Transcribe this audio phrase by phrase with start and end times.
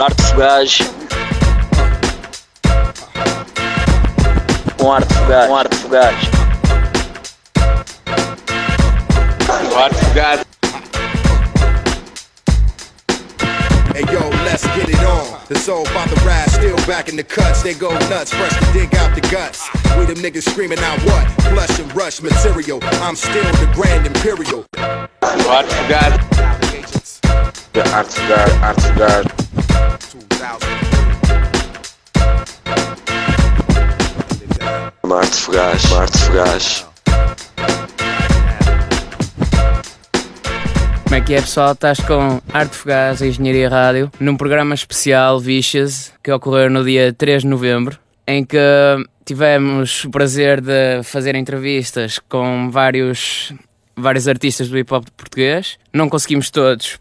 [0.00, 0.78] arte fugaz.
[4.78, 5.46] Com arte fugaz.
[5.46, 6.14] Com arte fugaz.
[9.46, 10.40] Com arte fugaz.
[13.94, 15.38] Hey yo, let's get it on.
[15.48, 17.62] The soul about the ride, still back in the cuts.
[17.62, 19.68] They go nuts, fresh to dig out the guts.
[19.98, 21.28] We them niggas screaming out what?
[21.52, 22.80] Flush and rush material.
[23.02, 24.64] I'm still the grand imperial.
[25.20, 26.12] Com arte fugaz.
[27.92, 29.41] Arte fugaz, arte fugaz.
[29.41, 29.41] 2000.
[35.04, 36.86] Marte fugaz, Marte fugaz.
[41.04, 41.72] Como é que é pessoal?
[41.72, 47.42] Estás com Arte Fugaz Engenharia Rádio num programa especial Vicious que ocorreu no dia 3
[47.42, 48.58] de novembro em que
[49.24, 53.52] tivemos o prazer de fazer entrevistas com vários,
[53.96, 55.78] vários artistas do hip hop português.
[55.92, 56.98] Não conseguimos todos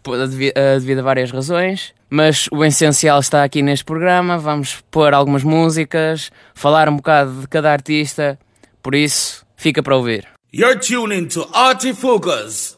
[0.80, 4.38] devido a várias razões, mas o essencial está aqui neste programa.
[4.38, 8.38] Vamos pôr algumas músicas, falar um bocado de cada artista,
[8.84, 10.28] por isso fica para ouvir.
[10.54, 12.78] You're tuning to Artifocus.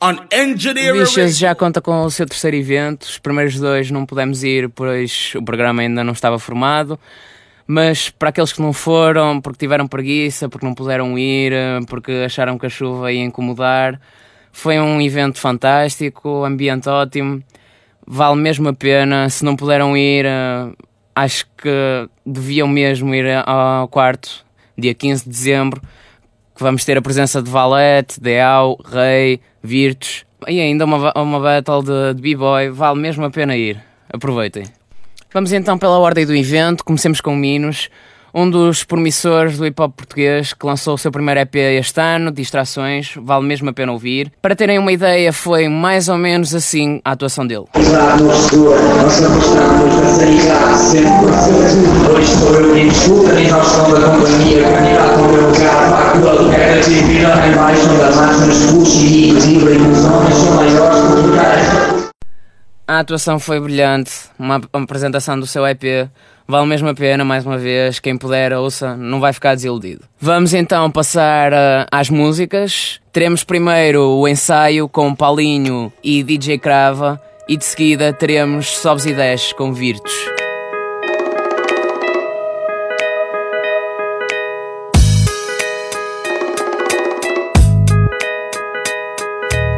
[0.00, 3.04] O Bichas já conta com o seu terceiro evento.
[3.04, 6.98] Os primeiros dois não pudemos ir, pois o programa ainda não estava formado.
[7.66, 11.52] Mas para aqueles que não foram, porque tiveram preguiça, porque não puderam ir,
[11.88, 13.98] porque acharam que a chuva ia incomodar,
[14.52, 17.42] foi um evento fantástico, ambiente ótimo,
[18.06, 19.28] vale mesmo a pena.
[19.28, 20.26] Se não puderam ir,
[21.14, 24.44] acho que deviam mesmo ir ao quarto,
[24.76, 25.80] dia 15 de dezembro,
[26.54, 31.82] que vamos ter a presença de Valete, Deal, Rei, Virtus e ainda uma, uma battle
[31.82, 32.70] de, de B-Boy.
[32.70, 33.82] Vale mesmo a pena ir.
[34.12, 34.64] Aproveitem.
[35.32, 36.84] Vamos então pela ordem do evento.
[36.84, 37.88] Comecemos com Minos,
[38.34, 42.32] um dos promissores do hip hop português que lançou o seu primeiro EP este ano,
[42.32, 43.14] Distrações.
[43.16, 44.32] Vale mesmo a pena ouvir.
[44.42, 47.66] Para terem uma ideia, foi mais ou menos assim a atuação dele.
[62.86, 66.10] A atuação foi brilhante, uma apresentação do seu EP.
[66.46, 70.02] Vale mesmo a pena, mais uma vez, quem puder ouça, não vai ficar desiludido.
[70.20, 73.00] Vamos então passar uh, às músicas.
[73.12, 79.14] Teremos primeiro o ensaio com Paulinho e DJ Crava e de seguida teremos Sobes e
[79.14, 80.12] Desces com Virtus.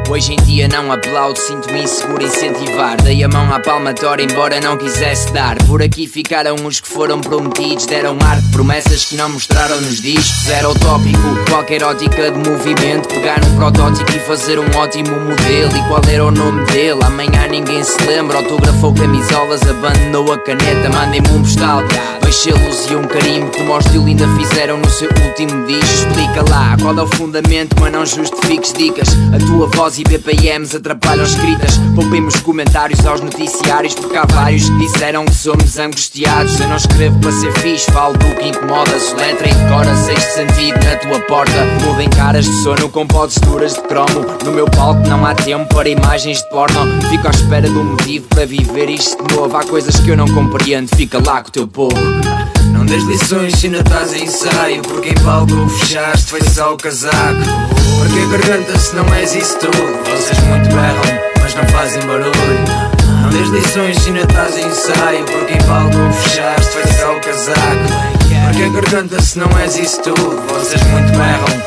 [0.09, 2.97] Hoje em dia não aplaudo, sinto-me inseguro incentivar.
[3.03, 5.57] Dei a mão à palmatória embora não quisesse dar.
[5.65, 10.01] Por aqui ficaram os que foram prometidos Deram ar de promessas que não mostraram nos
[10.01, 10.49] discos.
[10.49, 11.19] Era utópico,
[11.51, 13.09] qualquer ótica de movimento.
[13.09, 15.77] Pegar um protótipo e fazer um ótimo modelo.
[15.77, 17.01] E qual era o nome dele?
[17.03, 18.39] Amanhã ninguém se lembra.
[18.39, 21.83] Autografou camisolas, abandonou a caneta Mandem-me um postal,
[22.27, 26.97] dois e um carimbo Como os ainda fizeram no seu último disco Explica lá qual
[26.99, 31.79] é o fundamento, mas não justifiques dicas A tua voz e BPMs atrapalham escritas.
[31.95, 36.59] Poupemos comentários aos noticiários, porque há vários que disseram que somos angustiados.
[36.61, 38.99] Eu não escrevo para ser fixe, falo do que incomoda.
[38.99, 41.65] Soletra e decora, sexto sentido na tua porta.
[41.85, 44.27] Mudem caras de sono com posturas de cromo.
[44.45, 46.81] No meu palco não há tempo para imagens de porno.
[47.09, 49.57] Fico à espera de um motivo para viver isto de novo.
[49.57, 52.16] Há coisas que eu não compreendo, fica lá com o teu povo.
[52.73, 56.77] Não des lições se ainda estás em ensaio Porque em palco fechaste foi só o
[56.77, 57.13] casaco.
[57.99, 59.77] Porque a garganta se não és isso tudo
[60.11, 62.33] Vocês muito berram, mas não fazem barulho.
[63.23, 67.21] Não des lições se ainda estás em ensaio Porque em palco fechaste foi só o
[67.21, 68.17] casaco.
[68.45, 71.66] Porque a garganta se não és isso tudo Vocês muito berram não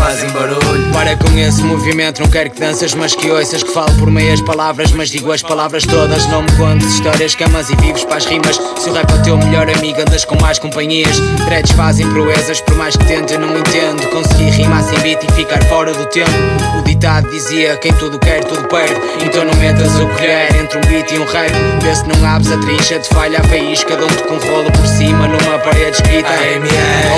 [0.00, 0.90] fazem barulho.
[0.94, 3.62] Para com esse movimento, não quero que danças, mas que ouças.
[3.62, 6.26] Que falo por meias palavras, mas digo as palavras todas.
[6.26, 8.58] Não me contes histórias, camas e vives para as rimas.
[8.78, 11.20] Se o rap é o teu melhor amigo, andas com mais companhias.
[11.44, 14.08] Dreads fazem proezas, por mais que tente, eu não entendo.
[14.10, 16.30] Consegui rimar sem beat e ficar fora do tempo.
[16.78, 18.98] O ditado dizia: quem tudo quer, tudo perde.
[19.22, 21.52] Então não metas o colher entre um beat e um rap.
[21.82, 23.94] Vê se não abres a trincha de falha a faísca.
[23.96, 26.30] Dão-te com rolo por cima numa parede escrita.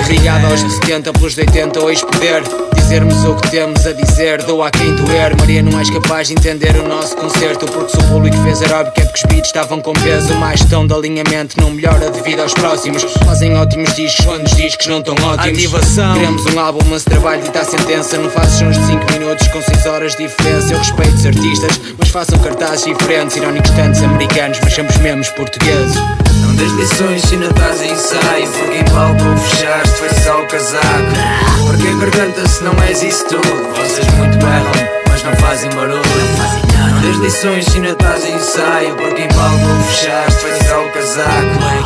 [0.01, 2.43] Obrigado aos de 70 pelos de 80, hoje poder
[2.93, 4.43] dizermos o que temos a dizer.
[4.43, 7.65] Dou a quem doer, Maria, não és capaz de entender o nosso concerto.
[7.65, 10.35] Porque se o público fez aeróbica é porque os beats estavam com peso.
[10.35, 13.03] Mais tão de alinhamento não melhora devido aos próximos.
[13.25, 15.59] Fazem ótimos discos quando os discos não estão ótimos.
[15.59, 16.15] Ativação.
[16.15, 18.19] Queremos um álbum, mas trabalho e dá sentença.
[18.19, 20.75] Não fazes sons de 5 minutos com 6 horas de diferença.
[20.75, 23.37] Eu respeito os artistas, mas façam cartazes diferentes.
[23.37, 25.97] Irónicos tantos americanos, mas somos mesmos portugueses.
[26.53, 30.85] Não des lições se ainda estás ensaio Porque em palco fechaste foi só o casaco.
[31.67, 34.71] Porque a garganta se não és isso tudo Vocês muito berram,
[35.09, 36.03] mas não fazem barulho.
[36.91, 40.91] Não des lições se ainda estás ensaio Porque em palco não fechaste, vai tirar o
[40.91, 41.31] casaco.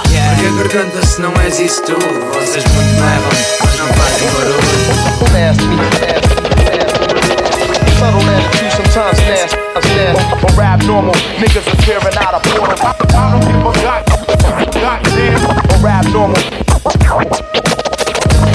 [0.03, 3.31] Porque a garganta se não és isso tudo Vocês muito merram,
[3.65, 4.57] mas não fazem barulho
[7.99, 10.47] Subtle as you sometimes nasty, nasty.
[10.47, 12.77] On rap normal, niggas are tearing out a portal.
[12.83, 14.05] I don't give a god,
[14.75, 15.41] goddamn.
[15.73, 16.43] On rap normal,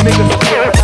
[0.06, 0.81] niggas are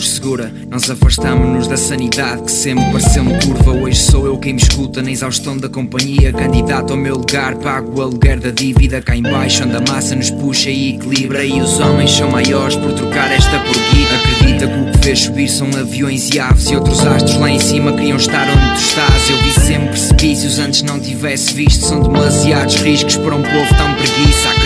[0.00, 3.72] nos segura, nós afastamos-nos da sanidade que sempre pareceu-me curva.
[3.72, 6.32] Hoje sou eu quem me escuta na exaustão da companhia.
[6.32, 9.02] Candidato ao meu lugar, pago o aluguer da dívida.
[9.02, 11.44] Cá embaixo, onde a massa nos puxa e equilibra.
[11.44, 14.14] E os homens são maiores por trocar esta por guita.
[14.14, 16.70] Acredita que o que fez subir são aviões e aves.
[16.70, 19.28] E outros astros lá em cima queriam estar onde tu estás.
[19.28, 21.84] Eu vi sempre precipícios antes não tivesse visto.
[21.84, 24.59] São demasiados riscos para um povo tão preguiça.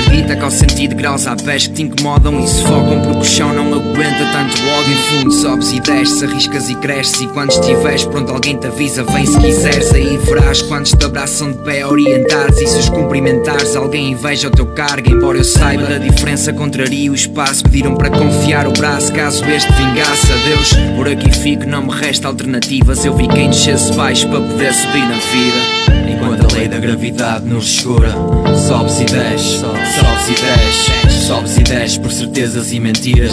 [0.44, 3.64] Ao sentir de graus há pés que te incomodam e sufocam porque o chão não
[3.72, 4.92] aguenta tanto ódio.
[4.92, 7.22] Em fundo, sobes e desces, arriscas e cresces.
[7.22, 9.04] E quando estiveres pronto, alguém te avisa.
[9.04, 12.60] Vem se quiseres, aí verás quantos te abraçam de pé orientados.
[12.60, 15.10] E se os cumprimentares, alguém inveja o teu cargo.
[15.10, 17.64] Embora eu saiba da diferença, contraria o espaço.
[17.64, 20.30] Pediram para confiar o braço caso este vingasse.
[20.30, 23.02] Adeus, por aqui fico, não me resta alternativas.
[23.02, 25.84] Eu vi quem descesse baixo para poder subir na vida.
[26.06, 28.14] Enquanto a lei da gravidade nos segura,
[28.68, 29.62] sobes e desces,
[30.04, 33.32] sobes e desces, sobes e desces por certezas e mentiras.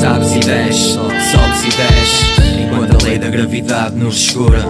[0.00, 2.60] Sabes e desces, sobes e desces.
[2.60, 4.62] Enquanto a lei da gravidade nos segura,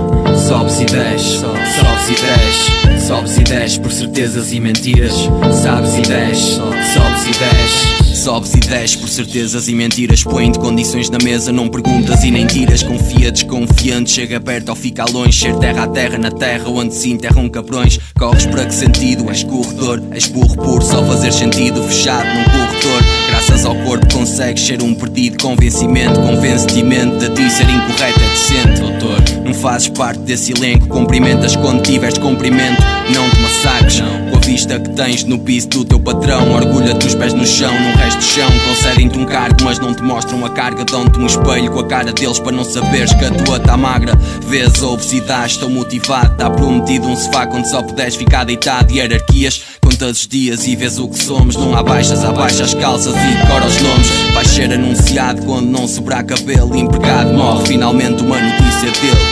[0.48, 5.14] sobes e desces, sobes e desces, sobes e desces por certezas e mentiras.
[5.62, 7.91] Sabes e desces, sobes e desces.
[8.22, 10.22] Sobes e desces por certezas e mentiras.
[10.22, 12.80] Põe-te condições na mesa, não perguntas e nem tiras.
[12.80, 15.40] Confia, desconfiante, chega perto ou fica longe.
[15.40, 17.98] Ser terra a terra na terra onde se enterram cabrões.
[18.16, 19.28] Corres para que sentido?
[19.28, 21.82] És corredor, és burro puro Só fazer sentido.
[21.82, 25.42] Fechado num corretor Graças ao corpo consegues ser um perdido.
[25.42, 29.20] Convencimento, convence-te mente de ti ser incorreto é decente, doutor.
[29.44, 32.80] Não fazes parte desse elenco Cumprimentas quando tiveres cumprimento.
[33.12, 36.52] Não te massacres a vista que tens no piso do teu patrão.
[36.52, 38.50] Orgulha-te os pés no chão, num resto de chão.
[38.68, 40.84] Concedem-te um cargo mas não te mostram a carga.
[40.84, 44.14] Dão-te um espelho com a cara deles para não saberes que a tua tá magra.
[44.46, 46.36] Vês a obesidade, estou motivado.
[46.36, 48.92] Tá prometido um sofá quando só puderes ficar deitado.
[48.92, 51.56] Hierarquias, contas os dias e vês o que somos.
[51.56, 54.08] Não há baixas, abaixa as calças e decora os nomes.
[54.34, 56.76] Vais ser anunciado quando não sobrar cabelo.
[56.76, 59.31] Empregado morre, finalmente uma notícia dele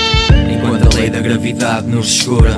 [1.01, 2.53] lei da gravidade nos segura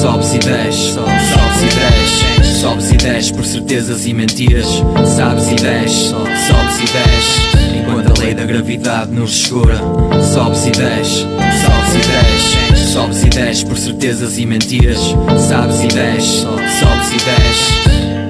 [0.00, 4.66] Sobes e desces, sobes e desces Sobes e desces por certezas e mentiras.
[5.16, 9.76] Sabes e desces, sobes e desces Enquanto a lei da gravidade nos segura
[10.32, 11.26] Sobes e desces,
[11.60, 14.98] sobes e desces Sobes e desces por certezas e mentiras.
[15.48, 18.21] Sabes e desces, sobes e desces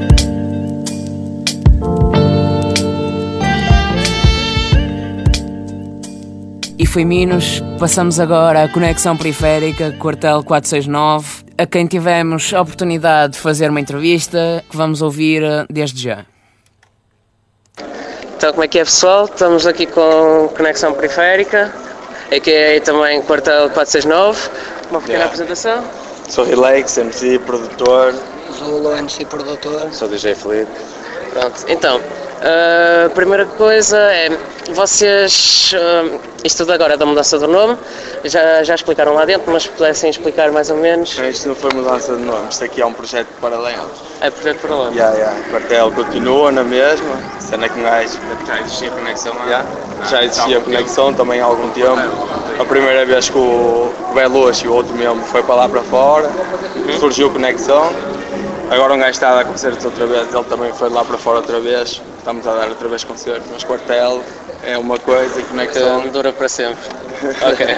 [6.83, 13.35] E foi Minos, passamos agora à conexão periférica, quartel 469, a quem tivemos a oportunidade
[13.35, 16.27] de fazer uma entrevista que vamos ouvir eh, desde já.
[18.37, 19.27] Então, como é que é pessoal?
[19.27, 21.73] Estamos aqui com Conexão Periférica,
[22.37, 24.51] aqui é também Quartel 469.
[24.91, 25.27] Uma pequena Yeah.
[25.27, 25.85] apresentação.
[26.29, 28.13] Sou Relax, MC, produtor.
[28.59, 29.89] Zulo, MC produtor.
[29.93, 30.73] Sou DJ Felipe.
[31.31, 32.01] Pronto, então,
[32.45, 34.29] a primeira coisa é,
[34.73, 37.79] vocês, ah, isto tudo agora é da mudança do nome,
[38.25, 41.17] já, já explicaram lá dentro, mas pudessem explicar mais ou menos.
[41.19, 43.91] Isto não foi mudança de nome, isto aqui é um projeto paralelo.
[44.21, 44.89] É projeto para lá.
[44.91, 45.41] Yeah, yeah.
[45.41, 48.19] O quartel continua na mesma, cena que gajo.
[48.47, 49.45] Já existia conexão lá?
[49.45, 49.69] Yeah.
[50.11, 52.01] Já existia conexão também há algum tempo.
[52.59, 56.31] A primeira vez que o Belush e o outro membro foi para lá para fora,
[56.99, 57.93] surgiu conexão.
[58.73, 61.41] Agora um gajo está a dar concertos outra vez, ele também foi lá para fora
[61.41, 62.01] outra vez.
[62.17, 64.25] Estamos a dar outra vez concertos, mas quartel
[64.63, 65.99] é uma coisa e conexão.
[65.99, 66.81] Então, dura para sempre.
[67.53, 67.77] ok.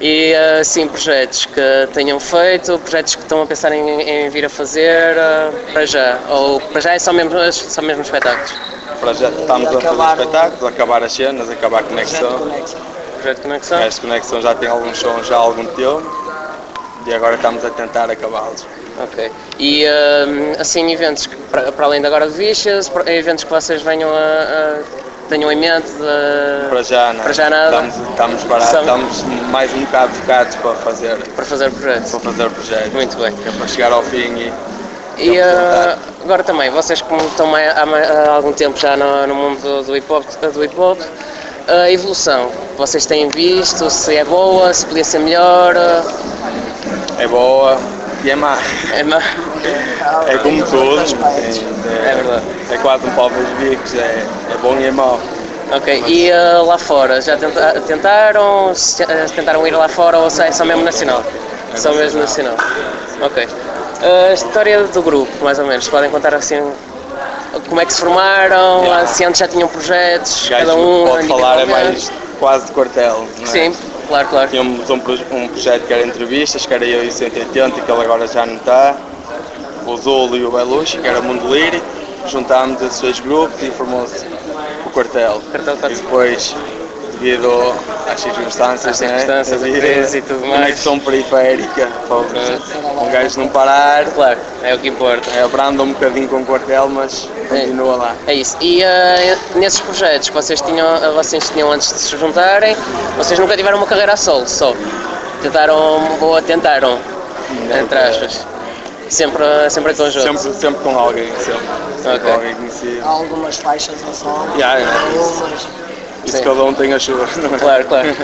[0.00, 4.48] E assim, projetos que tenham feito, projetos que estão a pensar em, em vir a
[4.48, 6.18] fazer ah, para já?
[6.28, 8.52] Ou para já é só mesmo, só mesmo espetáculos?
[8.98, 12.50] Para já estamos a fazer espetáculos, acabar as cenas, acabar a conexão.
[13.14, 13.78] Projeto de conexão?
[13.78, 16.02] Esta conexão já tem alguns sons já há algum tempo
[17.06, 18.66] e agora estamos a tentar acabá-los.
[19.02, 19.30] Ok.
[19.58, 23.82] E ah, assim, eventos que, para, para além de agora de para- eventos que vocês
[23.82, 24.78] venham a,
[25.28, 25.90] tenham em mente?
[25.92, 26.68] De...
[26.68, 27.22] Para já, não.
[27.24, 27.86] Para já nada.
[27.86, 32.10] Estamos, estamos parados, São- estamos mais um bocado focados para fazer, Para fazer projetos.
[32.10, 32.92] para fazer o projeto.
[32.92, 33.34] Muito bem.
[33.46, 34.52] É para chegar ao fim e.
[35.16, 39.82] E eh, agora também, vocês como estão há, algum tempo já no, no mundo do,
[39.84, 40.98] do hip hop, do hip -hop
[41.68, 46.02] a evolução, vocês têm visto, se é boa, se podia ser melhor, eh,
[47.22, 47.78] É boa
[48.24, 48.56] e é má.
[48.92, 49.18] é, ma-
[50.26, 51.00] É como tudo.
[51.00, 52.44] É, É verdade.
[52.70, 55.20] É quase um pau dos bicos, é, é bom e é mau.
[55.70, 60.26] Ok, e eh, lá fora, já tenta- tentaram, se, eh, tentaram ir lá fora ou
[60.26, 61.24] é só mesmo nacional?
[61.72, 62.54] É só mesmo nacional.
[63.22, 63.48] Ok.
[64.02, 66.62] Eh, a história do grupo, mais ou menos, podem contar assim
[67.68, 69.06] como é que se formaram, Yeah.
[69.06, 71.70] se antes já tinham projetos, gajo cada um pode falar é individualmente?
[71.70, 73.26] mais quase de quartel.
[73.38, 73.46] Não é?
[73.46, 73.76] Sim,
[74.06, 74.50] claro, claro.
[74.50, 78.00] Tínhamos um, um projeto que era entrevistas, que era eu e o 180, que ele
[78.02, 78.96] agora já não está.
[79.86, 81.84] O Zulo e o Belushi, que era Mundo Lírico.
[82.26, 84.24] Juntámos esses dois grupos e formou-se
[84.86, 85.42] o quartel.
[85.50, 86.56] Quartel e depois,
[87.24, 87.74] devido
[88.12, 89.68] às circunstâncias, Às circunstâncias, né?
[89.68, 90.60] a crise e tudo mais.
[90.60, 91.88] Conexão periférica,
[93.00, 94.04] um gajo não parar.
[94.10, 95.30] Claro, é o que importa.
[95.34, 98.14] É, abranda um bocadinho com o quartel, mas continua lá.
[98.26, 98.56] É isso.
[98.60, 102.76] E eh, nesses projetos que vocês tinham, eh, vocês tinham antes de se juntarem,
[103.16, 104.74] vocês nunca tiveram uma carreira a solo, só.
[105.42, 106.98] Tentaram, ou tentaram,
[107.80, 108.46] entre aspas.
[109.08, 110.38] Sempre, sempre em conjunto.
[110.40, 111.60] Sempre, sempre com alguém, sempre.
[112.02, 112.20] sempre Ok.
[112.20, 113.02] com alguém conhecido.
[113.04, 114.48] Há algumas faixas a solo.
[114.58, 114.84] Já, é.
[114.84, 115.68] Algumas.
[116.24, 116.44] Isso Sim.
[116.44, 117.26] cada um tem a sua.
[117.36, 117.58] não é?
[117.58, 118.16] Claro, claro.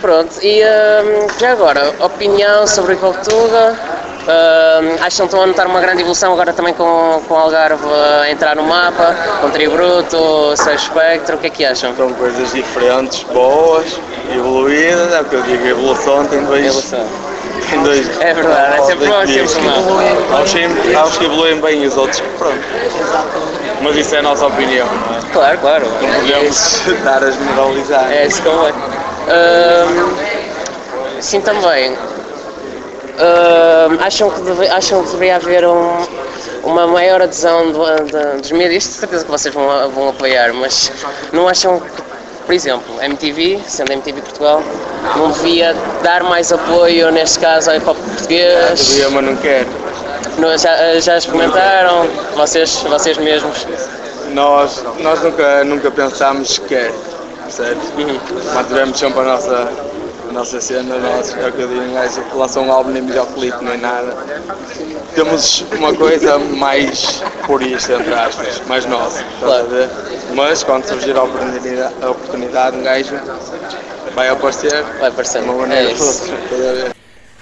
[0.00, 3.78] Pronto, e hum, já agora, opinião sobre o Hip Hop Tuga?
[4.22, 7.84] Hum, acham que estão a notar uma grande evolução agora também com, com o Algarve
[8.20, 11.94] a entrar no mapa, com Tributo, Seu Espectro, o que é que acham?
[11.96, 14.00] São coisas diferentes, boas,
[14.32, 16.66] evoluídas, é o que eu digo, evolução tem dois.
[16.66, 17.31] Evolução.
[17.70, 18.20] Tem dois.
[18.20, 20.38] É verdade, é sempre bom, é sempre mau.
[20.38, 22.58] Há os que- Há que evoluem bem e os outros que pronto.
[23.82, 25.20] Mas isso é a nossa opinião, não é?
[25.32, 25.86] Claro, claro.
[26.00, 28.12] Não podemos estar a generalizar.
[28.12, 28.72] É isso convém.
[28.74, 30.16] Hum,
[31.20, 31.92] sim, também.
[31.92, 31.96] Hum,
[34.00, 36.06] acham, que deve- acham que deveria haver um-
[36.64, 38.84] uma maior adesão do- dos mídias?
[38.84, 40.90] Isto certeza que vocês vão, vão apoiar, mas
[41.32, 42.02] não acham que,
[42.44, 44.62] por exemplo, MTV, sendo MTV Portugal,
[45.16, 48.86] não devia dar mais apoio, neste caso, ao hip hop português?
[48.88, 49.66] Devia, mas não quer.
[50.38, 52.06] Não, já, já experimentaram?
[52.34, 53.66] Vocês, vocês mesmos?
[54.32, 56.92] Nós, nós nunca, nunca pensámos sequer,
[57.42, 57.88] percebes?
[57.98, 58.54] Uhum.
[58.54, 59.68] Mantivemos sempre a nossa,
[60.32, 63.04] nossa cena, nós, é o que eu digo, um gajo que lança um álbum nem
[63.04, 64.16] videoclipe nem nada.
[65.14, 69.22] Temos uma coisa mais purista, entre aspas, mais nossa,
[69.68, 69.90] ver?
[70.34, 73.14] Mas quando surgir a oportunidade, a oportunidade um gajo
[74.14, 76.22] vai aparecer, vai aparecer, uma maneira é ou isso.
[76.22, 76.96] outra, estás a ver?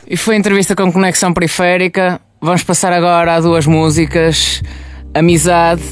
[0.06, 2.20] E foi a entrevista com Conexão Periférica.
[2.40, 4.60] Vamos passar agora a duas músicas:
[5.14, 5.82] Amizade,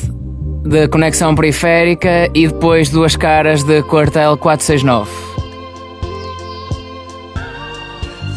[0.65, 5.28] de Conexão Periférica, e depois Duas Caras, de Quartel 469.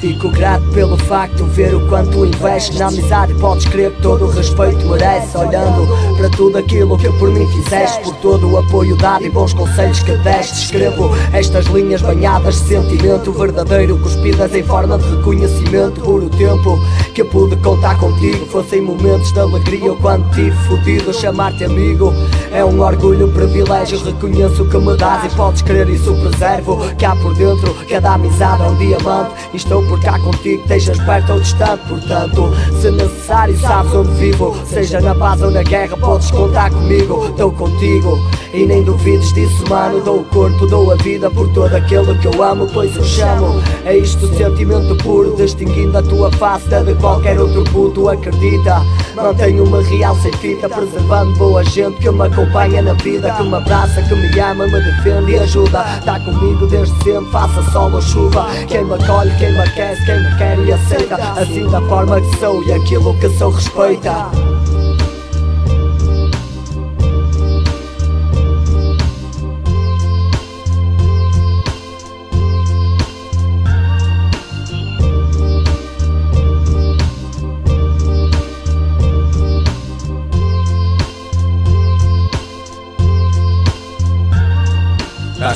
[0.02, 3.36] Fico grato pelo facto ver o quanto investes na amizade.
[3.36, 5.38] Podes crer que todo o respeito merece.
[5.38, 9.54] Olhando para tudo aquilo que por mim fizeste, por todo o apoio dado e bons
[9.54, 10.64] conselhos que deste.
[10.64, 16.80] Escrevo estas linhas banhadas de sentimento verdadeiro, cuspidas em forma de reconhecimento por o tempo
[17.14, 18.48] que pude contar contigo.
[18.48, 21.14] Fosse em momentos de alegria ou quando tive fudido.
[21.14, 22.12] Chamar-te amigo
[22.52, 24.04] é um orgulho, um privilégio.
[24.04, 26.80] Reconheço o que me dás e podes crer isso preservo.
[26.96, 29.32] Que há por dentro cada amizade é um diamante.
[29.54, 31.84] Estou por cá contigo, estejas perto ou distante.
[31.90, 34.56] Portanto, se necessário, sabes onde vivo.
[34.66, 37.26] Seja na paz ou na guerra, podes contar comigo.
[37.26, 38.18] Estou contigo
[38.54, 40.00] e nem duvides disso, mano.
[40.02, 43.62] Dou o corpo, dou a vida por todo aquele que eu amo, pois eu chamo.
[43.86, 48.08] É isto o sentimento puro, distinguindo a tua face da de qualquer outro puto.
[48.08, 48.82] Acredita,
[49.16, 54.02] mantenho-me real sem fita, preservando boa gente que me acompanha na vida, que me abraça,
[54.04, 55.84] que me ama, me defende e ajuda.
[56.00, 58.46] Está comigo desde sempre, faça sol ou chuva.
[58.68, 59.60] Quem me acolhe, quem me
[60.06, 61.16] quem me quer e aceita.
[61.16, 64.61] Assim da forma que sou e aquilo que sou respeita.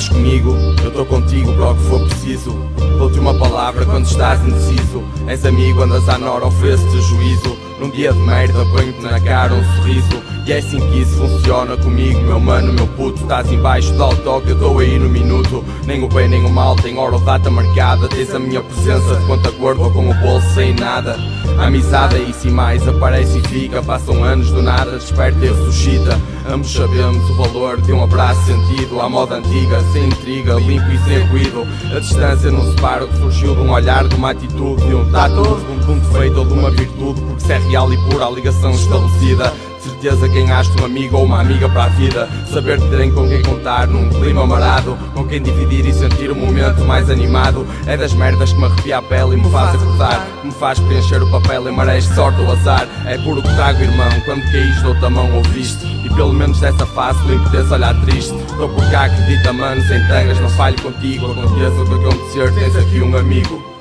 [0.06, 2.52] Estás comigo, eu estou contigo para o que for preciso.
[2.96, 5.02] Dou-te uma palavra quando estás indeciso.
[5.26, 7.56] És amigo, andas à nora, ofereço-te juízo.
[7.80, 10.22] Num dia de merda, ponho-te na cara um sorriso.
[10.46, 13.20] E é assim que isso funciona comigo, meu mano, meu puto.
[13.20, 15.64] Estás embaixo do autógrafo, eu dou aí no minuto.
[15.84, 18.06] Nem o bem nem o mal, tem hora ou data marcada.
[18.06, 21.18] Tens a minha presença de conta gorda com o bolso sem nada.
[21.58, 23.82] Amizade é isso e mais, aparece e fica.
[23.82, 26.16] Passam anos do nada, desperta e ressuscita.
[26.48, 29.00] Ambos sabemos o valor de um abraço sentido.
[29.00, 31.66] À moda antiga, sem intriga, limpo e sem ruído.
[31.92, 35.10] A distância não separa o que surgiu de um olhar, de uma atitude De um
[35.10, 37.20] tato, de um ponto feito ou de uma virtude.
[37.20, 39.52] Porque se é real e pura a ligação estabelecida
[39.86, 42.28] certeza quem acha um amigo ou uma amiga para a vida.
[42.52, 46.84] Saber terem com quem contar num clima marado Com quem dividir e sentir o momento
[46.84, 47.66] mais animado.
[47.86, 50.26] É das merdas que me arrepia a pele e me faz acordar.
[50.42, 52.88] Me faz preencher o papel em marés de sorte ou azar.
[53.06, 55.86] É puro que trago irmão, quando caís dou-te a mão ouviste?
[56.04, 58.34] E pelo menos dessa face limpo desse olhar triste.
[58.34, 61.30] Estou por cá, acredita mano, sem tangas, não falho contigo.
[61.30, 63.75] Aconteça o que acontecer, tens aqui um amigo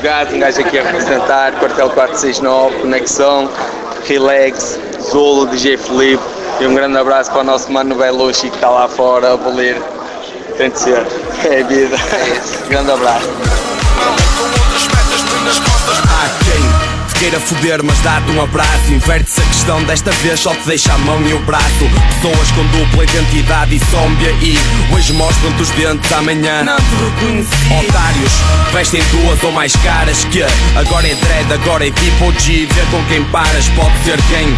[0.00, 3.50] Fogado, um gajo aqui a representar, Quartel 469, Conexão,
[4.06, 6.24] Relax, Zolo, DJ Felipe
[6.58, 9.76] e um grande abraço para o nosso mano Belushi que está lá fora a abolir.
[10.56, 11.06] Tem de ser,
[11.44, 11.96] é vida.
[11.96, 12.68] É.
[12.70, 13.69] Grande abraço
[17.20, 18.90] queira foder, mas dá-te um abraço.
[18.90, 21.84] Inverte-se a questão, desta vez só te deixa a mão e o braço.
[22.22, 24.58] Pessoas com dupla identidade e sombra e
[24.94, 27.86] hoje mostram-te os dentes, amanhã não te reconheci.
[27.86, 28.32] Otários,
[28.72, 30.42] vestem duas ou mais caras que
[30.74, 32.66] agora é dread, agora é tipo G.
[32.66, 34.48] Ver com quem paras pode ser quem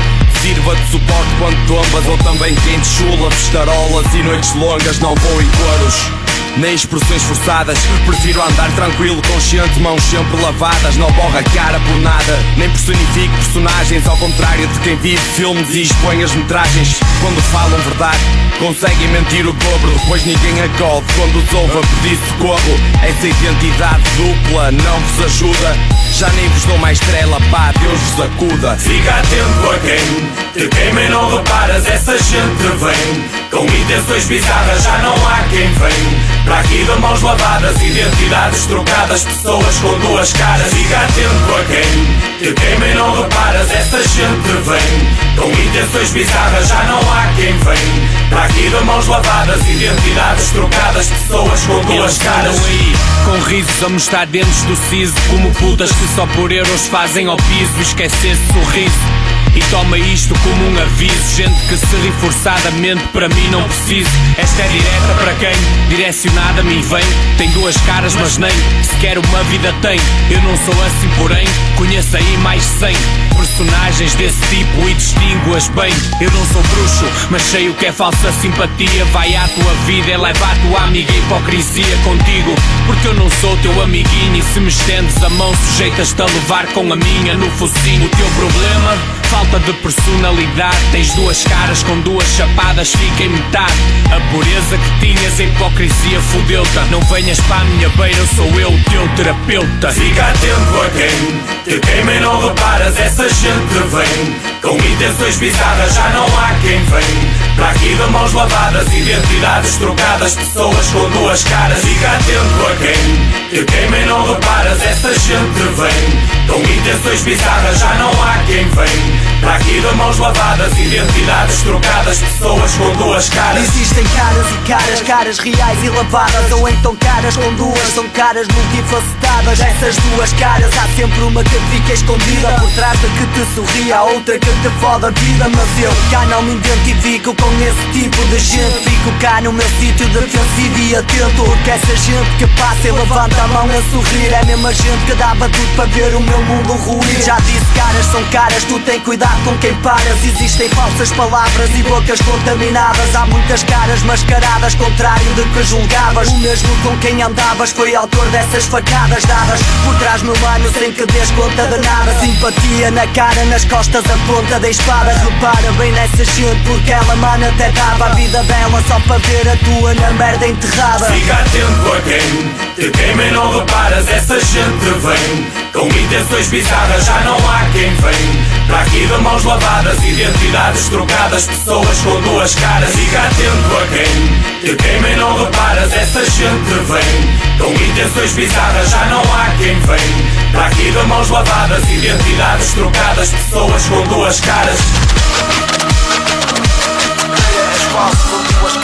[0.41, 5.17] sirva de suporte quando tombas ou também quem te chula, festarolas e noites longas não
[5.17, 6.22] vou em coros
[6.57, 7.79] nem expressões forçadas.
[8.07, 10.97] Prefiro andar tranquilo, consciente, mãos sempre lavadas.
[10.97, 14.07] Não borra a cara por nada, nem personifico personagens.
[14.07, 17.01] Ao contrário de quem vive filmes e expõe as metragens.
[17.21, 18.19] Quando falam verdade,
[18.59, 20.01] conseguem mentir o dobro.
[20.09, 22.81] Pois ninguém acode quando os ouve a pedir socorro.
[23.03, 25.77] Essa identidade dupla não vos ajuda.
[26.13, 28.77] Já nem vos dou mais trela, pá, Deus vos acuda.
[28.77, 31.87] Fica atento a quem te queima e não reparas.
[31.87, 36.42] Essa gente vem com intenções bizarras, já não há quem vem.
[36.45, 40.73] Para aqui de mãos lavadas, identidades trocadas, pessoas com duas caras.
[40.73, 43.71] Fica atento a quem te queima e não reparas.
[43.71, 48.29] Essa gente vem com intenções bizarras, já não há quem vem.
[48.29, 52.65] Para aqui de mãos lavadas, identidades trocadas, pessoas com duas caras.
[52.67, 52.93] aí,
[53.25, 57.37] com risos a mostrar dentes do siso, como putas que só por euros fazem ao
[57.37, 57.81] piso.
[57.81, 59.42] Esquece esse sorriso.
[59.55, 64.11] E toma isto como um aviso Gente que se reforçadamente para mim não preciso.
[64.37, 67.05] Esta é direta para quem direcionada me vem.
[67.39, 68.51] Tem duas caras mas nem
[68.83, 69.99] sequer uma vida tem.
[70.31, 72.95] Eu não sou assim porém Conheço aí mais cem
[73.35, 75.93] personagens desse tipo e distingo-as bem.
[76.21, 79.05] Eu não sou bruxo mas sei o que é falsa simpatia.
[79.07, 82.55] Vai à tua vida e leva a tua amiga hipocrisia contigo.
[82.87, 86.67] Porque eu não sou teu amiguinho e se me estendes a mão sujeitas-te a levar
[86.69, 88.07] com a minha no focinho.
[88.07, 88.97] O teu problema
[89.43, 90.77] falta de personalidade.
[90.93, 93.73] Tens duas caras com duas chapadas, fica em metade.
[94.11, 96.79] A pureza que tinhas, a hipocrisia fudeu-te.
[96.91, 99.91] Não venhas para a minha beira, sou eu, teu terapeuta.
[99.91, 102.99] Fica atento a quem te queima e não reparas.
[102.99, 107.43] Essa gente vem com intenções bizarras, já não há quem vem.
[107.57, 111.79] Para aqui de mãos lavadas, identidades trocadas, pessoas com duas caras.
[111.85, 114.81] Fica atento a quem te queima e não reparas.
[114.83, 119.32] Essa gente vem com intenções bizarras, já não há quem vem.
[119.43, 123.65] Aqui de mãos lavadas, identidades trocadas, pessoas com duas caras.
[123.65, 128.47] Existem caras e caras, caras reais e lavadas, ou então caras com duas, são caras
[128.47, 129.59] multifacetadas.
[129.59, 133.93] Essas duas caras, há sempre uma que fica escondida por trás da que te sorri,
[133.93, 135.49] a outra que te fode a vida.
[135.49, 138.89] Mas eu cá não me identifico com esse tipo de gente.
[138.89, 143.43] Fico cá no meu sítio defensivo e atento, porque essa gente que passa e levanta
[143.43, 146.43] a mão a sorrir é a mesma gente que dava tudo para ver o meu
[146.45, 147.23] mundo ruir.
[147.25, 151.83] Já disse, caras são caras, tu tem cuidado com quem paras Existem falsas palavras e
[151.83, 153.15] bocas contaminadas.
[153.15, 156.29] Há muitas caras mascaradas, contrário de que julgavas.
[156.29, 159.61] O mesmo com quem andavas foi autor dessas facadas dadas.
[159.85, 162.19] Por trás meu mano sem que des conta de nada.
[162.21, 165.13] Simpatia na cara, nas costas a ponta da espada.
[165.13, 168.07] Repara bem nessa gente porque ela mano até dava.
[168.07, 171.07] A vida dela Só para ver a tua na merda enterrada.
[171.07, 172.75] Fica atento quem?
[172.77, 174.09] Te queima e não reparas?
[174.09, 175.47] Essa gente vem.
[175.73, 178.45] Com intenções bizarras já não há quem vem.
[178.67, 184.61] Para aqui de mãos lavadas, identidades trocadas Pessoas com duas caras, fica atento a quem?
[184.61, 187.59] Te queima e não reparas, essa gente vem.
[187.59, 190.53] Com intenções bizarras já não há quem vem.
[190.53, 194.79] Para aqui de mãos lavadas, identidades trocadas Pessoas com duas caras.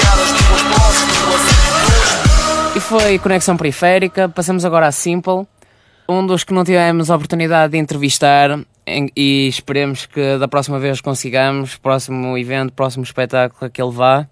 [0.00, 0.08] E
[2.88, 5.46] foi Conexão Periférica, passamos agora a Simple,
[6.09, 8.59] um dos que não tivemos a oportunidade de entrevistar
[9.14, 14.27] e esperemos que da próxima vez consigamos, próximo evento, próximo espetáculo que ele vá.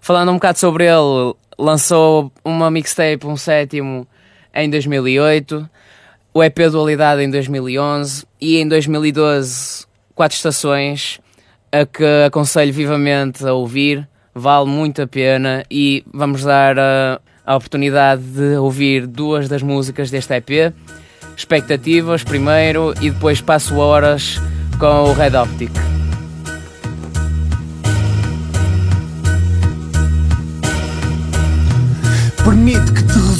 [0.00, 4.08] Falando um bocado sobre ele, lançou uma mixtape, um sétimo,
[4.54, 5.68] em 2008,
[6.32, 11.20] o EP Dualidade em 2011 e em 2012 quatro estações
[11.70, 17.56] a que aconselho vivamente a ouvir, vale muito a pena e vamos dar a, a
[17.56, 20.74] oportunidade de ouvir duas das músicas deste EP,
[21.34, 24.38] Expectativas primeiro e depois Passo Horas
[24.78, 25.70] com o Red Optic.
[32.44, 32.92] Permite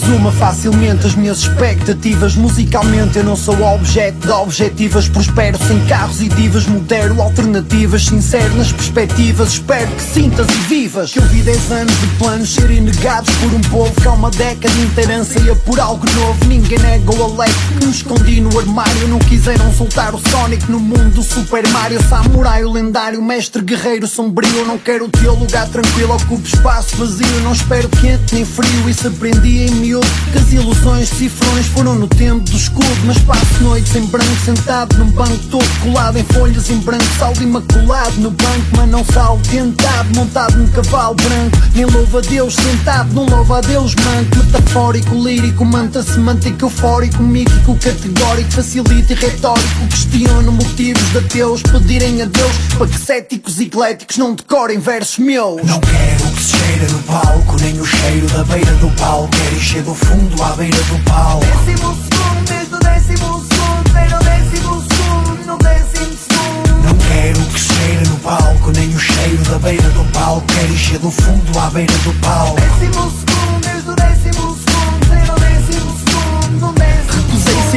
[0.08, 2.34] resuma facilmente as minhas expectativas.
[2.34, 5.06] Musicalmente eu não sou objeto de objetivas.
[5.06, 6.66] Prospero sem carros e divas.
[6.66, 9.50] Modero alternativas, sincero nas perspectivas.
[9.50, 11.12] Espero que sintas e vivas.
[11.12, 14.30] Que eu vi 10 anos de planos serem negados por um povo que há uma
[14.30, 16.42] década inteira anseia por algo novo.
[16.46, 19.08] Ninguém nega o Alex que me escondi no armário.
[19.08, 22.02] Não quiseram soltar o Sonic no mundo do Super Mario.
[22.08, 24.64] Samurai, o lendário, mestre guerreiro sombrio.
[24.64, 27.40] Não quero o teu lugar tranquilo, ocupe espaço vazio.
[27.42, 29.97] Não espero quente nem frio se aprendi em miúdo
[30.32, 34.36] Que as ilusões de cifrões foram no tempo do escudo Mas passo noites em branco
[34.44, 39.04] sentado num banco Todo colado em folhas em branco Saldo imaculado no banco Mas não
[39.04, 43.94] saldo tentado montado num cavalo branco Nem louva a Deus sentado Não louva a Deus
[43.94, 51.62] manco Metafórico, lírico, manta semântico Eufórico, mítico, categórico Facilita e retórico Questiono motivos de ateus
[51.62, 55.62] Pedirem a Deus Para que céticos e ecléticos não decorem versos meus.
[55.64, 59.56] Não quero que se cheire no palco Nem o cheiro da beira do palco Quero
[59.56, 64.22] encher do fundo à beira do palco Décimo segundo, desde o décimo segundo Era o
[64.22, 66.84] décimo segundo, no décimo segundo.
[66.84, 70.98] Não quero que cheire no palco Nem o cheiro da beira do palco Quero encher
[70.98, 73.57] do fundo à beira do palco Décimo segundo,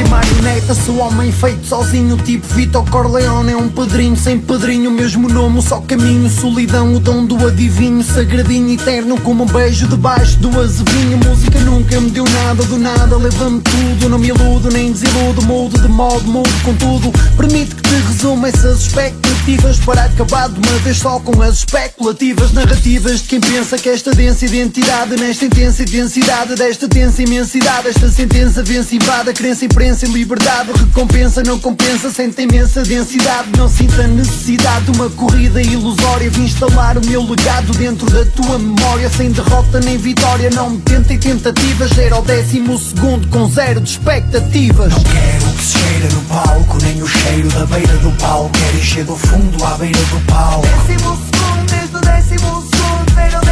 [0.04, 5.60] Marioneta, sou homem feito sozinho Tipo Vitor Corleone, é um padrinho sem padrinho Mesmo nome,
[5.62, 11.18] só caminho, solidão O dom do adivinho, sagradinho eterno Como um beijo debaixo do azevinho
[11.18, 15.80] Música nunca me deu nada, do nada Leva-me tudo, não me iludo, nem desiludo Mudo
[15.80, 20.78] de modo, mudo com tudo Permite que te resuma essas expectativas Para acabar de uma
[20.78, 25.84] vez só com as especulativas Narrativas de quem pensa que esta densa identidade Nesta intensa
[25.84, 29.64] densidade desta tensa imensidade Esta sentença vence invada, crença,
[30.00, 30.72] e liberdade.
[30.72, 33.50] Recompensa, não compensa, sente imensa densidade.
[33.58, 38.58] Não sinta necessidade de uma corrida ilusória Vim instalar o meu legado dentro da tua
[38.58, 39.10] memória.
[39.10, 41.96] Sem derrota nem vitória, não me tentem tentativas.
[41.98, 44.92] Era o décimo segundo com zero de expectativas.
[44.92, 48.78] Não quero que se cheire no palco Nem o cheiro da beira do palco Quero
[48.78, 50.66] encher do fundo à beira do palco.
[50.66, 53.51] Décimo segundo, desde o décimo segundo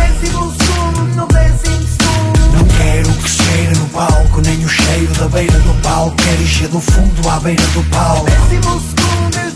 [3.93, 7.83] palco Nem o cheiro da beira do palco Quero encher do fundo à beira do
[7.85, 9.50] palco Décimo segundo,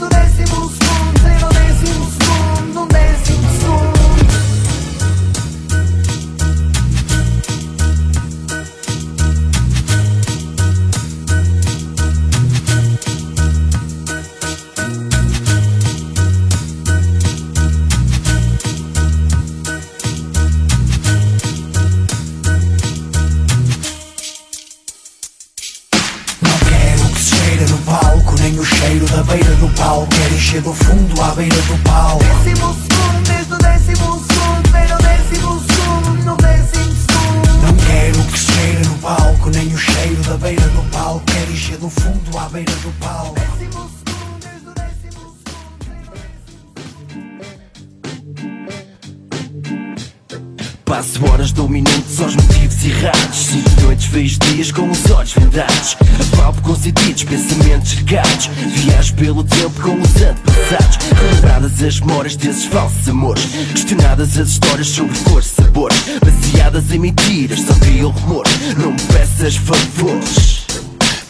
[30.60, 35.60] do fundo à beira do palco Décimo segundo, desde o décimo segundo Era o décimo
[35.60, 37.62] segundo, no décimo segundo.
[37.62, 41.78] Não quero que cheire no palco Nem o cheiro da beira do palco Quero encher
[41.78, 43.53] do fundo à beira do palco
[50.94, 53.36] Passo horas, dou minutos aos motivos errados.
[53.36, 55.96] Sinto noites, vejo dias com os olhos vendados.
[56.32, 58.46] Apalpo com sentidos, pensamentos regados.
[58.46, 60.98] Viajo pelo tempo com os antepassados.
[61.20, 63.44] Relembradas as memórias desses falsos amores.
[63.72, 65.98] Questionadas as histórias sobre cor e sabores.
[66.24, 70.63] Baseadas em mentiras, só criam rumores Não me peças favores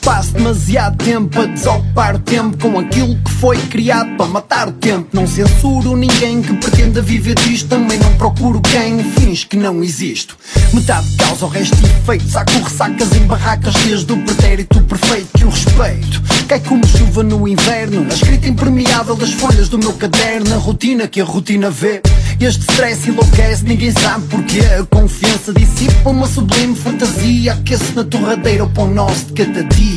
[0.04, 5.08] Passo demasiado tempo a desocupar tempo com aquilo que foi criado para matar o tempo.
[5.14, 10.36] Não censuro ninguém que pretenda viver disto, também não procuro quem finge que não existo.
[10.74, 15.48] Metade causa o resto efeitos, há ressacas em barracas desde o pretérito perfeito que o
[15.48, 16.22] respeito.
[16.48, 21.08] Cai como chuva no inverno, a escrita impermeável das folhas do meu caderno, a rotina
[21.08, 22.02] que a rotina vê.
[22.40, 24.60] Este stress enlouquece, ninguém sabe porquê.
[24.60, 27.54] A confiança dissipa uma sublime fantasia.
[27.54, 29.93] Aquece na torradeira o pão nosso de cada dia.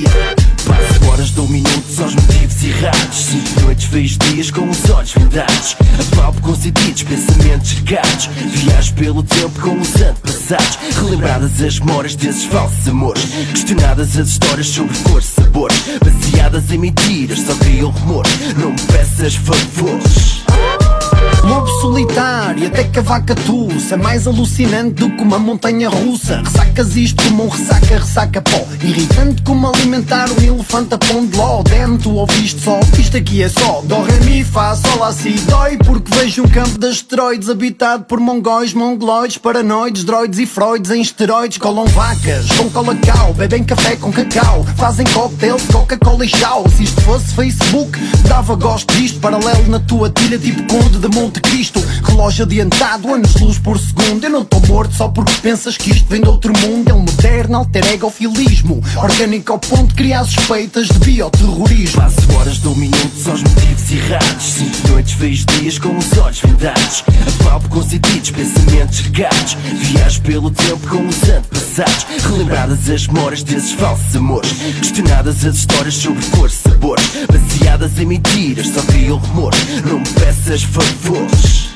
[0.66, 3.18] Passo horas dou minutos aos motivos errados.
[3.18, 5.76] Cinco noites vejo dias com os olhos vendados.
[6.12, 12.46] Apalpo com sentidos, pensamentos regados Viajo pelo tempo com os antepassados Relembradas as memórias desses
[12.46, 13.24] falsos amores.
[13.52, 18.26] Questionadas as histórias sobre cores, sabores Baseadas em mentiras, só criam rumor.
[18.58, 20.38] Não me peças favores
[21.44, 23.96] Lobo solitário, até que a vaca tussa.
[23.96, 26.42] É mais alucinante do que uma montanha russa.
[26.44, 28.66] Ressacas isto como um ressaca, ressaca pó.
[28.82, 31.64] Irritante como alimentar um elefante a pão de ló.
[31.64, 33.82] Damn, tu ouviste só, isto aqui é só.
[33.86, 38.06] Dó, ré, mi, fá, sol, lá, si, dói Porque vejo um campo de asteroides Habitado
[38.06, 41.58] por mongóis, mongoloides Paranoides, droides e freudes Em esteroides.
[41.58, 46.66] Colam vacas com colacau Bebem café com cacau Fazem cocktails, Coca-Cola e chau.
[46.70, 51.42] Se isto fosse Facebook, dava gosto disto Paralelo na tua tilha tipo conde de Monte
[51.42, 51.84] Cristo.
[52.06, 54.24] Relógio adiantado, anos-luz por segundo.
[54.24, 56.90] Eu não estou morto só porque pensas que isto vem de outro mundo.
[56.90, 62.02] É um moderno alter egofilismo Orgânico ao ponto de criar suspeitas de bioterrorismo.
[62.02, 64.44] Passo horas, dou minutos aos motivos errados.
[64.44, 67.04] Cinco noites vejo dias com os olhos vendados.
[67.42, 69.58] Apalpo com sentidos, pensamentos regados.
[69.82, 72.06] Viajo pelo tempo com os antepassados.
[72.24, 74.54] Relembradas as memórias desses falsos amores.
[74.80, 77.06] Questionadas as histórias sobre cores, sabores.
[77.28, 79.54] Baseadas em mentiras, só criam rumor.
[79.86, 80.64] Não me peças
[81.18, 81.74] favores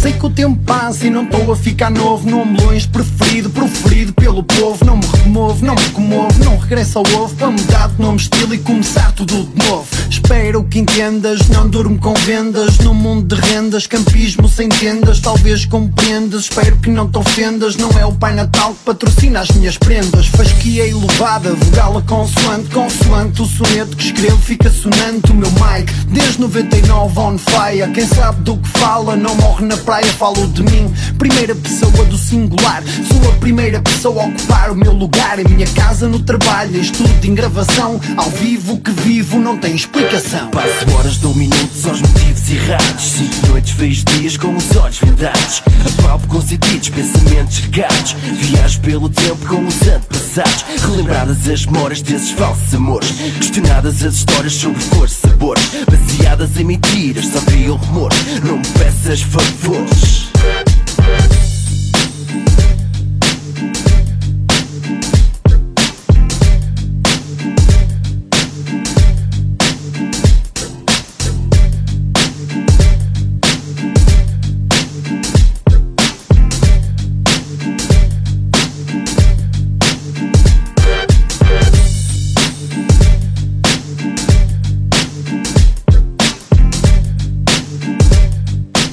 [0.00, 2.28] Sei que o tempo passa e não estou a ficar novo.
[2.28, 4.84] Nome longe preferido, proferido pelo povo.
[4.84, 7.34] Não me removo, não me comovo, não regresso ao ovo.
[7.34, 9.86] Para mudar de nome, estilo e começar tudo de novo.
[10.08, 12.78] Espero que entendas, não durmo com vendas.
[12.78, 15.20] No mundo de rendas, campismo sem tendas.
[15.20, 17.76] Talvez compreendas, espero que não te ofendas.
[17.76, 20.26] Não é o Pai Natal que patrocina as minhas prendas.
[20.26, 25.92] Fasquia elevada, vogal a consoante Consoante o soneto que escrevo fica sonante O meu mic,
[26.08, 27.90] desde 99 on fire.
[27.92, 32.18] Quem sabe do que fala não morre na praia Falo de mim, primeira pessoa do
[32.18, 35.38] singular Sou a primeira pessoa a ocupar o meu lugar.
[35.38, 38.00] Em minha casa, no trabalho, em estudo, em gravação.
[38.16, 40.50] Ao vivo, o que vivo não tem explicação.
[40.50, 43.04] Passo horas, dou minutos aos motivos errados.
[43.04, 45.62] Cinco noites vejo dias com os olhos vendados.
[45.98, 48.12] Apalpo com sentidos, pensamentos regados.
[48.12, 50.64] Viajo pelo tempo com os antepassados.
[50.82, 53.10] Relembradas as memórias desses falsos amores.
[53.10, 55.64] Questionadas as histórias sobre cores, sabores.
[55.90, 58.10] Baseadas em mentiras, só criam rumor
[58.44, 59.20] Não me peças
[59.58, 60.28] favores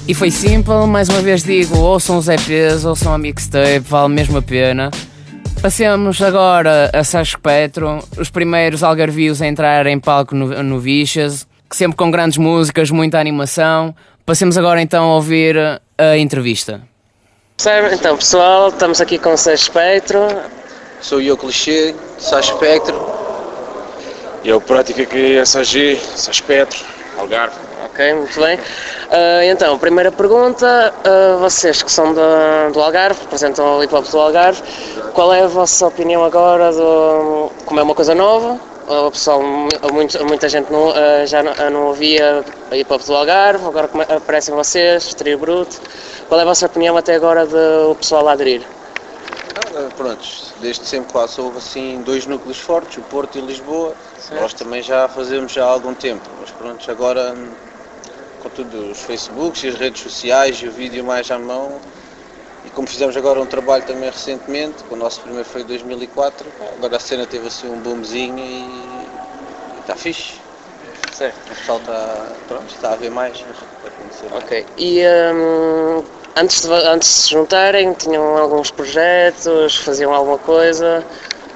[0.08, 4.38] E foi simples, mais uma vez digo, ouçam os EPs, ouçam a mixtape, vale mesmo
[4.38, 4.92] a pena.
[5.64, 11.48] Passemos agora a Sérgio Spectro, os primeiros algarvios a entrar em palco no, no Vichas,
[11.68, 13.96] que sempre com grandes músicas, muita animação.
[14.24, 15.58] Passemos agora então a ouvir
[15.98, 16.84] a entrevista.
[17.92, 20.20] Então pessoal, estamos aqui com o Sérgio Spectro.
[21.02, 22.96] Sou eu clichê, Sérgio Spectro.
[24.44, 26.86] Eu prático aqui é SAG, Sérgio Spectro,
[27.18, 27.65] Algarve.
[27.86, 28.58] Ok, muito bem.
[28.58, 34.06] Uh, então, primeira pergunta, uh, vocês que são do, do Algarve, representam o hip hop
[34.10, 34.62] do Algarve,
[35.14, 37.52] qual é a vossa opinião agora do.
[37.66, 38.60] como é uma coisa nova?
[38.88, 39.42] O pessoal,
[39.92, 44.56] muito, muita gente não, uh, já não, não ouvia hip hop do Algarve, agora aparecem
[44.56, 45.80] vocês, Trio Bruto.
[46.28, 48.64] Qual é a vossa opinião até agora do pessoal a aderir?
[49.98, 50.26] Pronto,
[50.60, 53.94] desde sempre quase houve assim dois núcleos fortes, o Porto e Lisboa.
[54.18, 54.42] Certo.
[54.42, 57.36] Nós também já fazemos já há algum tempo, mas pronto, agora
[58.50, 61.80] tudo os Facebooks e as redes sociais e o vídeo mais à mão.
[62.66, 66.98] E como fizemos agora um trabalho também recentemente, o nosso primeiro foi em 2004, agora
[66.98, 70.34] a cena teve assim um boomzinho e está fixe.
[71.14, 71.38] Certo.
[71.46, 73.44] O pessoal está, pronto, está a ver mais.
[74.32, 74.66] Ok.
[74.78, 75.02] E
[75.34, 76.04] um,
[76.36, 81.06] antes, de, antes de se juntarem, tinham alguns projetos, faziam alguma coisa?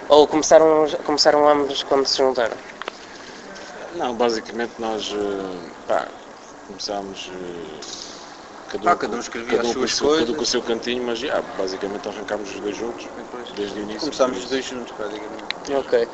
[0.08, 2.56] Ou começaram, começaram ambos quando se juntaram?
[3.96, 5.14] Não, basicamente nós
[5.88, 6.08] pá,
[6.70, 7.32] começámos.
[8.72, 10.20] Cada um, cada um escrevia cada um as suas com, coisas.
[10.22, 13.08] Cada um com o seu cantinho, mas já, basicamente arrancámos os dois juntos,
[13.56, 14.02] desde o início.
[14.02, 15.74] Começámos os dois juntos, praticamente.
[15.74, 16.08] Ok.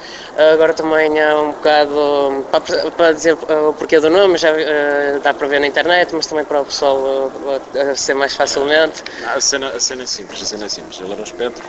[0.53, 5.33] Agora também há um bocado, para, para dizer o porquê do nome, já uh, dá
[5.33, 9.03] para ver na internet, mas também para o pessoal uh, ser mais facilmente.
[9.25, 10.99] A cena, a cena é simples, a cena é simples.
[11.01, 11.63] Ele era o Espectro,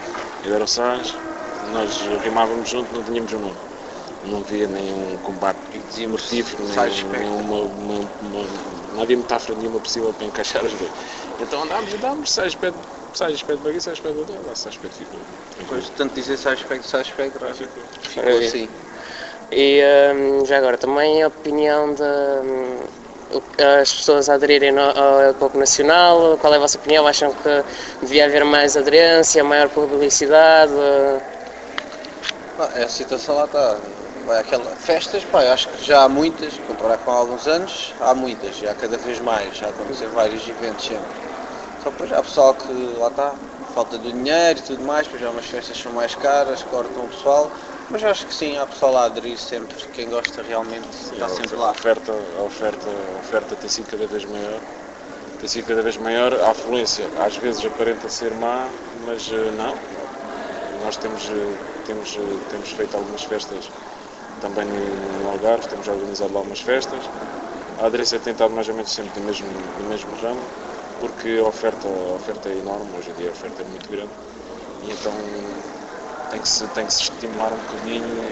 [0.44, 1.16] ele era o Sans,
[1.72, 3.65] nós rimávamos junto, não tínhamos um nome.
[4.27, 5.59] Não havia nenhum combate
[7.25, 8.47] uma, uma,
[8.95, 10.91] não havia metáfora nenhuma possível para encaixar as duas.
[11.41, 12.79] Então andámos, andámos, sai aspecto,
[13.15, 15.21] sai aspecto para aqui, sai aspecto para lá, sai aspecto ficou.
[15.59, 18.49] Depois de tanto dizer sai aspecto, sai aspecto, ficou Maravilha.
[18.49, 18.69] assim.
[19.53, 19.81] E
[20.15, 22.79] um, já agora, também a opinião de um,
[23.81, 27.07] as pessoas aderirem no, ao Coco Nacional, qual é a vossa opinião?
[27.07, 27.65] Acham que
[28.03, 30.73] devia haver mais aderência, maior publicidade?
[32.59, 33.79] Ah, a situação lá está.
[34.27, 34.75] Vai aquela...
[34.75, 38.75] Festas, pá, acho que já há muitas, comparar com há alguns anos, há muitas, já
[38.75, 41.15] cada vez mais, já acontecer vários eventos sempre.
[41.81, 43.37] Só depois há pessoal que lá está,
[43.73, 47.09] falta de dinheiro e tudo mais, pois já umas festas são mais caras, cortam o
[47.09, 47.53] pessoal,
[47.89, 51.55] mas acho que sim, há pessoal lá a aderir sempre, quem gosta realmente está sempre
[51.55, 51.69] lá.
[51.69, 54.61] A oferta, a, oferta, a oferta tem sido cada vez maior,
[55.39, 58.67] tem sido cada vez maior, a afluência às vezes aparenta ser má,
[59.05, 59.79] mas eh, não.
[60.83, 63.71] Nós temos, eh, temos, eh, temos feito algumas festas
[64.40, 67.03] também no, Algarve, temos organizado lá umas festas.
[67.79, 70.40] A aderência tem estado mais ou menos sempre no mesmo, no mesmo ramo,
[70.99, 74.12] porque a oferta, a oferta é enorme, hoje em dia a oferta é muito grande,
[74.83, 75.12] e então
[76.31, 78.22] tem que se, tem que se estimular um bocadinho.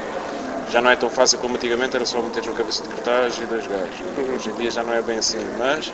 [0.71, 3.47] Já não é tão fácil como antigamente, era só meter uma cabeça de cartaz e
[3.47, 4.03] dois gajos.
[4.35, 5.93] Hoje em dia já não é bem assim, mas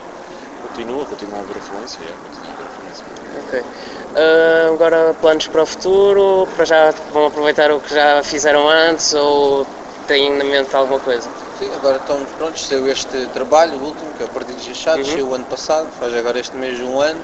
[0.63, 2.05] continua, continua a haver afluência.
[2.05, 3.41] É, a.
[3.41, 3.61] Ok.
[3.61, 9.13] Uh, agora planos para o futuro, para já vão aproveitar o que já fizeram antes
[9.13, 9.67] ou
[10.11, 11.31] têm na mente alguma coisa?
[11.57, 15.07] Sim, agora estamos prontos, saiu este trabalho, o último, que é o Partido dos Achados,
[15.07, 15.13] uhum.
[15.13, 17.23] saiu o ano passado, faz agora este mês de um ano.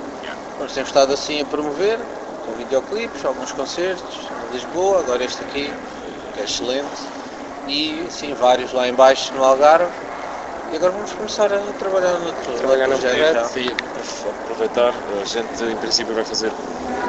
[0.60, 1.98] Nós temos estado assim a promover,
[2.44, 5.72] com videoclipes, alguns concertos em Lisboa, agora este aqui,
[6.32, 7.02] que é excelente,
[7.66, 9.90] e sim, vários lá embaixo no Algarve.
[10.72, 13.48] E agora vamos começar a trabalhar no trabalhar no projeto.
[13.48, 13.68] Sim,
[14.28, 16.50] aproveitar, a gente em princípio vai fazer,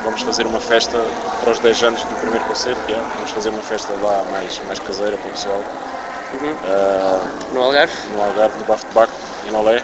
[0.03, 0.97] vamos fazer uma festa
[1.41, 4.79] para os 10 anos do primeiro concerto, é, vamos fazer uma festa lá mais, mais
[4.79, 5.63] caseira para o pessoal.
[6.33, 6.51] Uhum.
[6.51, 7.93] Uh, no Algarve?
[8.13, 9.13] No Algarve, no Bafo de Baco,
[9.47, 9.81] em Olé,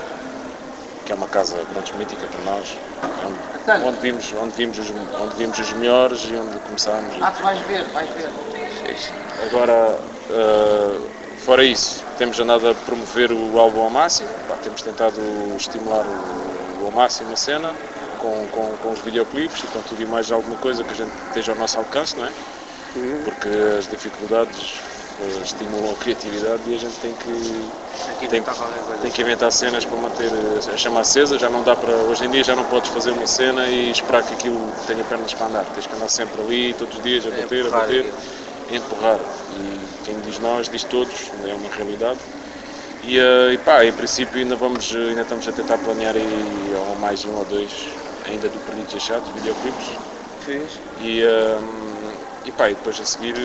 [1.06, 2.78] que é uma casa grande mítica para nós,
[3.26, 7.16] onde, onde, vimos, onde, vimos os, onde vimos os melhores e onde começámos.
[7.22, 8.30] Ah, tu vais ver, vais ver.
[9.46, 9.98] Agora,
[10.30, 11.02] uh,
[11.40, 15.20] fora isso, temos andado a promover o álbum ao máximo, Pá, temos tentado
[15.58, 17.74] estimular o ao máximo a cena,
[18.20, 21.12] com, com, com os videoclipes e com tudo e mais alguma coisa que a gente
[21.28, 22.32] esteja ao nosso alcance, não é?
[22.96, 23.22] Uhum.
[23.26, 24.80] Porque as dificuldades
[25.44, 28.44] estimulam a criatividade e a gente tem que, tem,
[29.02, 30.30] tem que inventar cenas para manter
[30.74, 31.38] a chama acesa.
[31.38, 31.92] Já não dá para.
[31.92, 35.34] Hoje em dia já não podes fazer uma cena e esperar que aquilo tenha pernas
[35.34, 35.66] para andar.
[35.74, 38.14] Tens que andar sempre ali, todos os dias, a bater, a bater,
[38.72, 39.20] a empurrar.
[39.58, 42.20] E quem diz nós, diz todos, é uma realidade.
[43.06, 43.20] E,
[43.54, 47.34] e pá, em princípio ainda, vamos, ainda estamos a tentar planear aí ou mais um
[47.34, 47.94] ou dois
[48.26, 50.00] ainda do Perdidos Achados, videoclipes.
[50.40, 50.80] Fiz.
[51.00, 51.22] E,
[52.46, 53.36] e pá, e depois a seguir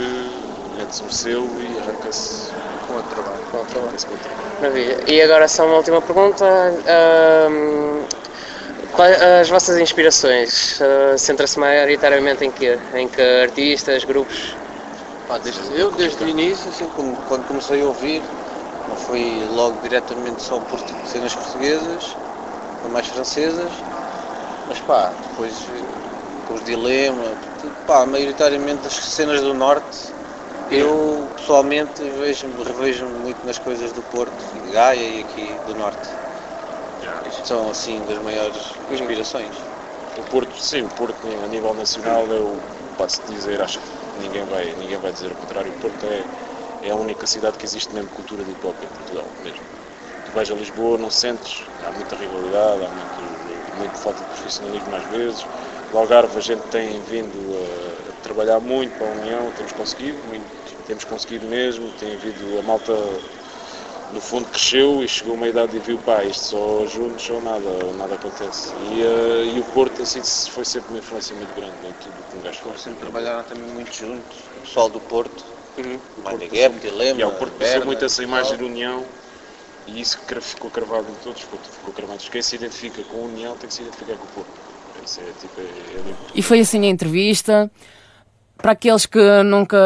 [0.77, 2.53] mete-se um selo e arranca-se
[2.87, 3.43] com outro trabalho.
[3.51, 3.97] Com outro trabalho.
[4.61, 4.97] Maravilha.
[5.09, 6.45] E agora só uma última pergunta.
[7.51, 8.05] Um,
[9.41, 12.79] as vossas inspirações uh, centram-se maioritariamente em que?
[12.95, 14.57] Em que artistas, grupos?
[15.29, 18.23] Ah, desde, eu desde o início, assim, como, quando comecei a ouvir,
[18.89, 22.17] não foi logo diretamente só por cenas portuguesas,
[22.83, 23.73] ou mais francesas,
[24.67, 25.67] mas pá, depois
[26.47, 27.37] com os Dilema,
[27.87, 29.99] pá, maioritariamente as cenas do Norte
[30.71, 36.09] eu pessoalmente vejo, revejo muito nas coisas do Porto, de Gaia e aqui do Norte.
[37.45, 39.57] São assim das maiores inspirações.
[40.19, 42.63] O Porto, sim, o Porto a nível nacional eu
[42.97, 46.27] posso dizer, acho que ninguém vai, ninguém vai dizer o contrário, o Porto é,
[46.81, 49.67] é a única cidade que existe mesmo cultura de hip hop em Portugal mesmo.
[50.25, 53.23] Tu vais a Lisboa, não sentes, há muita rivalidade, há muito,
[53.73, 55.49] muito falta de profissionalismo às vezes.
[55.91, 60.23] No Algarve a gente tem vindo a, a trabalhar muito para a União, temos conseguido,
[60.27, 60.53] muito,
[60.85, 62.93] temos conseguido mesmo, tem havido a malta
[64.11, 67.93] no fundo cresceu e chegou uma idade e viu, pá, isto só juntos ou nada,
[67.93, 68.75] nada acontece.
[68.77, 72.25] E, uh, e o Porto assim foi sempre uma influência muito grande em tudo o
[72.25, 72.81] que um gajo faz.
[72.83, 75.45] Sempre trabalharam também muito juntos, o pessoal do Porto,
[75.81, 76.39] uhum.
[76.53, 79.05] Gap, Dilema, e, O Porto passou muito essa imagem de união
[79.87, 82.19] e isso ficou cravado em todos, ficou, cravado.
[82.31, 84.51] Quem se identifica com a união tem que se identificar com o Porto.
[84.99, 87.71] É, tipo, é, é e foi assim a entrevista.
[88.57, 89.79] Para aqueles que nunca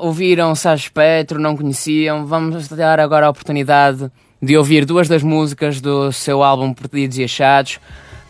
[0.00, 5.80] ouviram Sérgio Petro, não conheciam, vamos dar agora a oportunidade de ouvir duas das músicas
[5.80, 7.80] do seu álbum Perdidos e Achados.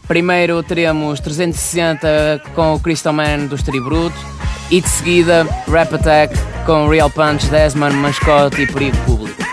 [0.09, 4.17] Primeiro teremos 360 com o Crystal Man do Bruto
[4.71, 9.45] e de seguida Rap Attack com Real Punch, Desmond, Mascote e Perigo Público.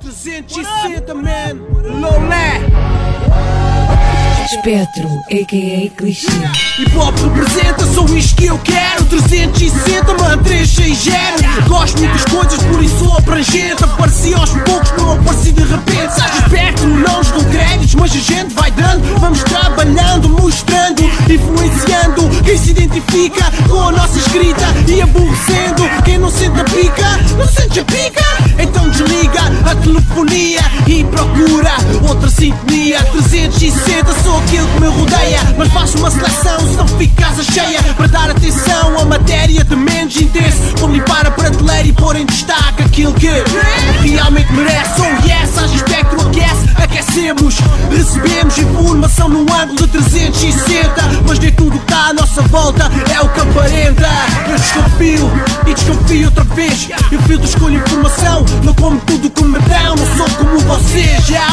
[0.00, 2.73] 360 man,
[4.44, 5.90] Espectro, a.k.a.
[5.96, 6.28] clichê.
[6.78, 9.04] Hip hop representa só isto que eu quero.
[9.06, 11.68] 360, man, 360.
[11.68, 13.82] Gosto muitas coisas, por isso sou abrangente.
[13.82, 16.14] Apareci aos poucos, não apareci de repente.
[16.14, 19.18] Seja esperto, não nos dão créditos, mas a gente vai dando.
[19.18, 22.28] Vamos trabalhando, mostrando, influenciando.
[22.44, 27.48] Quem se identifica com a nossa escrita e aborrecendo quem não sente a pica, não
[27.48, 28.24] sente a pica.
[28.58, 31.72] Então desliga a telefonia e procura
[32.06, 33.02] outra sintonia.
[33.04, 38.06] 360 sou aquilo que me rodeia, mas faço uma seleção se fico casa cheia para
[38.06, 40.58] dar atenção a matéria de menos interesse.
[40.78, 43.28] Vou limpar a prateleira e pôr em destaque aquilo que
[44.02, 45.00] realmente merece.
[45.00, 47.56] Oh yes, haja espectro aquece, aquecemos,
[47.90, 50.92] recebemos informação num ângulo de 360,
[51.26, 54.08] mas nem tudo que está à nossa volta é o que aparenta.
[54.48, 55.30] Eu desconfio
[55.66, 56.88] e desconfio outra vez.
[57.10, 61.26] Eu filtro, escolho informação, não como tudo que me dão, não sou como vocês.
[61.26, 61.46] Já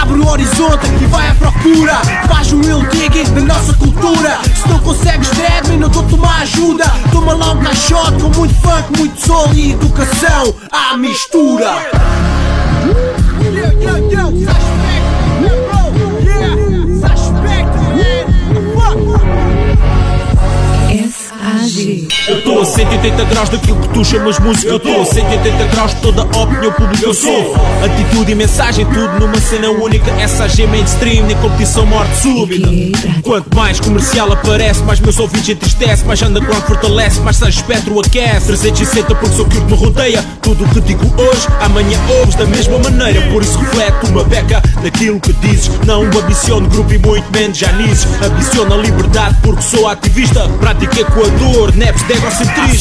[0.00, 1.98] abre o horizonte e vai à procura,
[2.28, 4.38] faz um real digging da nossa cultura.
[4.54, 6.84] Se não consegues drag, não dou-te uma ajuda.
[7.12, 11.90] Toma lá um caixote com muito funk, muito soul e educação à mistura.
[14.10, 14.30] Yo,
[17.00, 17.70] suspect,
[22.60, 22.90] yeah, bro, yeah, suspect, man, fuck.
[22.90, 22.90] SAG.
[22.90, 24.68] Eu estou a 180 graus daquilo que tu chamas música.
[24.68, 27.04] Eu a 180 graus de toda a opinião pública.
[27.04, 27.54] Eu sou
[27.84, 30.10] atitude e mensagem, tudo numa cena única.
[30.28, 32.68] SAG mainstream, nem competição morte súbita.
[33.22, 36.04] Quanto mais comercial aparece, mais meus ouvidos entristece.
[36.04, 38.46] Mais underground fortalece, mais San espectro aquece.
[38.46, 40.24] 360 porque sou que me rodeia.
[40.42, 43.20] Tudo o que digo hoje, amanhã ouves da mesma maneira.
[43.30, 45.70] Por isso reflete uma beca daquilo que dizes.
[45.86, 48.06] Não ambiciono grupo e muito menos Janices.
[48.22, 50.48] Ambiciono a liberdade porque sou ativista.
[50.60, 52.12] Prática Equador, neps de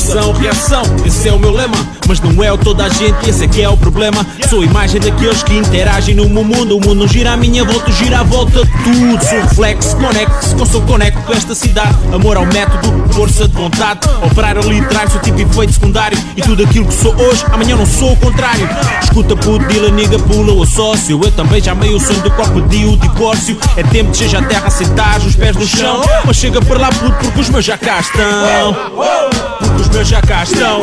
[0.10, 1.78] Ação, reação, esse é o meu lema.
[2.08, 4.26] Mas não é o toda a gente, esse é que é o problema.
[4.50, 6.78] Sou a imagem daqueles que interagem no meu mundo.
[6.78, 9.24] O mundo gira à minha volta, gira à volta tudo.
[9.24, 11.96] Sou reflexo, conecto-se com sou conecto com esta cidade.
[12.12, 14.10] Amor ao método, força de vontade.
[14.24, 16.18] Operar ali atrás, sou tipo efeito secundário.
[16.36, 18.68] E tudo aquilo que sou hoje, amanhã não sou o contrário.
[19.04, 21.20] Escuta puto, dila, niga, pula o sócio.
[21.24, 23.56] Eu também já meio o sonho do corpo de o divórcio.
[23.78, 26.02] É tempo de seja a terra, sentar os pés no chão.
[26.26, 29.59] Mas chega para lá, puto, porque os meus já cá estão.
[29.60, 30.82] Porque os meus já cá estão.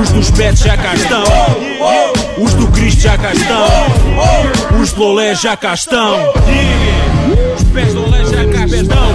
[0.00, 1.24] Os dos pets já cá estão.
[2.38, 4.80] Os do Cristo já cá estão.
[4.80, 6.32] Os do Lolé já cá estão.
[7.56, 9.12] Os pés do Lolé já cá estão.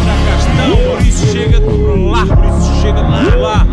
[0.91, 2.25] Por isso chega de lá.
[2.25, 3.67] Por isso chega de lá.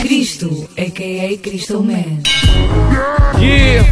[0.00, 1.38] Cristo, a.k.a.
[1.38, 2.20] Crystal Man.
[3.38, 3.88] Yeah,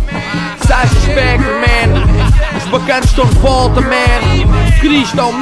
[0.66, 2.56] Sasha Spectre, man.
[2.56, 4.80] Os bacanas estão de volta, man.
[4.80, 5.38] Crystal, man.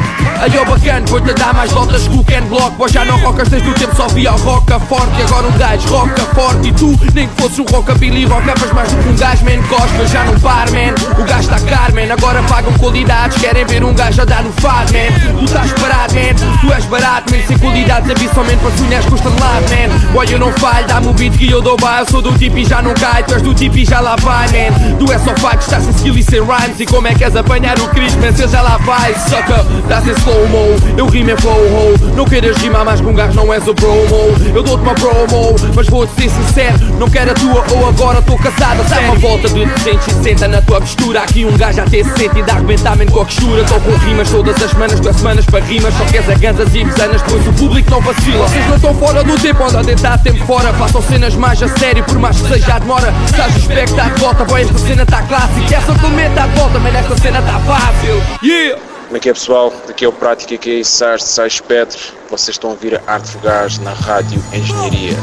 [0.40, 2.74] Aí ó bacana, vou-te dar mais voltas que o Ken Block.
[2.76, 5.88] Pois já não rocas desde o tempo só via o roca forte agora um gajo
[5.88, 9.44] roca forte E tu, nem que fosses um rockabilly Rocavas mais do que um gajo,
[9.44, 13.64] man Costas já não par, man O gajo está caro, man Agora pagam qualidades Querem
[13.64, 17.32] ver um gajo a dar no fado, man Tu estás parado, man Tu és barato,
[17.32, 20.12] man Sem qualidades habitualmente para sonhar custa lado, man.
[20.12, 22.64] Boy, eu não falho Dá-me o beat que eu dou baile sou do tipo e
[22.64, 24.96] já não cai Tu és do tipo e já lá vai, man.
[24.98, 27.36] Tu és só fato, estás sem skill e sem rhymes E como é que és
[27.36, 29.64] apanhar o Cristo, man Se já lá vai, sucker.
[30.04, 30.76] Em slow-mo.
[30.96, 32.14] Eu rimo em flow-ho.
[32.14, 34.34] Não queiras rimar mais com um gajo, não és o promo.
[34.54, 36.78] Eu dou-te uma promo Mas vou-te ser sincero.
[36.98, 40.80] Não quero a tua ou agora estou casada Dá uma volta de 360 na tua
[40.80, 41.22] postura.
[41.22, 44.30] Aqui um gajo até se sente e dá arrebentamento com a costura Estou com rimas
[44.30, 45.94] todas as semanas, é semanas para rimas.
[45.94, 48.48] Só queres a ganzas e besanas, pois o público não vacila.
[48.48, 50.72] Vocês não estão fora do tempo, andam a tentar tempo fora.
[50.74, 53.12] Façam cenas mais a sério, por mais que seja a demora.
[53.24, 55.76] Estás de volta, boy, esta cena está clássica.
[55.76, 58.22] Essa também está de volta, mas esta cena está fácil.
[58.42, 58.93] Yeah!
[59.14, 59.72] Como é que é pessoal?
[59.86, 62.00] Daqui é o Prática, aqui é Sars, Sais Petro.
[62.28, 65.16] Vocês estão a ouvir Arte Fugaz na Rádio Engenharia.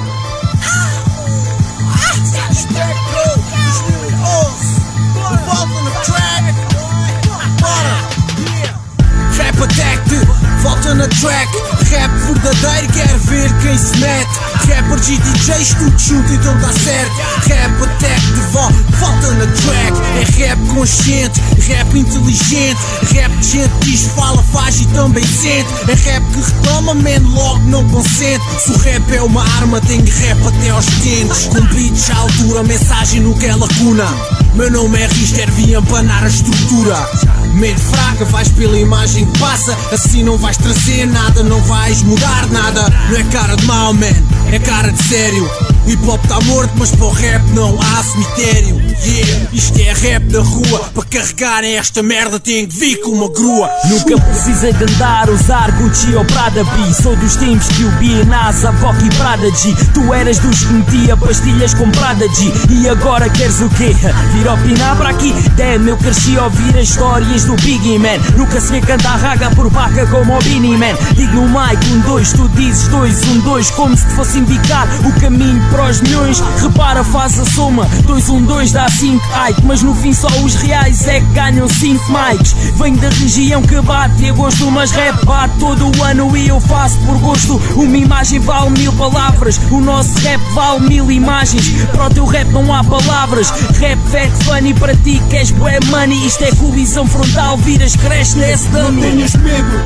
[10.92, 14.30] Volta na track Rap verdadeiro, quer ver quem se mete.
[14.68, 17.12] Rappers e DJs, tudo junto, então dá certo.
[17.48, 20.02] Rap Attack de volta, volta na track.
[20.18, 22.80] É rap consciente, rap inteligente.
[23.14, 25.68] Rap de gente diz, fala, faz e também sente.
[25.88, 28.44] É rap que retoma, man, logo não consente.
[28.60, 31.48] Se o rap é uma arma, tenho rap até aos dentes.
[31.48, 34.08] Com beats à altura, mensagem nunca é lacuna.
[34.54, 37.10] Meu nome é Rister, vim empanar a estrutura
[37.54, 39.78] Mente fraca, vais pela imagem que passa.
[39.92, 42.82] Assim não vais trazer nada, não vais mudar nada.
[43.10, 44.08] Não é cara de mal, man,
[44.52, 45.50] é cara de sério.
[45.86, 50.26] Hip hop tá morto, mas para o rap não há cemitério Yeah, isto é rap
[50.26, 53.68] da rua Para carregarem esta merda tem que vir com uma grua.
[53.86, 58.24] Nunca precisei de andar, usar Gucci ou Prada B Sou dos tempos que o B,
[58.26, 59.74] NASA, Vogue e Prada G.
[59.94, 62.52] Tu eras dos que metia pastilhas com Prada G.
[62.70, 63.96] E agora queres o quê?
[64.34, 65.34] Vir opinar para aqui?
[65.58, 68.20] Damn, eu cresci a ouvir as histórias do Biggie Man.
[68.38, 70.94] Nunca se vê cantar raga por vaca como o Beanie Man.
[71.16, 74.88] Digo no mic, um, dois, tu dizes dois, um, dois Como se te fosse indicar
[75.06, 76.40] o caminho para os milhões.
[76.62, 80.56] Repara, faz a soma, dois, um, dois dá 5 Ike Mas no fim só os
[80.56, 82.54] reais é que ganham 5 mics.
[82.76, 86.60] Venho da região que bate a gosto Mas rap bate todo o ano e eu
[86.60, 87.62] faço por gosto.
[87.76, 91.70] Uma imagem vale mil palavras O nosso rap vale mil imagens.
[91.92, 96.26] Para o teu rap não há palavras Rap fat funny para ti queres bué money.
[96.26, 99.86] Isto é colisão frontal, viras cresce nesse Não dummy tenhas medo,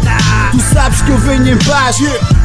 [0.51, 1.97] tu sabes que eu venho em paz.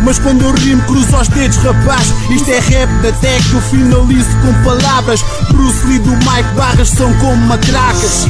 [0.02, 2.12] Mas quando eu rimo cruzo os dedos rapaz.
[2.30, 5.24] Isto é rap da tech, eu finalizo com palavras.
[5.50, 8.26] Bruce Lee do Mike Barras são como matracas.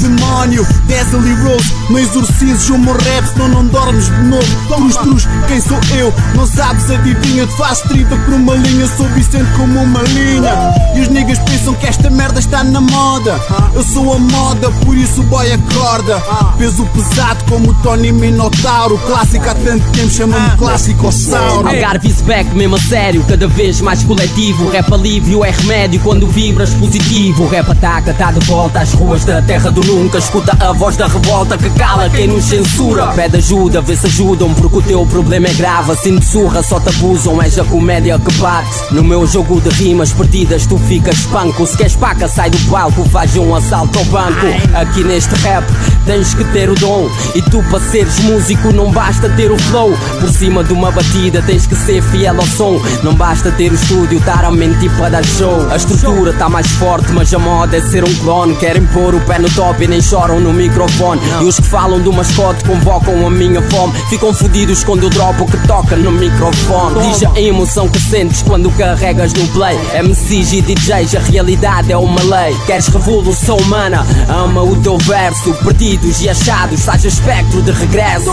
[0.00, 1.72] Demónio, Desley Rose.
[1.90, 4.66] Não exorcizes o meu rap, senão não dormes de novo.
[4.68, 6.12] Trus, trus, quem sou eu?
[6.34, 10.52] Não sabes, adivinha Te faz 30 por uma linha, sou Vicente como uma linha.
[10.94, 13.40] E os niggas pensam que esta merda está na moda.
[13.74, 16.20] Eu sou a moda, por isso o boy acorda.
[16.58, 18.98] Peso pesado como o Tony Minotauro.
[18.98, 21.68] Clássico há tanto tempo, chama-me clássico Sauro.
[21.68, 24.68] Algarve is back, mesmo a sério, cada vez mais coletivo.
[24.70, 27.46] Rap alívio é remédio quando vibras positivo.
[27.60, 30.18] Ataca, de volta às ruas da terra do nunca.
[30.18, 33.06] Escuta a voz da revolta que cala quem nos censura.
[33.08, 35.92] Pede ajuda, vê se ajudam, porque o teu problema é grave.
[35.92, 38.92] Assim de surra, só te abusam, és a comédia que bate.
[38.92, 41.66] No meu jogo de rimas perdidas, tu ficas espanco.
[41.66, 44.46] Se queres paca, sai do palco, faz um assalto ao banco.
[44.74, 45.64] Aqui neste rap,
[46.04, 47.08] tens que ter o dom.
[47.34, 49.92] E tu, para seres músico, não basta ter o flow.
[50.20, 52.80] Por cima de uma batida, tens que ser fiel ao som.
[53.02, 55.66] Não basta ter o estúdio, estar a mentir para dar show.
[55.70, 58.54] A estrutura tá mais forte, mas a moda é ser um clone.
[58.56, 61.20] Querem pôr o pé no top e nem choram no microfone.
[61.40, 63.92] E os que falam do mascote convocam a minha fome.
[64.08, 67.08] Ficam fodidos quando eu dropo o que toca no microfone.
[67.08, 69.78] Diz a emoção que sentes quando carregas no play.
[70.02, 72.56] MCs e DJs, a realidade é uma lei.
[72.66, 74.06] Queres revolução humana?
[74.28, 75.52] Ama o teu verso.
[75.64, 78.30] Perdidos e achados, sais espectro de regresso.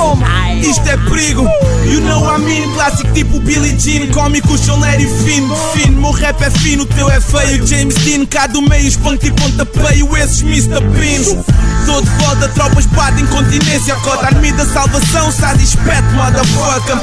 [0.62, 1.48] Isto é perigo,
[1.86, 6.42] you know I mean Clássico tipo Billie Jean, cómico, choleiro e fino Fino, meu rap
[6.42, 10.42] é fino, o teu é feio James Dean, cá do meio, espanco e pontapeio Esses
[10.42, 10.82] Mr.
[10.82, 13.96] Beans Todo foda, tropas batem continência.
[13.98, 16.98] Cota arme da salvação, sai espeto, motherfucker.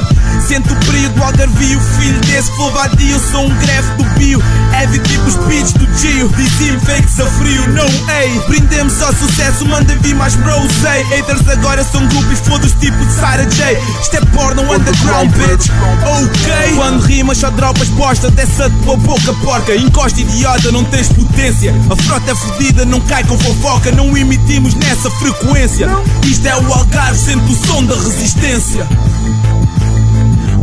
[0.47, 4.99] Sento o brilho do algarvio, filho desse flow Eu sou um greve do bio, heavy
[5.01, 6.29] tipo os beats do Gio.
[6.37, 8.41] Dizem fakes a frio, não ei.
[8.49, 13.45] Brindemos ao sucesso, manda vir mais rosé Haters agora são groupies, foda-os tipo de Sarah
[13.45, 13.79] J.
[14.01, 15.70] Isto é porno underground, bitch.
[16.07, 16.76] Ok.
[16.76, 18.31] Quando rimas só dropas bosta.
[18.31, 19.74] Dessa tua boca porca.
[19.74, 21.74] Encosta idiota, não tens potência.
[21.91, 23.91] A frota é fodida, não cai com fofoca.
[23.93, 25.88] Não emitimos nessa frequência.
[26.26, 28.86] Isto é o Algarve, sente o som da resistência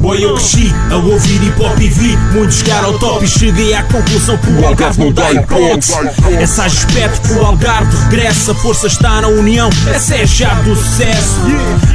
[0.06, 3.74] Boy, eu cresci a ouvir hip hop e vi muito chegar ao top e cheguei
[3.74, 5.94] à conclusão que o Algarve não dá hipótese.
[6.40, 10.70] Essa aspecto que o Algarve regressa, a força está na união, essa é a chave
[10.70, 11.42] do sucesso.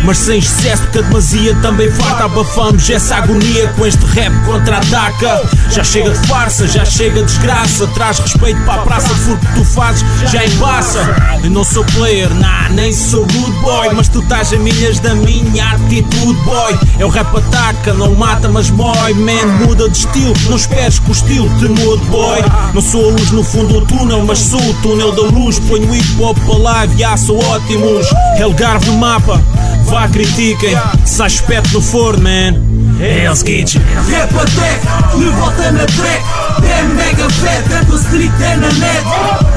[0.02, 5.48] Mas sem excesso, porque a demasia também farta, abafamos essa agonia com este rap contra-ataca.
[5.70, 9.64] Já chega de farsa, já chega de desgraça, traz respeito para a praça, porque tu
[9.64, 10.98] fazes já embaça.
[11.44, 15.14] Eu não sou player, nah, nem sou rude boy, mas tu estás a milhas da
[15.14, 16.76] minha atitude, boy.
[16.98, 20.32] É o rap ataca, não mata, mas mói, man, muda de estilo.
[20.48, 22.38] Não esperes que o estilo te mude, boy.
[22.72, 25.58] Não sou a luz no fundo do túnel, mas sou o túnel da luz.
[25.58, 28.06] Ponho hip hop para live, já sou ótimos.
[28.38, 29.40] Helgarve no mapa,
[29.84, 30.76] vá critiquem.
[31.04, 32.89] Se há espeto no forno, man.
[33.00, 33.82] É Hell's Kitchen.
[34.10, 36.22] Rap attack, de volta na track.
[36.62, 39.04] É mega fat, rap street é na net.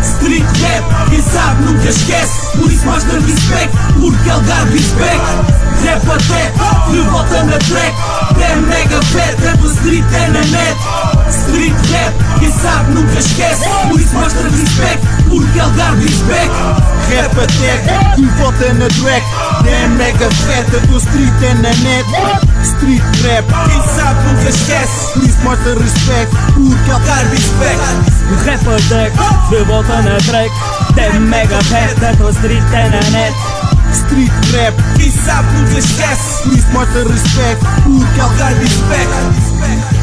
[0.02, 2.58] Street rap, quem sabe nunca esquece.
[2.58, 5.20] Por isso mostra respect, porque Algarve is back
[5.84, 7.96] Rap attack, de volta na track.
[8.42, 13.70] É mega fat, rap street é na net Street rap, quem sabe nunca esquece.
[13.90, 16.50] Por isso mostra respect, porque Algarve is back
[17.10, 19.26] Rap attack, de volta na track
[19.66, 22.06] É mega fat, do street é na net.
[22.64, 25.14] Street rap, quem sabe nunca esquece.
[25.14, 28.14] Por isso mostra respeito, porque Algarve is back
[28.46, 29.16] rapper deck,
[29.50, 30.52] de volta na track.
[30.96, 31.60] Tem mega
[32.00, 33.36] da tua street é na net.
[33.92, 36.44] Street rap, quem sabe nunca esquece.
[36.44, 39.08] Por isso mostra respeito, porque Algarve is back
[40.00, 40.03] E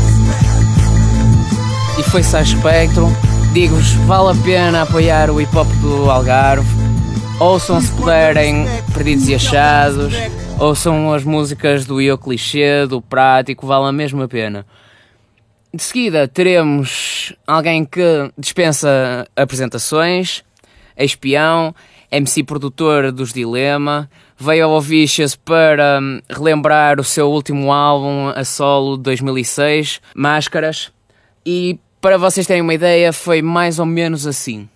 [2.10, 3.08] foi-se a Spectrum.
[3.52, 6.66] Digo-vos, vale a pena apoiar o hip hop do Algarve.
[7.38, 10.12] Ouçam se puderem Perdidos e Achados.
[10.58, 14.66] Ouçam as músicas do Io Clichê, do Prático, vale a mesma pena.
[15.72, 20.42] De seguida teremos alguém que dispensa apresentações,
[20.96, 21.72] espião,
[22.10, 28.44] MC produtor dos Dilema, veio ao Vicious para hum, relembrar o seu último álbum a
[28.44, 30.90] solo de 2006, Máscaras,
[31.46, 34.68] e para vocês terem uma ideia foi mais ou menos assim.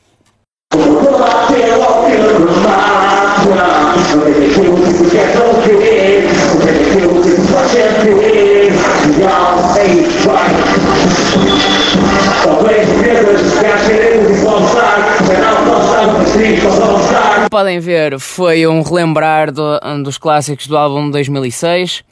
[17.51, 22.05] Podem ver, foi um relembrar do, um dos clássicos do álbum de 2006.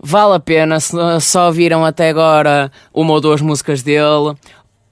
[0.00, 4.34] Vale a pena, se só viram até agora uma ou duas músicas dele,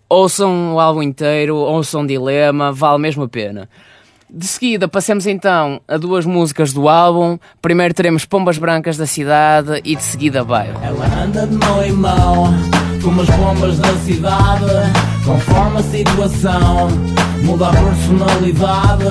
[0.08, 3.68] ouçam o álbum inteiro, ouçam Dilema, vale mesmo a pena.
[4.28, 7.38] De seguida, passemos então a duas músicas do álbum.
[7.62, 10.80] Primeiro teremos Pombas Brancas da Cidade e de seguida Bairro.
[10.82, 12.46] Ela anda de mão em mão,
[13.02, 14.64] como as bombas da cidade,
[15.24, 16.88] conforme a situação,
[17.46, 19.04] muda a personalidade.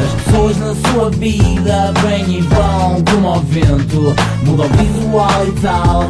[0.00, 4.14] As pessoas na sua vida vêm e vão como ao vento,
[4.44, 6.04] muda o visual e tal,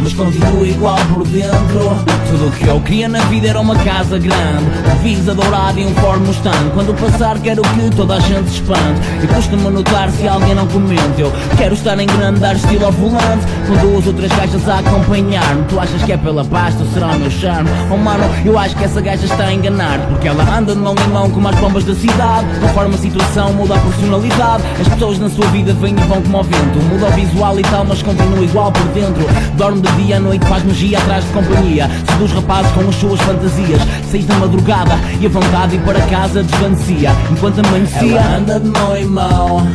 [0.00, 2.16] mas continua igual por dentro.
[2.28, 4.66] Tudo o que eu queria na vida era uma casa grande,
[5.02, 6.70] Visa dourado e um Ford Mustang.
[6.74, 10.66] Quando passar, quero que toda a gente se espante e custa-me notar se alguém não
[10.66, 11.20] comenta.
[11.20, 14.80] Eu quero estar em grande, dar estilo ao volante, com duas ou três caixas a
[14.80, 15.62] acompanhar-me.
[15.68, 17.70] Tu achas que é pela pasta ou será o meu charme?
[17.88, 20.94] Oh mano, eu acho que essa gaja está a enganar, porque ela anda de mão
[20.94, 24.62] em mão como as bombas da cidade, conforme a situação muda a personalidade.
[24.78, 27.62] As pessoas na sua vida vêm e vão como ao vento, muda o visual e
[27.62, 29.24] tal, mas continua igual por dentro.
[29.56, 33.20] Dorme de dia à noite, faz magia atrás de companhia, seduz rapazes com as suas
[33.20, 33.80] fantasias.
[34.10, 38.18] Seis da madrugada e a vontade de ir para casa desvanecia, enquanto amanhecia.
[38.18, 39.66] Ela anda de mão em mão,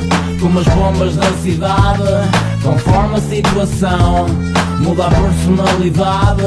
[0.42, 2.02] como as bombas da cidade,
[2.64, 4.26] conforme a situação,
[4.80, 6.44] muda a personalidade.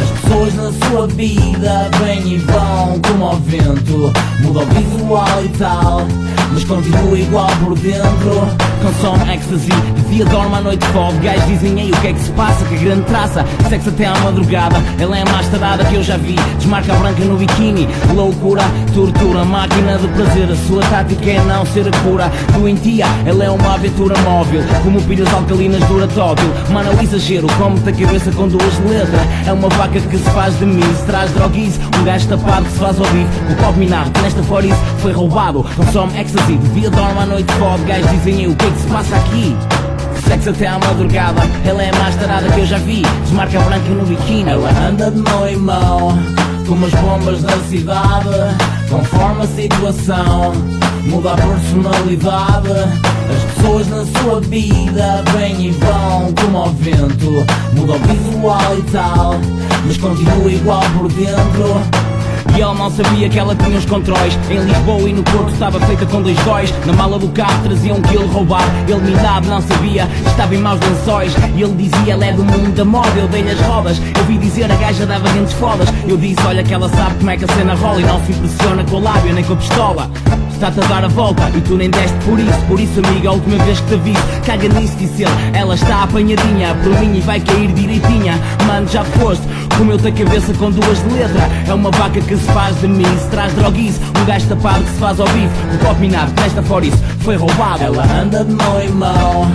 [0.00, 5.48] As pessoas na sua vida vêm e vão como ao vento, muda o visual e
[5.58, 6.02] tal,
[6.52, 8.48] mas continua igual por dentro.
[8.82, 11.16] Consome ecstasy, de dia dorme à noite fode.
[11.18, 14.18] Gajos dizem aí o que é que se passa, que grande traça, sexo até à
[14.20, 14.76] madrugada.
[14.98, 18.62] Ela é a mais tarada que eu já vi, desmarca branca no biquíni, loucura,
[18.94, 20.50] tortura, máquina de prazer.
[20.50, 22.30] A sua tática é não ser a cura.
[22.52, 26.48] Doentia, ela é uma aventura móvel, como pilhas alcalinas duratótil.
[26.70, 29.20] Mano, é um exagero, come-te a cabeça com duas letras.
[29.46, 31.80] É uma vaca que se faz de mim, se traz droguice.
[31.98, 33.26] Um gajo tapado que se faz ouvir.
[33.50, 35.64] O copo minado, que nesta forice foi roubado.
[35.76, 37.84] Consome ecstasy, de dia dorme à noite fode.
[37.84, 39.56] Gajos dizem o que é que se passa aqui.
[40.26, 43.02] Sexo até à madrugada, ela é a mais tarada que eu já vi.
[43.22, 44.50] Desmarca branca no biquíni.
[44.50, 46.18] Ela anda de mão em mão,
[46.66, 48.28] como as bombas da cidade,
[48.88, 50.52] conforme a situação,
[51.04, 52.70] muda a personalidade.
[53.30, 58.82] As pessoas na sua vida vêm e vão como ao vento, muda o visual e
[58.90, 59.34] tal,
[59.86, 62.13] mas continua igual por dentro.
[62.56, 65.80] E ela mal sabia que ela tinha os controles Em Lisboa e no Porto estava
[65.80, 66.72] feita com dois góis.
[66.86, 70.80] Na mala do carro trazia um quilo roubado Ele minado não sabia, estava em maus
[70.80, 71.34] lençóis.
[71.56, 74.38] E ele dizia, ela é do mundo da moda Eu dei-lhe as rodas, eu vi
[74.38, 75.88] dizer a gaja dava grandes fodas.
[76.06, 78.32] Eu disse, olha que ela sabe como é que a cena rola E não se
[78.32, 80.10] impressiona com a lábia nem com a pistola
[80.54, 82.58] Está-te a dar a volta e tu nem deste por isso.
[82.68, 86.04] Por isso amiga, a última vez que te aviso Caga nisso, disse ele, ela está
[86.04, 88.38] apanhadinha Por mim e vai cair direitinha.
[88.66, 89.42] Mano, já foste,
[89.76, 93.04] comeu-te a cabeça com duas de letra É uma vaca que se faz de mim
[93.18, 96.62] Se traz droguice, um gajo tapado que se faz ao vivo O copo minado, nesta
[96.62, 97.82] fora isso, foi roubado.
[97.82, 99.50] Ela anda de mão em mão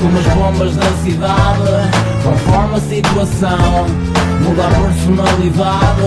[0.00, 1.90] Como as bombas da cidade.
[2.22, 6.02] Conforme a situação Muda a personalidade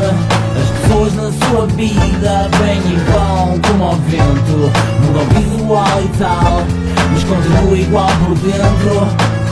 [0.55, 4.71] As pessoas na sua vida vêm e vão como ao vento.
[5.01, 6.63] Muda o visual e tal
[7.11, 9.46] Mas continua igual por dentro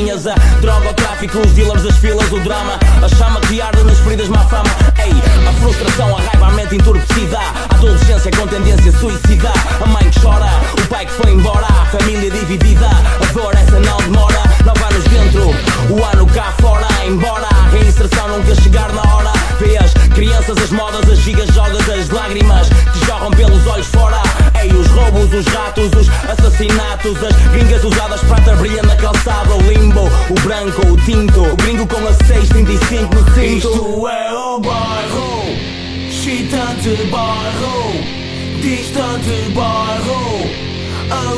[0.00, 2.78] carrinhas A droga, o tráfico, os dealers, as filas, o drama.
[3.02, 4.70] A chama que arde nas feridas, má fama.
[4.98, 5.12] Ei,
[5.46, 7.38] a frustração, a raiva, a mente entorpecida.
[7.38, 9.52] A adolescência com tendência suicida.
[9.80, 10.46] A mãe que chora,
[10.82, 11.66] o pai que foi embora.
[11.66, 14.42] A família dividida, a dor essa não demora.
[14.64, 15.50] Nove anos dentro,
[15.90, 16.86] o ano cá fora.
[17.06, 19.32] Embora a reinserção nunca chegar na hora.
[19.58, 24.22] Vê as crianças, as modas, as gigas, jogas, as lágrimas Que jorram pelos olhos fora.
[24.58, 27.99] Ei, os roubos, os ratos, os assassinatos As gringas usadas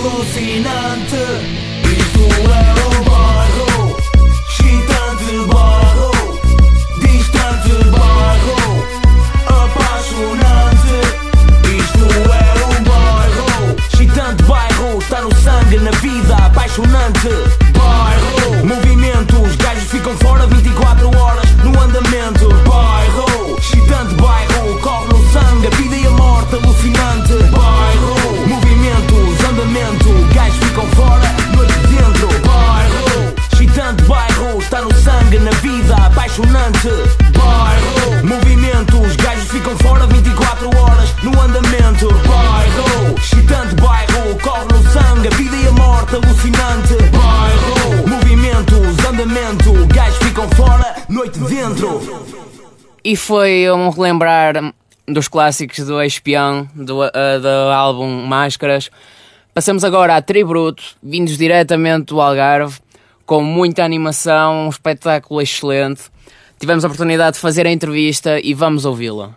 [0.02, 1.14] Alucinante
[1.84, 2.71] Isto é o
[53.12, 54.72] E foi um relembrar
[55.06, 57.10] dos clássicos do Espião, do, uh,
[57.42, 58.90] do álbum Máscaras.
[59.52, 62.80] Passamos agora a Tributo, vindos diretamente do Algarve,
[63.26, 66.04] com muita animação, um espetáculo excelente.
[66.58, 69.36] Tivemos a oportunidade de fazer a entrevista e vamos ouvi-la.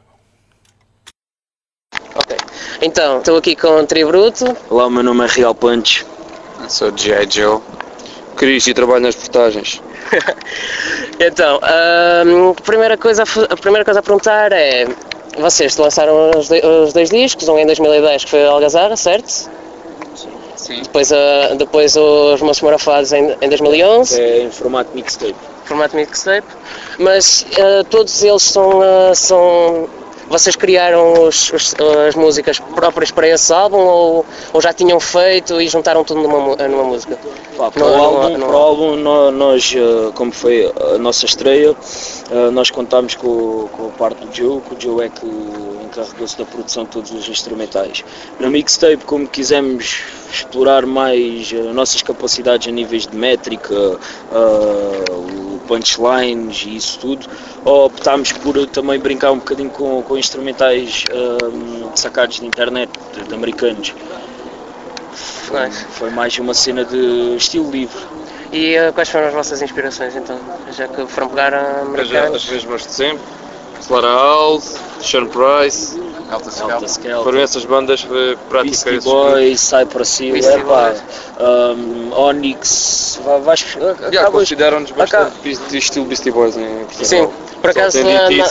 [2.15, 2.37] Ok,
[2.81, 4.55] então estou aqui com o Tributo.
[4.69, 6.05] Olá, o meu nome é Real Punch.
[6.69, 7.29] Sou G.I.
[7.29, 7.59] Joe.
[8.37, 9.81] Cris e trabalho nas portagens.
[11.19, 14.87] então, a, primeira coisa, a primeira coisa a perguntar é:
[15.37, 19.49] vocês lançaram os, os dois discos, um em 2010 que foi Algazarra, certo?
[20.65, 20.81] Sim.
[20.81, 24.19] Depois, uh, depois os Moços Morafados em, em 2011.
[24.19, 25.35] É em formato mixtape.
[25.65, 26.47] Formato mixtape.
[26.97, 29.87] Mas uh, todos eles são, uh, são.
[30.27, 31.75] Vocês criaram os, os,
[32.07, 36.55] as músicas próprias para esse álbum ou, ou, já tinham feito e juntaram tudo numa,
[36.67, 37.17] numa música?
[37.57, 38.95] Pá, para, o álbum, para o álbum,
[39.31, 39.73] nós,
[40.15, 41.75] como foi a nossa estreia,
[42.51, 45.25] nós contámos com, com a parte do Joe, que o Joe é que
[45.95, 48.03] encarregou-se da produção de todos os instrumentais.
[48.39, 56.63] Na mixtape, como quisemos explorar mais uh, nossas capacidades a níveis de métrica, uh, punchlines
[56.65, 57.27] e isso tudo,
[57.63, 63.33] optámos por também brincar um bocadinho com, com instrumentais uh, sacados de internet, de, de
[63.33, 63.93] americanos.
[65.13, 68.01] Foi, foi, mais uma cena de estilo livre.
[68.51, 70.39] E uh, quais foram as vossas inspirações então?
[70.71, 72.43] Já que foram pegar a americanos?
[72.43, 73.23] As mesmas de sempre.
[73.89, 77.23] House, Sean Price, Alta Scale.
[77.23, 80.93] Foram essas bandas que praticam Beastie Boys, Cypress Hill, é pá,
[81.39, 83.77] um, Onyx, vais...
[84.11, 87.05] Yeah, consideram-nos bastante de estilo Beastie Boys em Portugal.
[87.05, 87.29] Sim,
[87.61, 87.99] por acaso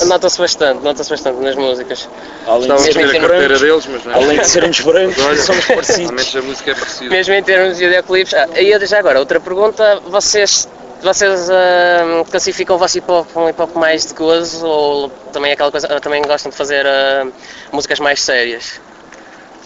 [0.07, 2.09] nota-se bastante, nota-se bastante nas músicas.
[2.47, 4.15] Além de sermos a carteira deles, mas não é?
[4.17, 6.37] Além de sermos brancos, somos parecidos.
[6.37, 7.11] a música é parecida.
[7.11, 8.35] Mesmo em termos de videoclipes.
[8.35, 10.69] Ah, e já agora, outra pergunta, vocês
[11.05, 15.53] vocês uh, classificam o vosso hip hop um hip hop mais de gozo ou também
[15.53, 17.33] aquela coisa, também gostam de fazer uh,
[17.71, 18.81] músicas mais sérias?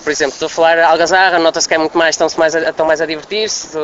[0.08, 2.98] Por exemplo, estou a falar Algazarra, nota-se que é muito mais, estão-se mais, estão mais
[3.02, 3.76] a divertir-se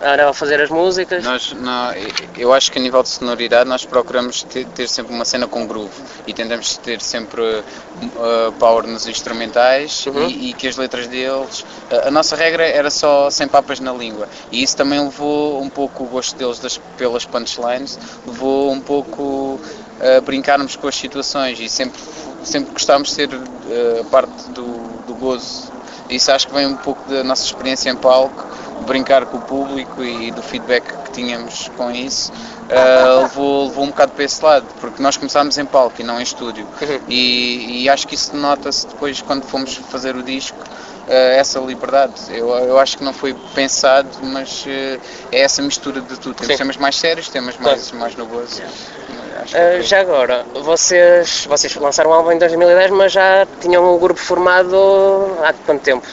[0.00, 1.22] a, a fazer as músicas.
[1.22, 1.92] Nós, não,
[2.36, 5.64] eu acho que a nível de sonoridade nós procuramos ter, ter sempre uma cena com
[5.64, 5.94] groove
[6.26, 10.26] e tentamos ter sempre uh, power nos instrumentais uhum.
[10.26, 11.60] e, e, que as letras deles.
[11.60, 15.70] Uh, a nossa regra era só sem papas na língua e isso também levou um
[15.70, 19.60] pouco o gosto deles das, pelas punchlines, levou um pouco
[20.00, 22.00] a brincarmos com as situações e sempre
[22.44, 25.70] sempre gostámos de ser uh, parte do gozo.
[26.10, 28.44] Isso acho que vem um pouco da nossa experiência em palco,
[28.86, 32.32] brincar com o público e do feedback que tínhamos com isso.
[32.32, 36.18] Uh, levou, levou um bocado para esse lado, porque nós começámos em palco e não
[36.18, 36.66] em estúdio.
[36.80, 37.00] Uhum.
[37.08, 40.58] E, e acho que isso nota-se depois quando fomos fazer o disco.
[41.02, 42.14] Uh, essa liberdade.
[42.30, 45.00] Eu, eu acho que não foi pensado, mas uh,
[45.32, 46.36] é essa mistura de tudo.
[46.36, 48.62] Temos temas mais sérios, temas mais, mais no gozo.
[48.62, 54.20] Uh, já agora, vocês, vocês lançaram um álbum em 2010, mas já tinham um grupo
[54.20, 54.76] formado
[55.42, 56.06] há quanto tempo?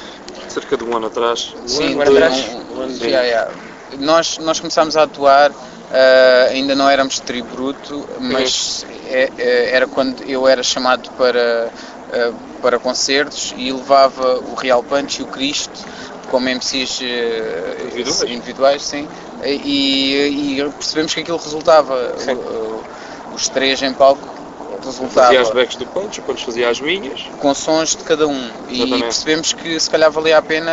[0.48, 1.54] Cerca de um ano atrás.
[1.68, 2.50] Sim, um ano atrás?
[2.50, 3.52] Um, um, yeah, yeah.
[4.00, 8.90] nós, nós começámos a atuar, uh, ainda não éramos tributo, mas uhum.
[9.10, 11.70] é, é, era quando eu era chamado para,
[12.10, 15.86] uh, para concertos e levava o Real Punch e o Cristo
[16.30, 17.04] como MCs uh,
[17.86, 18.32] individuais.
[18.32, 19.08] individuais, sim,
[19.44, 22.16] e, e, percebemos que aquilo resultava.
[23.34, 24.40] Os três em palco
[24.84, 25.28] resultava.
[25.28, 27.30] Fazia as backs do Punch, o Punch fazia as minhas.
[27.40, 28.50] Com sons de cada um.
[28.70, 28.96] Exatamente.
[28.96, 30.72] E percebemos que se calhar valia a pena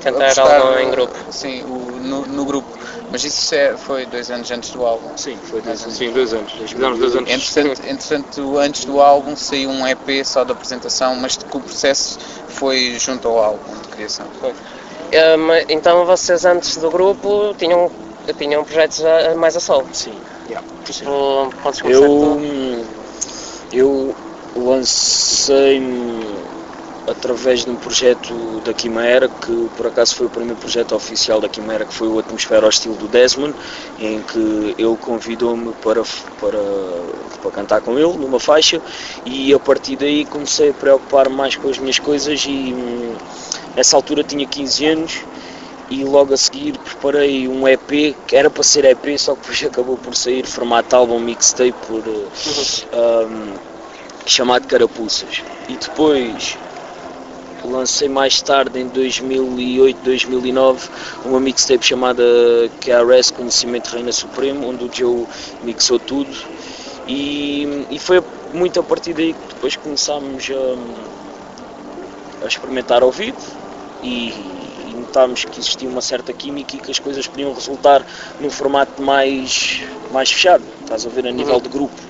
[0.00, 1.14] tentar algo em grupo.
[1.30, 2.77] Sim, o, no, no, grupo.
[3.10, 5.16] Mas isso é, foi dois anos antes do álbum.
[5.16, 5.96] Sim, foi dois, anos.
[5.96, 6.52] Sim, dois anos.
[6.52, 7.30] Fizemos dois anos.
[7.30, 12.18] Entretanto, entretanto, antes do álbum saiu um EP só da apresentação, mas que o processo
[12.48, 14.26] foi junto ao álbum de criação.
[14.40, 14.50] Foi.
[14.50, 17.90] Um, então vocês antes do grupo tinham,
[18.36, 19.88] tinham projetos a, mais a solo?
[19.92, 20.12] Sim.
[20.48, 20.66] Yeah.
[20.84, 22.84] Tipo, podes começar eu,
[23.72, 24.14] eu
[24.56, 26.07] lancei-me
[27.10, 31.48] através de um projeto da Quimera, que por acaso foi o primeiro projeto oficial da
[31.48, 33.54] Quimera, que foi o Atmosfera ao estilo do Desmond,
[33.98, 36.02] em que ele convidou-me para,
[36.40, 36.58] para,
[37.42, 38.80] para cantar com ele numa faixa
[39.24, 42.74] e a partir daí comecei a preocupar mais com as minhas coisas e
[43.74, 45.20] nessa altura tinha 15 anos
[45.90, 49.64] e logo a seguir preparei um EP que era para ser EP, só que depois
[49.64, 53.54] acabou por sair formato álbum mixtape por, um,
[54.26, 55.42] chamado Carapuças.
[55.68, 56.58] E depois
[57.68, 60.88] lancei mais tarde, em 2008, 2009,
[61.24, 62.22] uma mixtape chamada
[62.80, 65.26] KRS Conhecimento Reina Supremo, onde o Joe
[65.62, 66.30] mixou tudo.
[67.06, 73.38] E, e foi muito a partir daí que depois começámos a, a experimentar ao vivo
[74.02, 74.28] e,
[74.88, 78.04] e notámos que existia uma certa química e que as coisas podiam resultar
[78.40, 81.60] num formato mais, mais fechado, estás a ver, a nível uhum.
[81.60, 82.00] de grupo.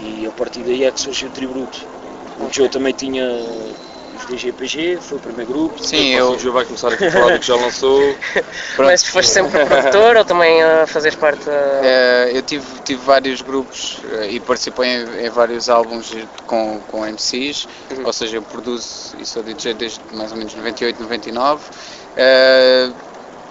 [0.00, 1.84] E a partir daí é que surgiu o Tributo.
[2.40, 3.24] O Joe também tinha
[4.18, 5.82] os DGPG, foi o primeiro grupo.
[5.82, 6.32] Sim, eu...
[6.32, 8.14] O Joe vai começar aqui a falar do que já lançou.
[8.78, 11.48] Mas foste sempre produtor ou também a fazer parte?
[11.48, 16.14] Uh, eu tive, tive vários grupos uh, e participei em, em, vários álbuns
[16.46, 18.06] com, com MCs, uhum.
[18.06, 21.64] ou seja, eu produzo e sou DJ desde mais ou menos 98, 99.
[21.64, 22.94] Uh,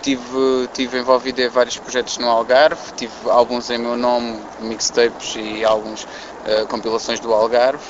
[0.02, 5.64] tive, tive envolvido em vários projetos no Algarve, tive álbuns em meu nome, mixtapes e
[5.64, 7.84] álbuns, uh, compilações do Algarve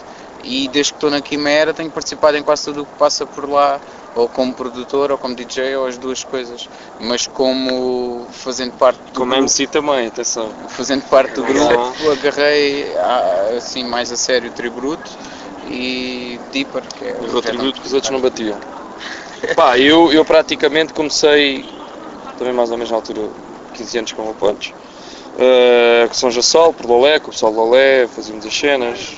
[0.44, 3.50] e desde que estou na Quimera tenho participado em quase tudo o que passa por
[3.50, 3.80] lá,
[4.16, 6.68] ou como produtor, ou como DJ, ou as duas coisas,
[7.00, 10.50] mas como fazendo parte do Como grupo, MC também, atenção.
[10.70, 12.88] Fazendo parte do grupo, agarrei
[13.56, 15.12] assim mais a sério o Tributo
[15.70, 18.58] e Deeper, que é o tributo que os outros não batiam.
[19.56, 21.64] Pá, eu, eu praticamente comecei
[22.38, 23.30] também mais ou menos na altura,
[23.76, 24.74] 15 anos com o Punch.
[25.36, 29.16] Uh, com São Jassol, por Lolé, com o pessoal de Lolé, fazíamos as cenas,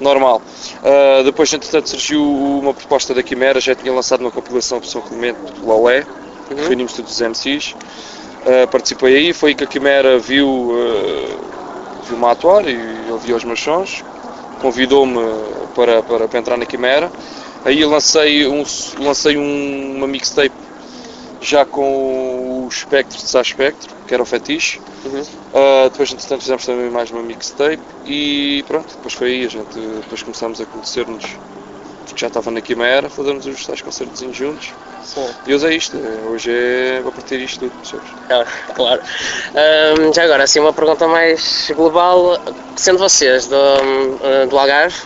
[0.00, 0.40] normal.
[0.82, 4.88] Uh, depois, entretanto, surgiu uma proposta da Quimera, já tinha lançado uma compilação com o
[4.88, 6.06] São Clemente de Lolé,
[6.50, 6.56] uhum.
[6.56, 7.72] reunimos todos os MCs.
[7.72, 11.38] Uh, participei aí, foi que a Quimera viu, uh,
[12.08, 12.78] viu-me atuar e
[13.10, 14.04] ouviu os meus sons,
[14.60, 15.18] convidou-me
[15.74, 17.10] para, para, para, entrar na Quimera.
[17.64, 18.62] Aí lancei, um,
[18.98, 20.54] lancei um, uma mixtape
[21.40, 22.23] já com
[22.74, 24.80] espectro de Espectro, que era o fetiche.
[25.04, 25.20] Uhum.
[25.20, 29.78] Uh, depois, entretanto, fizemos também mais uma mixtape e pronto, depois foi aí, a gente
[29.78, 31.24] depois começámos a conhecer-nos,
[32.04, 34.72] porque já estava na Quimera, fazemos os tais concertos juntos.
[35.04, 35.26] Sim.
[35.46, 35.96] E hoje é isto,
[36.30, 38.08] hoje é a partir disto tudo, percebes?
[38.30, 39.02] Ah, claro.
[40.00, 42.38] Um, já agora, assim, uma pergunta mais global,
[42.76, 43.56] sendo vocês do,
[44.48, 44.96] do Algarve,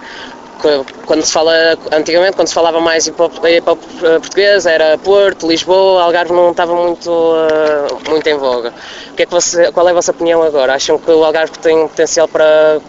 [1.06, 1.52] quando se fala,
[1.92, 6.32] antigamente, quando se falava mais hip hop, hip -hop eh, português, era Porto, Lisboa, Algarve
[6.32, 8.72] não estava muito, uh, muito em voga.
[9.10, 10.74] O que é que você, qual é a vossa opinião agora?
[10.74, 12.80] Acham que o Algarve tem potencial para,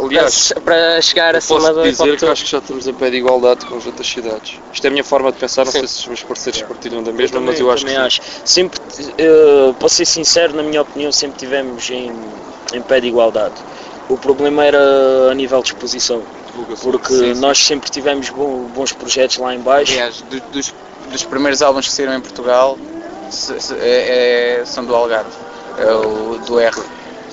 [0.00, 2.06] Aliás, para, para chegar acima do hip hop?
[2.06, 4.60] dizer que acho que já estamos em pé de igualdade com as outras cidades.
[4.72, 5.78] Isto é a minha forma de pensar, não sim.
[5.78, 8.20] sei se os meus parceiros partilham da mesma, eu mas eu acho que acho.
[8.44, 12.12] Sempre, uh, para ser sincero, na minha opinião, sempre tivemos em,
[12.74, 13.54] em pé de igualdade.
[14.08, 16.22] O problema era a nível de exposição
[16.82, 17.40] porque sim, sim.
[17.40, 19.92] nós sempre tivemos bons projetos lá em baixo.
[19.92, 20.74] Aliás, dos,
[21.10, 22.78] dos primeiros álbuns que saíram em Portugal
[23.30, 25.30] se, se, é, é, são do Algarve,
[25.78, 26.74] é o do R.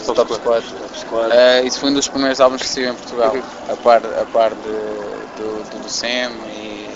[0.05, 0.65] Top, Top Squad.
[0.65, 1.31] Top Squad.
[1.31, 3.73] Uh, isso foi um dos primeiros álbuns que saiu em Portugal, uhum.
[3.73, 6.89] a par, a par de, do, do, do Sam e,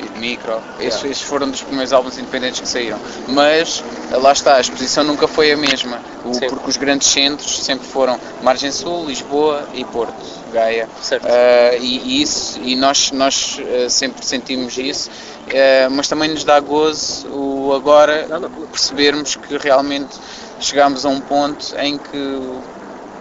[0.00, 0.60] e de Micro.
[0.80, 2.98] Esses, esses, foram dos primeiros álbuns independentes que saíram.
[3.28, 7.86] Mas lá está, a exposição nunca foi a mesma, o, porque os grandes centros sempre
[7.86, 10.41] foram Margem Sul, Lisboa e Porto.
[10.52, 10.86] Gaia.
[10.86, 16.44] Uh, e, e, isso, e nós, nós uh, sempre sentimos isso, uh, mas também nos
[16.44, 18.28] dá gozo o agora
[18.70, 20.18] percebermos que realmente
[20.60, 22.40] chegamos a um ponto em que,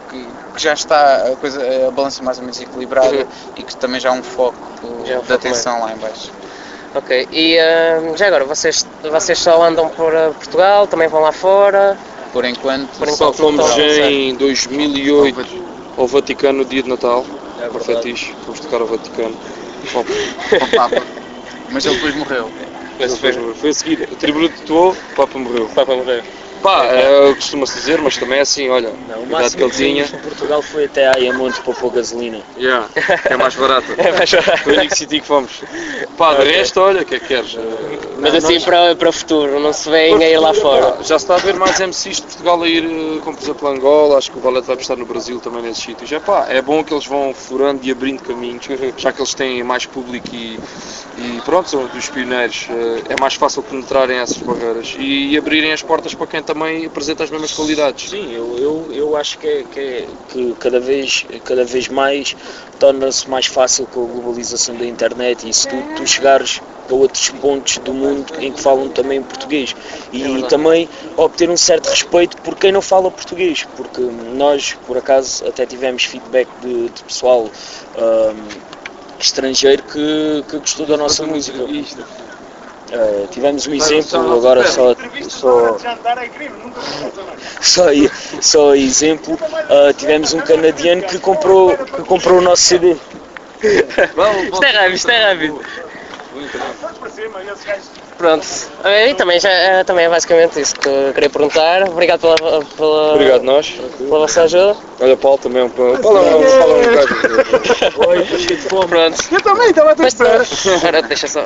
[0.10, 3.26] que, que já está a, coisa, a balança mais ou menos equilibrada uhum.
[3.56, 4.58] e que também já há um foco
[5.06, 6.32] já de atenção lá em baixo.
[6.94, 11.98] Ok, e uh, já agora, vocês, vocês só andam por Portugal, também vão lá fora?
[12.34, 15.71] Por enquanto, por enquanto só fomos em 2008
[16.02, 17.26] ao Vaticano no dia de Natal,
[17.58, 19.38] é para fetiche, fomos tocar ao Vaticano.
[19.94, 20.04] Bom,
[20.76, 21.06] Papa.
[21.70, 22.52] Mas ele depois morreu.
[22.98, 23.56] Depois morreu.
[23.56, 25.66] Foi a seguir, o tributo atuou, o Papa morreu.
[25.66, 26.24] O Papa morreu.
[26.62, 30.04] Pá, é, costuma-se dizer, mas também é assim, olha, não, o máximo que ele tinha.
[30.04, 32.40] em Portugal foi até a Ayamonte para pôr gasolina.
[32.58, 32.88] Yeah,
[33.26, 33.88] é mais barato.
[33.98, 34.64] é mais barato.
[34.64, 35.62] Foi o único sítio que fomos.
[36.18, 37.58] Pá, de resto, olha, o que é que queres?
[38.22, 38.64] Mas assim nós...
[38.64, 40.98] para, para o futuro, não se vêem a ir lá fora.
[41.04, 43.68] Já se está a ver mais MCs de Portugal a ir, eh, como por exemplo
[43.68, 46.12] Angola, acho que o Valete vai estar no Brasil também nesses sítios.
[46.12, 49.64] É pá, é bom que eles vão furando e abrindo caminhos, já que eles têm
[49.64, 50.60] mais público e,
[51.18, 52.68] e pronto, são dos pioneiros.
[52.70, 56.86] Eh, é mais fácil penetrarem essas barreiras e, e abrirem as portas para quem também
[56.86, 58.10] apresenta as mesmas qualidades.
[58.10, 62.36] Sim, eu, eu, eu acho que, é, que, é, que cada, vez, cada vez mais
[62.78, 67.30] torna-se mais fácil com a globalização da internet e se tu, tu chegares a outros
[67.30, 69.74] pontos do mundo em que falam também português
[70.12, 74.98] e é também obter um certo respeito por quem não fala português, porque nós, por
[74.98, 78.72] acaso, até tivemos feedback de, de pessoal um,
[79.20, 81.60] estrangeiro que, que gostou da nossa música.
[82.92, 84.94] Uh, tivemos um exemplo, agora só,
[85.30, 85.78] só,
[87.62, 87.86] só,
[88.42, 92.98] só exemplo, uh, tivemos um canadiano que comprou, que comprou o nosso CD.
[93.64, 95.62] isto é rápido, isto é rápido.
[98.18, 98.46] Pronto,
[98.86, 101.90] e também, já, é, também é basicamente isso que eu queria perguntar.
[101.90, 103.70] Obrigado pela, pela, Obrigado nós.
[103.98, 104.78] pela vossa ajuda.
[105.00, 106.44] Olha, Paulo também é um Paulo é Paulo é um
[108.70, 108.88] fome.
[108.88, 109.18] Pronto.
[109.32, 110.44] Eu também, estava a ter espera.
[110.76, 111.46] Agora deixa só.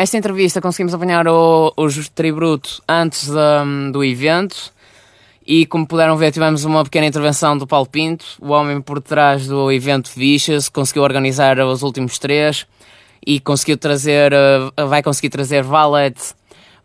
[0.00, 4.72] Esta entrevista conseguimos apanhar o, os tributo antes de, do evento
[5.46, 9.46] e como puderam ver tivemos uma pequena intervenção do Paulo Pinto, o homem por trás
[9.46, 12.66] do evento Vicious, conseguiu organizar os últimos três
[13.26, 16.16] e conseguiu trazer, eh, vai conseguir trazer Valet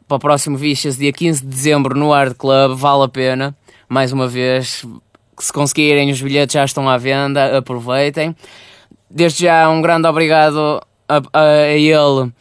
[0.10, 3.56] para o próximo Vicious dia 15 de dezembro no Art Club, vale a pena,
[3.88, 4.86] mais uma vez,
[5.40, 8.36] se conseguirem os bilhetes já estão à venda, aproveitem.
[9.10, 12.34] Desde já um grande obrigado a, a, a ele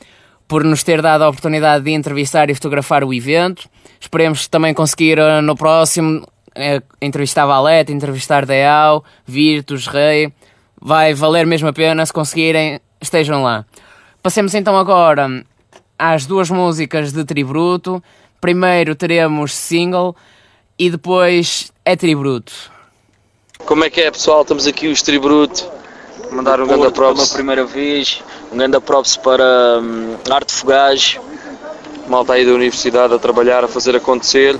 [0.46, 3.68] por nos ter dado a oportunidade de entrevistar e fotografar o evento.
[4.00, 10.32] Esperemos também conseguir uh, no próximo uh, entrevistar Valete, entrevistar Deal, Virtus, Rei.
[10.80, 13.64] Vai valer mesmo a pena se conseguirem, estejam lá.
[14.22, 15.44] Passemos então agora
[15.98, 18.02] às duas músicas de tributo.
[18.40, 20.14] Primeiro teremos single
[20.78, 22.52] e depois é tributo.
[23.64, 24.42] Como é que é pessoal?
[24.42, 25.70] Estamos aqui os tributo
[26.34, 27.22] mandar um grande props.
[27.22, 28.22] Pela primeira vez,
[28.52, 31.18] um grande props para um, Arte Fogás.
[32.06, 34.58] Malta aí da universidade a trabalhar, a fazer acontecer.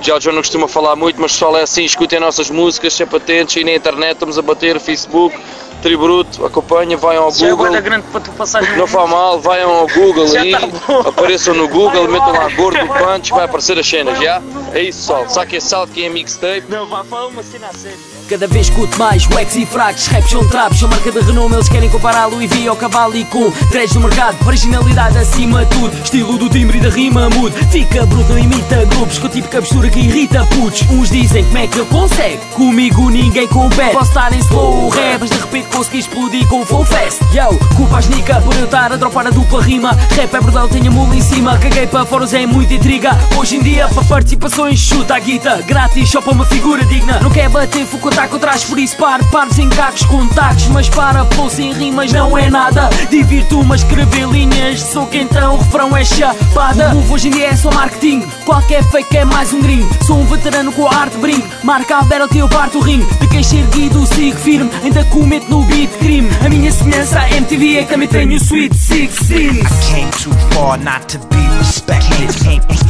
[0.00, 3.18] Já o João não costuma falar muito, mas só é assim, escutem nossas músicas, sempre
[3.18, 5.38] atentos, aí na internet estamos a bater, Facebook,
[5.80, 7.80] Tributo, acompanha, vão ao é Google.
[7.80, 12.08] Grande para tu passar não faz mal, vão ao Google aí, tá apareçam no Google,
[12.08, 14.42] metam lá gordo punch, vai aparecer as cenas, já?
[14.72, 15.28] É isso, pessoal.
[15.28, 16.64] Saque esse salto que é mixtape.
[16.68, 18.11] Não, vai falar uma cena a sério.
[18.32, 21.68] Cada vez escuto mais wax e fracos, raps são trapos, são marca de renome, eles
[21.68, 26.02] querem comparar Louis V ao cavalo e com três no mercado, originalidade acima de tudo,
[26.02, 29.98] estilo do timbre e da rima mude, fica bruto, imita grupos com tipo captura que
[29.98, 34.38] irrita putos, uns dizem como é que ele consegue, comigo ninguém compete, posso estar em
[34.38, 38.56] slow rap, mas de repente consegui explodir com full fast, yo, culpa a nica por
[38.56, 41.58] eu estar a dropar a dupla rima, rap é brutal, tenho a mula em cima,
[41.58, 46.08] caguei para foros é muita intriga, hoje em dia para participações chuta a guita, grátis
[46.08, 49.58] só para uma figura digna, não quer bater, foco taco atrás, por isso par, pares
[49.58, 52.88] em cacos, contactos, mas para, pô, sem rimas não é nada.
[53.10, 56.90] Divirto-me a escrever linhas, sou que então o refrão é chapada.
[56.90, 59.88] O move hoje em dia é só marketing, qualquer fake é mais um gringo.
[60.04, 63.06] Sou um veterano com a arte brinco, marca a battle que eu parto o ringue.
[63.18, 66.30] De quem erguido, sigo firme, ainda cometo no beat crime.
[66.46, 69.58] A minha semelhança à MTV é que também tenho o Sweet Sixteen.
[69.58, 72.30] I came too far not to be respected.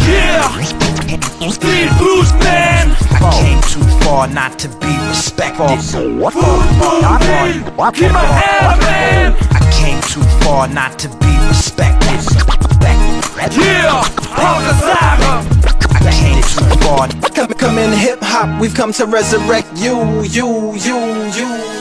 [0.07, 0.82] Yeah!
[1.21, 2.89] Street blues man!
[3.21, 5.79] I came too far not to be respected.
[6.19, 6.33] What?
[7.95, 9.37] Keep my head, man!
[9.51, 12.21] I came too far not to be respected.
[13.59, 14.03] Yeah!
[14.33, 15.33] Hold the saga!
[15.93, 17.09] I came too far.
[17.35, 20.97] Come, come in hip hop, we've come to resurrect you, you, you,
[21.37, 21.72] you, you.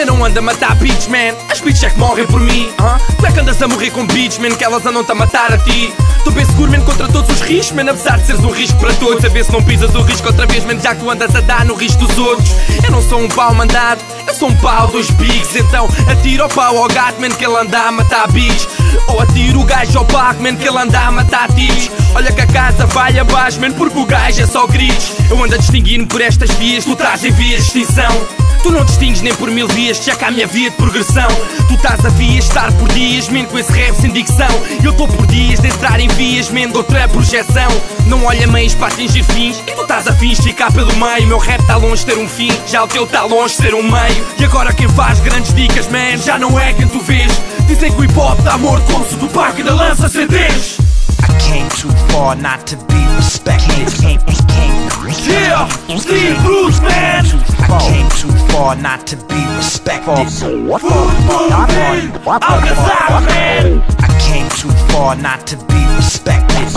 [0.00, 1.36] Eu não ando a matar beats, man.
[1.50, 3.16] As beats é que morrem por mim uh -huh.
[3.18, 5.58] Tu é que andas a morrer com beats, man Que elas andam-te a matar a
[5.58, 5.92] ti?
[6.24, 8.94] Tô bem seguro, man, contra todos os riscos, man Apesar de seres um risco para
[8.94, 9.22] todos.
[9.22, 11.42] A ver se não pisas o risco outra vez, man Já que tu andas a
[11.42, 12.50] dar no risco dos outros.
[12.82, 15.54] Eu não sou um pau mandado Eu sou um pau dos bigs.
[15.54, 18.66] Então atiro o pau ao gato, man Que ele anda a matar bigs
[19.06, 21.90] Ou atiro o gajo ao parque, man Que ele anda a matar tiros.
[22.14, 25.12] Olha que a casa vai abaixo, man Porque o gajo é só gritos.
[25.28, 28.40] Eu ando a distinguir-me por estas vias Tu trazem vias de extinção.
[28.62, 31.26] Tu não distingues nem por mil vias, já cá a minha via de progressão.
[31.66, 34.48] Tu estás a vias, estar por dias, mente com esse rap sem dicção.
[34.84, 37.68] Eu estou por dias de entrar em vias, mente outra projeção.
[38.06, 41.26] Não olha meios para atingir fins, e tu estás a fins ficar pelo meio.
[41.26, 43.74] Meu rap está longe de ter um fim, já o teu está longe de ser
[43.74, 44.26] um meio.
[44.38, 47.32] E agora quem faz grandes dicas, man, já não é quem tu vês.
[47.66, 50.78] Dizem que o hip hop dá amor como se do parque da lança CDs.
[51.20, 54.79] I came too far not to be respected.
[55.10, 57.24] Came, came, Yeah, Steve Bruce, man.
[57.26, 60.30] I came too far not to be respected.
[60.30, 62.12] Food, food, man.
[62.26, 63.82] I'm the South, man.
[63.98, 66.70] I came too far not to be respected.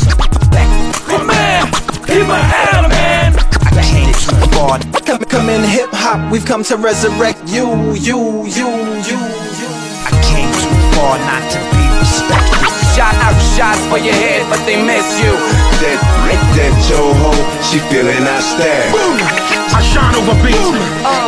[1.05, 1.65] Come man,
[2.09, 3.35] keep my head, man.
[3.37, 4.79] I came too far.
[5.05, 8.69] Come, come in hip hop, we've come to resurrect you, you, you,
[9.05, 9.19] you,
[9.61, 9.69] you.
[10.09, 12.65] I came too far not to be respected.
[12.97, 15.33] Shot out shots for your head, but they miss you.
[15.81, 16.22] That,
[16.55, 17.31] that Joe Ho,
[17.65, 18.93] she feeling our style.
[19.73, 20.69] I shine over beats.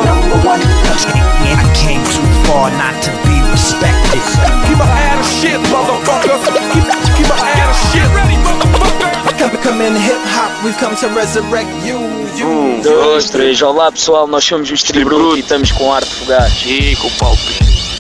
[0.05, 0.61] Number one.
[0.61, 4.21] I came too far not to be respected.
[4.69, 6.38] Keep my head of shit, motherfucker.
[6.73, 6.86] Keep,
[7.17, 9.38] keep my head of shit ready, motherfucker.
[9.38, 11.99] Come, come in hip hop, we've come to resurrect you,
[12.38, 12.47] you.
[12.47, 13.61] Um, dois, três.
[13.61, 16.63] Olá pessoal, nós somos os Tribruto e estamos com arte fugaz.
[16.65, 17.95] E com o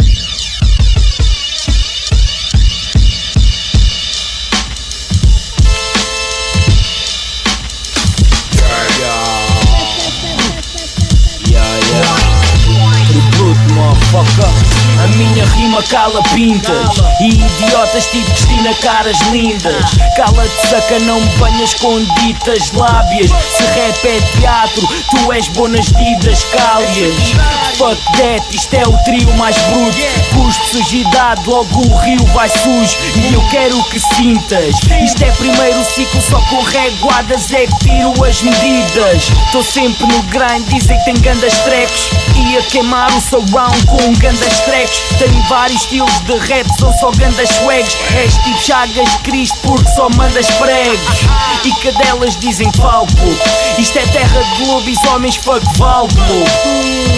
[15.15, 19.91] minha rima cala pintas E idiotas tipo Cristina caras lindas.
[20.15, 23.29] Cala-te saca, não me banhas com ditas lábias.
[23.29, 27.15] Se rap é teatro, tu és bom nas didas cálias.
[27.77, 29.97] Fuck that, isto é o trio mais bruto.
[30.33, 32.97] Custo, sujidade, logo o rio vai sujo.
[33.15, 34.75] E eu quero que sintas.
[35.03, 39.31] Isto é primeiro ciclo, só com reguadas é que tiro as medidas.
[39.51, 42.09] Tô sempre no grind, dizem que tem grandes trecos.
[42.35, 47.49] E queimar o surround com grandes trecos Tenho vários estilos de rap, são só grandes
[47.49, 51.19] swags És tipo Chagas Cristo porque só mandas pregos
[51.63, 53.13] E cadelas dizem palco
[53.77, 56.15] Isto é terra de lobisomens, fuck valvo.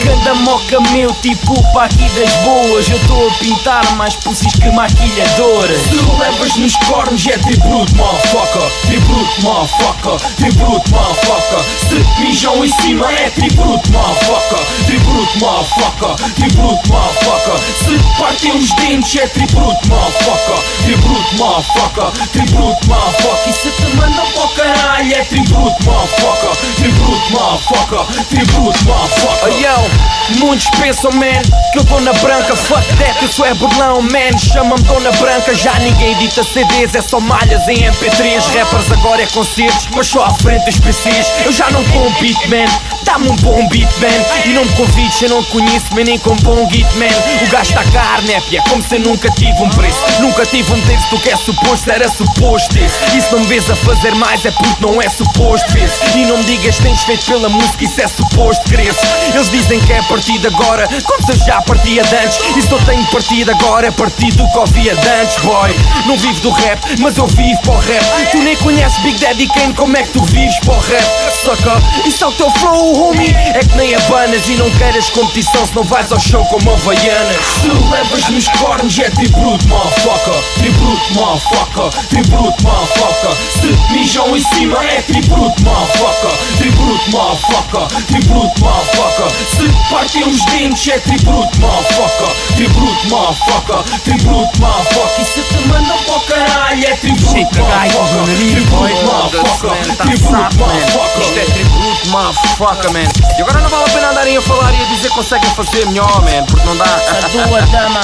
[0.04, 2.88] Ganda moca meu, tipo para aqui das boas.
[2.90, 8.70] Eu estou a pintar mais pussies que maquilhadoras Se levas nos cornos é tributo, motherfucker.
[8.86, 10.36] Tributo, motherfucker.
[10.36, 11.64] Tributo, motherfucker.
[11.90, 14.86] Se mijam em cima é tributo, motherfucker.
[14.86, 16.16] Tributo, motherfucker.
[16.36, 20.64] Tributo, motherfucker Se partem os dentes é tributo, motherfucker.
[20.84, 22.28] Tributo, motherfucker.
[22.30, 23.50] Tributo, motherfucker.
[23.50, 26.56] E se te mandam para o caralho é tributo, motherfucker.
[26.76, 28.26] Tributo, motherfucker.
[28.26, 29.38] Tributo, motherfucker.
[29.44, 33.54] Oh, yo, muitos pensam, man Que eu tô na branca, fuck that, eu sou é
[33.54, 34.38] burlão, man.
[34.38, 39.28] Chamam-me Dona Branca, já ninguém edita CDs É só malhas em MP3 Rappers agora é
[39.28, 43.36] concertos, mas só à frente dos PCs Eu já não com beat, man Dá-me um
[43.38, 44.46] bom beat, man.
[44.46, 47.08] E não me convides, eu não conheço, man Nem com bom git, man.
[47.42, 50.74] O gajo está carne, é pia, como se eu nunca tive um preço Nunca tive
[50.74, 53.18] um texto, o que é suposto era suposto esse.
[53.18, 55.92] E se não me vês a fazer mais é porque não é suposto vês.
[56.16, 59.00] E não me digas tens feito pela música, isso é suposto cresce.
[59.34, 62.40] Eles dizem que é de agora Como se eu já partia de antes.
[62.58, 65.74] E se eu tenho partido agora é partir do que ouvia de antes, boy.
[66.06, 68.32] Não vivo do rap, mas eu vivo para o rap.
[68.32, 71.04] Tu nem conheces Big Daddy Kane, como é que tu vives para o rap?
[71.46, 73.36] Saca, isso é o teu flow, homie.
[73.54, 77.38] É que nem abanas e não queres competição Se não vais ao show como Havaianas.
[77.62, 80.34] Se levas nos cornos é tributo, motherfucker.
[80.58, 82.08] Tributo, motherfucker.
[82.10, 83.36] Tributo, motherfucker.
[83.62, 86.58] Se mijam em cima é tributo, motherfucker.
[86.58, 87.88] Tributo, motherfucker.
[88.08, 89.32] Tributo, motherfucker.
[89.56, 92.36] Se partem os dentes é tributo, motherfucker.
[92.56, 94.00] Tributo, motherfucker.
[94.04, 95.22] Tributo, motherfucker.
[95.22, 98.26] E se te mandam para o caralho é tributo, motherfucker.
[98.38, 99.96] Tributo, motherfucker.
[99.98, 101.22] Tributo, motherfucker.
[101.22, 103.08] Isto é tributo, motherfucker, man.
[103.38, 105.86] E agora não vale a pena andarem a falar e a dizer que conseguem fazer
[105.88, 106.86] melhor, man, porque não dá.
[106.86, 108.02] A tua dama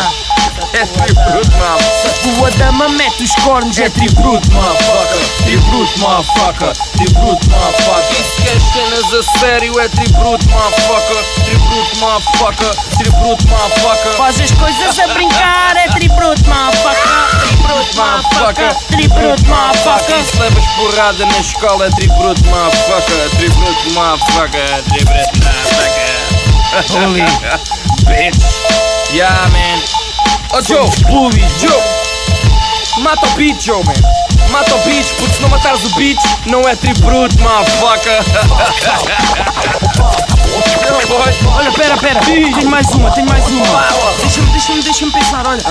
[0.74, 1.80] É tributo, mano.
[2.06, 6.74] A tua dama mete os cornos é tributo, motherfucker Tributo, motherfucker.
[6.94, 8.20] Tributo, motherfucker.
[8.20, 11.24] E se queres cenas a sério é tributo, motherfucker.
[11.44, 12.76] Tributo, motherfucker.
[12.98, 14.12] Tributo, motherfucker.
[14.14, 15.88] Faz as coisas a brincar é
[18.54, 19.44] motherfucker Tributo,
[20.14, 23.30] E se levas porrada na escola tributo, motherfucker.
[23.38, 24.84] Tributo, motherfucker.
[24.84, 26.24] Tributo, motherfucker.
[26.92, 27.22] Holy
[28.08, 28.44] bitch.
[29.14, 29.80] Yeah, man.
[30.54, 30.90] Oh, Joe.
[31.08, 31.84] Bully, Joe.
[33.02, 33.96] Mata o beat, Joe, man.
[34.52, 38.24] Mata o beat, porque se não matares o beat, não é tributo, motherfucker.
[38.34, 40.33] Não, boy.
[41.56, 42.20] Olha, pera, pera.
[42.22, 43.66] Tenho mais uma, tenho mais uma.
[44.20, 45.62] Deixa-me, deixa-me, deixa-me pensar, olha.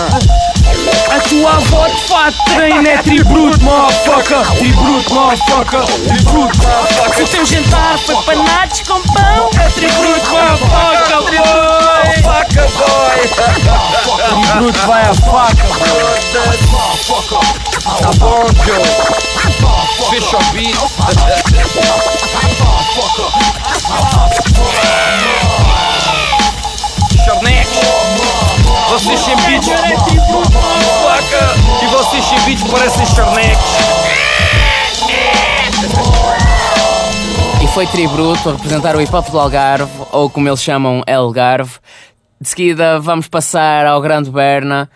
[1.11, 4.47] A tua avó de fato treina é tributo, motherfucker.
[4.59, 5.85] Tributo, motherfucker.
[5.85, 7.24] Tributo, motherfucker.
[7.24, 9.51] O teu jantar foi panados com pão.
[9.61, 11.82] É tributo, motherfucker
[14.43, 15.65] E bruto vai a faca,
[18.01, 18.82] Tá bom, Joe.
[20.10, 20.77] Fecha o beat.
[27.24, 27.69] Charnex.
[28.89, 30.20] Vocês sem beats parecem
[31.02, 31.55] faca.
[31.82, 33.59] E sem beats parecem charnex.
[37.62, 41.78] E foi Tribruto a representar o hip hop do Algarve, ou como eles chamam, Algarve.
[42.40, 44.90] De seguida vamos passar ao Grande Berna,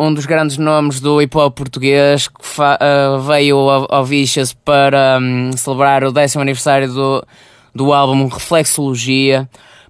[0.00, 5.18] um dos grandes nomes do hip hop português, que uh, veio ao, ao Vichas para
[5.20, 7.26] um, celebrar o décimo aniversário do,
[7.74, 9.46] do álbum Reflexologia.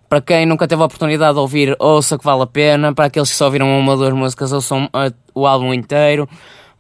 [0.09, 2.93] Para quem nunca teve a oportunidade de ouvir, ouça que vale a pena.
[2.93, 6.29] Para aqueles que só ouviram uma ou duas músicas, ouçam uh, o álbum inteiro,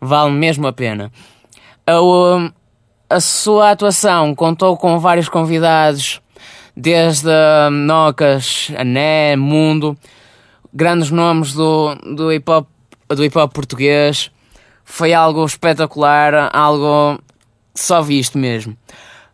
[0.00, 1.12] vale mesmo a pena.
[3.08, 6.20] A sua atuação contou com vários convidados,
[6.76, 7.30] desde
[7.70, 9.96] Nocas, Ané, Mundo,
[10.74, 12.66] grandes nomes do, do hip hop
[13.14, 14.30] do hip hop português.
[14.84, 17.20] Foi algo espetacular, algo
[17.74, 18.76] só visto mesmo.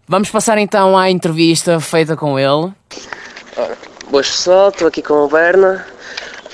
[0.09, 2.73] Vamos passar então à entrevista feita com ele.
[4.11, 5.85] Boas pessoal, estou aqui com o Berna.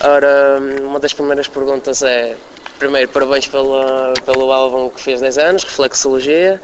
[0.01, 2.37] Ora, uma das primeiras perguntas é:
[2.79, 6.61] primeiro, parabéns pela, pelo álbum que fez 10 anos, Reflexologia.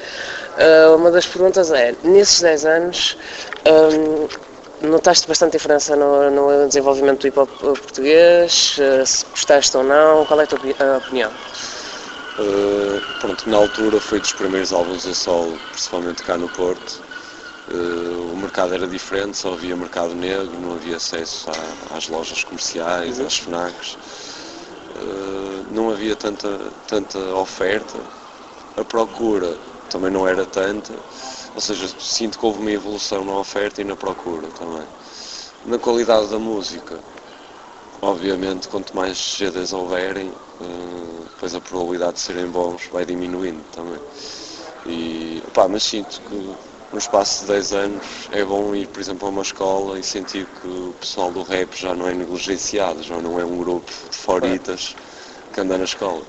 [0.56, 3.18] Uh, uma das perguntas é: nesses 10 anos,
[3.66, 4.28] um,
[4.82, 8.78] notaste bastante diferença no, no, desenvolvimento do hip hop português?
[8.78, 10.24] Uh, se gostaste ou não?
[10.26, 10.59] Qual é a tua
[10.98, 11.30] opinião?
[12.38, 17.02] Uh, pronto, na altura foi dos primeiros álbuns a solo, principalmente cá no Porto.
[17.68, 22.44] Uh, o mercado era diferente, só havia mercado negro, não havia acesso à, às lojas
[22.44, 23.26] comerciais, uhum.
[23.26, 23.98] às FNACs,
[25.02, 26.48] uh, não havia tanta,
[26.86, 27.98] tanta oferta,
[28.76, 29.55] a procura
[29.90, 30.94] também não era tanta,
[31.59, 34.86] ou seja, sinto que houve uma evolução na oferta e na procura também.
[35.66, 37.01] Na qualidade da música,
[38.01, 43.98] obviamente, quanto mais CDs houverem, uh, depois a probabilidade de serem bons vai diminuindo também.
[44.86, 46.35] E, pá, mas sinto que
[46.93, 50.47] no espaço de 10 anos é bom ir, por exemplo, a uma escola e sentir
[50.47, 54.16] que o pessoal do rap já não é negligenciado, já não é um grupo de
[54.16, 54.94] foritas
[55.52, 56.22] que anda na escola.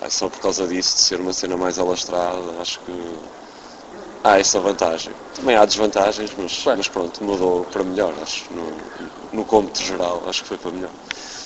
[0.00, 3.38] É só por causa disso, de ser uma cena mais alastrada, acho que
[4.28, 5.14] há essa vantagem.
[5.34, 8.52] Também há desvantagens, mas, mas pronto, mudou para melhor, acho.
[8.52, 8.66] No,
[9.32, 10.90] no cômputo geral, acho que foi para melhor.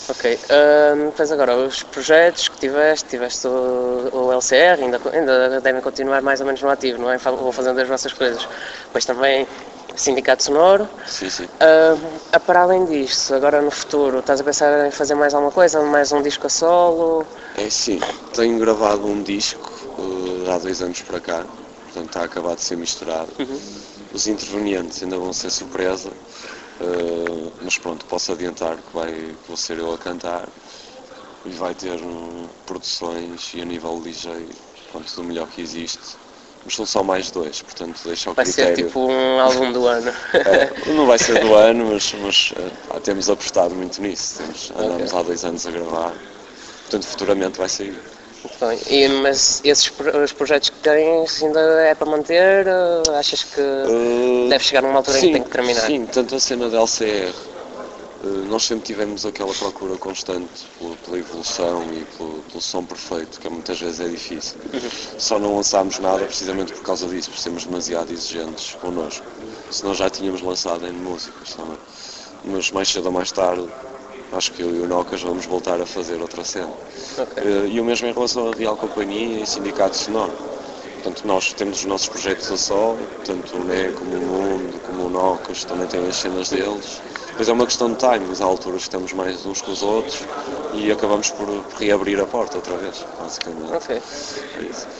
[0.08, 6.20] Ok, um, agora os projetos que tiveste, tiveste o, o LCR, ainda, ainda devem continuar
[6.22, 7.18] mais ou menos no ativo, não é?
[7.18, 8.46] Vou fazendo as vossas coisas.
[8.86, 9.46] Depois também
[9.94, 10.88] Sindicato Sonoro.
[11.06, 11.44] Sim, sim.
[11.44, 15.80] Uh, para além disto, agora no futuro, estás a pensar em fazer mais alguma coisa?
[15.82, 17.26] Mais um disco a solo?
[17.56, 18.00] É sim,
[18.32, 21.44] tenho gravado um disco uh, há dois anos para cá,
[21.92, 23.30] portanto está acabado de ser misturado.
[23.38, 23.60] Uhum.
[24.12, 26.10] Os intervenientes ainda vão ser surpresa.
[26.80, 30.48] Uh, mas pronto, posso adiantar que, vai, que vou ser eu a cantar
[31.44, 34.48] e vai ter um, produções e a nível DJ
[34.90, 36.16] pronto, do melhor que existe.
[36.64, 38.70] Mas são só mais dois, portanto deixa o vai critério.
[38.70, 40.12] Vai ser tipo um álbum do ano.
[40.32, 44.38] é, não vai ser do ano, mas, mas uh, temos apostado muito nisso.
[44.38, 45.18] Temos, andamos okay.
[45.18, 46.14] há dois anos a gravar,
[46.82, 48.00] portanto futuramente vai sair.
[48.60, 49.92] Bem, e, mas esses
[50.22, 52.66] os projetos que tens ainda é para manter?
[53.16, 55.86] Achas que uh, deve chegar numa altura sim, em que tem que terminar?
[55.86, 57.32] Sim, tanto a cena da LCR,
[58.24, 63.38] uh, nós sempre tivemos aquela procura constante pela, pela evolução e pelo, pelo, som perfeito,
[63.38, 64.56] que muitas vezes é difícil.
[64.72, 64.90] Uhum.
[65.18, 69.24] Só não lançámos nada precisamente por causa disso, por sermos demasiado exigentes connosco.
[69.70, 71.78] Senão já tínhamos lançado em músicas também.
[72.44, 73.68] Mas mais cedo ou mais tarde
[74.32, 76.72] acho que eu e o Nocas vamos voltar a fazer outra cena.
[77.18, 77.42] Okay.
[77.42, 80.32] Uh, e o mesmo em relação à Real Companhia e Sindicato Sonoro.
[81.02, 85.06] Portanto, nós temos os nossos projetos a sol, tanto o NE como o Mundo, como
[85.06, 87.02] o Nocas, também têm as cenas deles.
[87.26, 90.22] Depois é uma questão de timings, há alturas que estamos mais uns com os outros
[90.74, 91.48] e acabamos por,
[91.80, 93.72] reabrir a porta outra vez, basicamente.
[93.72, 94.02] Ok.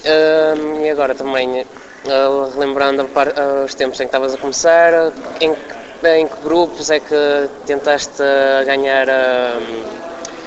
[0.02, 5.12] É um, e agora também, uh, lembrando uh, os tempos em que estavas a começar,
[5.40, 8.23] em que em que grupos é que tentaste
[8.66, 9.59] ganhar a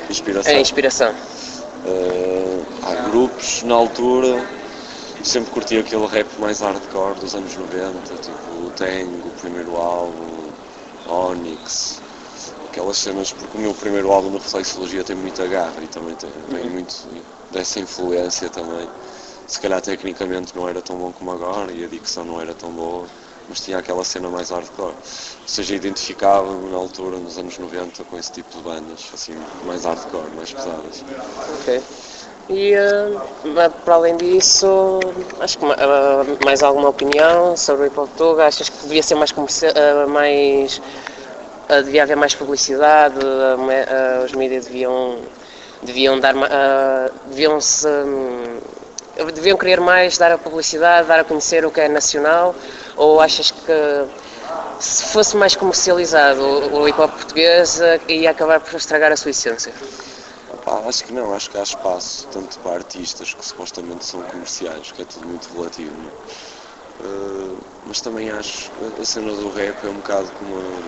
[0.10, 0.54] inspiração?
[0.54, 1.16] A inspiração?
[1.86, 4.46] Uh, há grupos, na altura,
[5.24, 10.50] sempre curti aquele rap mais hardcore dos anos 90, tipo o Tango, o primeiro álbum,
[11.08, 12.02] Onyx,
[12.70, 16.30] aquelas cenas, porque o meu primeiro álbum da Reflexologia tem muita garra e também tem,
[16.50, 16.70] tem uhum.
[16.72, 17.08] muito
[17.52, 18.88] dessa influência também.
[19.48, 22.72] Se calhar tecnicamente não era tão bom como agora e a dicção não era tão
[22.72, 23.06] boa
[23.48, 24.94] mas tinha aquela cena mais hardcore.
[24.94, 29.36] Ou seja, identificava-me na altura, nos anos 90, com esse tipo de bandas, assim,
[29.66, 31.04] mais hardcore, mais pesadas.
[31.62, 31.82] Ok.
[32.48, 35.00] E uh, para além disso,
[35.40, 38.42] acho que uh, mais alguma opinião sobre o hip?
[38.42, 43.16] Achas que devia ser mais, uh, mais uh, devia haver mais publicidade,
[44.24, 45.18] os mídias deviam,
[45.82, 46.36] deviam dar
[47.28, 48.60] deviam se um,
[49.34, 52.54] deviam querer mais dar a publicidade, dar a conhecer o que é nacional,
[52.96, 54.06] ou achas que
[54.80, 59.74] se fosse mais comercializado o hip hop português ia acabar por estragar a sua essência?
[60.88, 65.02] Acho que não, acho que há espaço tanto para artistas que supostamente são comerciais, que
[65.02, 65.96] é tudo muito relativo.
[67.02, 70.82] Uh, mas também acho a cena do rap é um bocado como uma,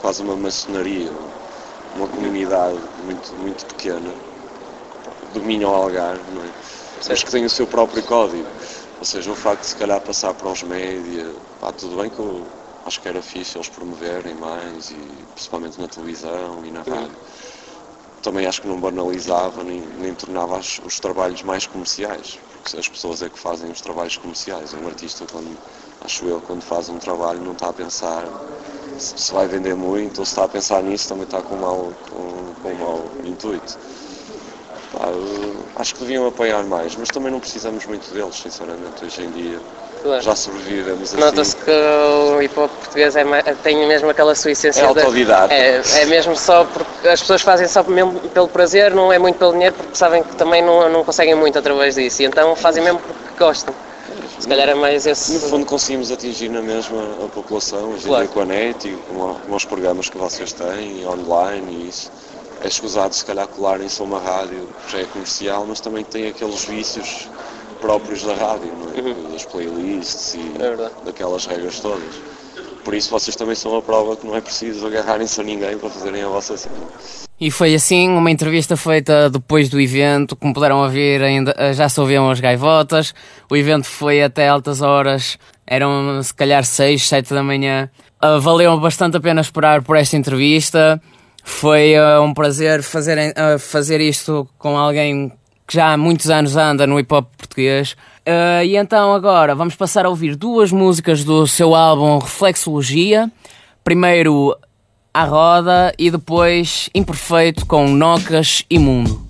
[0.00, 1.10] quase uma maçonaria,
[1.96, 4.12] uma comunidade muito, muito pequena,
[5.32, 6.48] domina o Algarve, não é?
[7.08, 8.46] mas que tem o seu próprio código.
[9.02, 12.20] Ou seja, o facto de se calhar passar para os média, pá, tudo bem que
[12.20, 12.46] eu
[12.84, 17.16] acho que era fixe eles promoverem mais, e principalmente na televisão e na rádio.
[18.22, 22.86] Também acho que não banalizava nem, nem tornava os, os trabalhos mais comerciais, porque as
[22.88, 24.72] pessoas é que fazem os trabalhos comerciais.
[24.72, 25.58] Um artista, quando,
[26.00, 28.28] acho eu, quando faz um trabalho, não está a pensar
[28.96, 31.60] se, se vai vender muito ou se está a pensar nisso, também está com um
[31.60, 33.76] mau, com, com um mau intuito.
[34.92, 35.08] Pá,
[35.76, 39.58] acho que deviam apoiar mais, mas também não precisamos muito deles, sinceramente, hoje em dia.
[40.02, 40.20] Claro.
[40.20, 41.20] Já sobrevivemos assim.
[41.20, 43.24] Nota-se que o hip hop português é,
[43.62, 44.82] tem mesmo aquela sua essência.
[44.82, 45.54] É autodidata.
[45.54, 49.38] É, é mesmo só porque as pessoas fazem só mesmo pelo prazer, não é muito
[49.38, 52.22] pelo dinheiro, porque sabem que também não, não conseguem muito através disso.
[52.22, 53.74] E então fazem mesmo porque gostam.
[54.40, 55.34] Se calhar é mais esse.
[55.34, 58.26] No fundo, conseguimos atingir na mesma a população, hoje claro.
[58.28, 62.10] com a net e com, com os programas que vocês têm, online e isso
[62.62, 66.28] é escusado se calhar colarem-se a uma rádio que já é comercial, mas também tem
[66.28, 67.28] aqueles vícios
[67.80, 69.00] próprios da rádio, não é?
[69.00, 69.32] Uhum.
[69.32, 72.20] das playlists e é daquelas regras todas.
[72.84, 75.90] Por isso vocês também são a prova que não é preciso agarrarem-se a ninguém para
[75.90, 76.74] fazerem a vossa cena.
[77.40, 82.00] E foi assim, uma entrevista feita depois do evento, como puderam ouvir, ainda já se
[82.00, 83.12] ouviam as gaivotas.
[83.50, 87.90] O evento foi até altas horas, eram se calhar 6, 7 da manhã.
[88.22, 91.00] Uh, valeu bastante a pena esperar por esta entrevista.
[91.42, 95.32] Foi uh, um prazer fazer, uh, fazer isto com alguém
[95.66, 97.92] que já há muitos anos anda no hip hop português.
[98.26, 103.30] Uh, e então agora vamos passar a ouvir duas músicas do seu álbum Reflexologia.
[103.82, 104.56] Primeiro
[105.12, 109.21] A Roda e depois Imperfeito com Nocas e Mundo.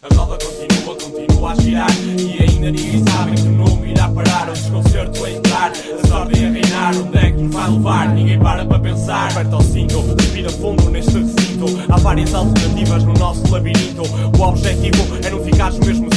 [0.00, 1.90] A roda continua, continua a girar.
[2.18, 4.48] E ainda ninguém sabe que o nome irá parar.
[4.48, 6.96] O desconcerto a entrar, a sorte a reinar.
[6.96, 8.08] Onde é que nos vai levar?
[8.14, 9.28] Ninguém para para pensar.
[9.32, 11.66] Aperta ao cinto, respira fundo neste recinto.
[11.88, 14.02] Há várias alternativas no nosso labirinto.
[14.38, 16.08] O objetivo é não ficares mesmo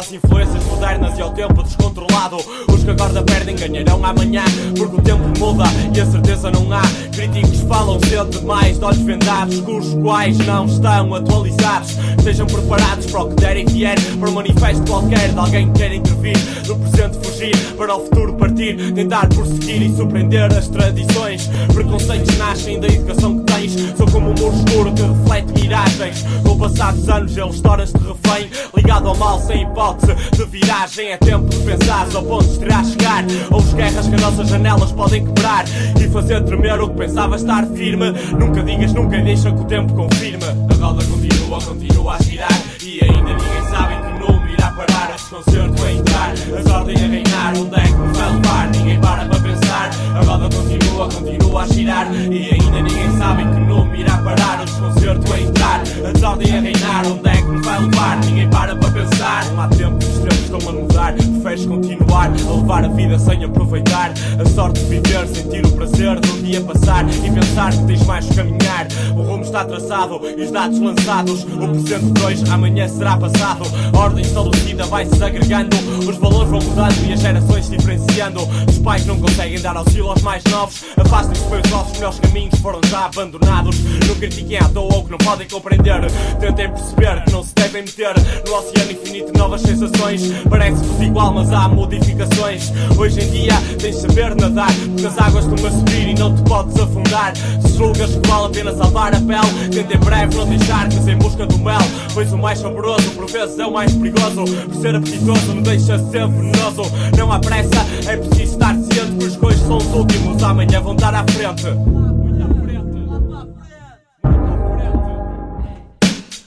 [0.00, 2.36] às influências modernas e ao tempo descontrolado.
[2.68, 4.42] Os que agora perdem ganharão amanhã,
[4.76, 5.64] porque o tempo muda
[5.94, 6.82] e a certeza não há.
[7.12, 11.90] Críticos falam cedo demais, de olhos vendados, cursos quais não estão atualizados.
[12.18, 15.78] Estejam preparados para o que der e vier, para um manifesto qualquer de alguém que
[15.78, 16.38] quer intervir.
[16.66, 21.48] Do presente fugir, para o futuro partir, tentar prosseguir e surpreender as tradições.
[21.72, 26.24] Preconceitos nascem da educação que tens, sou como um muro escuro que reflete miragens.
[26.42, 31.08] Com o passar dos anos, eles tornam-se refém, ligado ao mal sem hipótese de viragem.
[31.08, 33.24] É tempo de pensar ao ponto de terá chegar.
[33.50, 35.64] Ou as guerras que as nossas janelas podem quebrar
[36.00, 38.12] e fazer tremer o que pensava estar firme.
[38.38, 40.44] Nunca digas nunca deixa que o tempo confirme.
[40.44, 45.14] A roda continua, continua a girar e ainda ninguém sabe em que número irá parar.
[45.14, 47.52] Este concerto a entrar, as ordens a reinar.
[47.56, 48.70] Onde é que nos vai levar?
[48.70, 49.69] Ninguém para para pensar.
[50.14, 54.62] A roda continua, continua a girar e ainda ninguém sabe que número irá parar.
[54.64, 57.06] Este concerto a entrar, as ordens a reinar.
[57.06, 58.16] Onde é que nos vai levar?
[58.24, 59.44] Ninguém para para pensar.
[59.46, 61.14] Não há tempo, os tempos estão a mudar.
[61.14, 64.12] Preferes continuar a levar a vida sem aproveitar.
[64.38, 68.06] A sorte de viver, sentir o prazer de um dia passar e pensar que tens
[68.06, 68.86] mais que caminhar.
[69.16, 71.44] O rumo está traçado e os dados lançados.
[71.44, 73.64] O presente de hoje, amanhã será passado.
[73.92, 75.76] A ordem estabelecida vai se agregando.
[76.08, 78.40] Os valores vão mudando e as gerações se diferenciando.
[78.68, 80.84] Os pais não conseguem dar auxílio aos mais novos.
[80.96, 83.76] Afastem-se pois os vossos melhores caminhos foram já abandonados.
[84.06, 86.00] Não critiquem à toa ou que não podem compreender.
[86.38, 88.14] Tentem perceber que não se devem meter
[88.46, 90.22] no oceano infinito novas sensações.
[90.48, 92.70] Parece-vos igual, mas há modificações.
[92.96, 96.34] Hoje em dia tens de saber nadar, porque as águas estão a subir e não
[96.34, 97.34] te podes afundar.
[97.36, 101.10] Se julgas que vale a pena salvar a pele, tenta em breve não deixar que
[101.10, 101.80] em busca do mel.
[102.12, 104.44] Pois o mais saboroso, por vezes, é o mais perigoso.
[104.44, 106.82] Por ser apetitoso, não deixa de ser venenoso.
[107.16, 110.42] Não há pressa, é preciso estar ciente que os coisas são os últimos.
[110.42, 111.66] Amanhã vão estar à frente.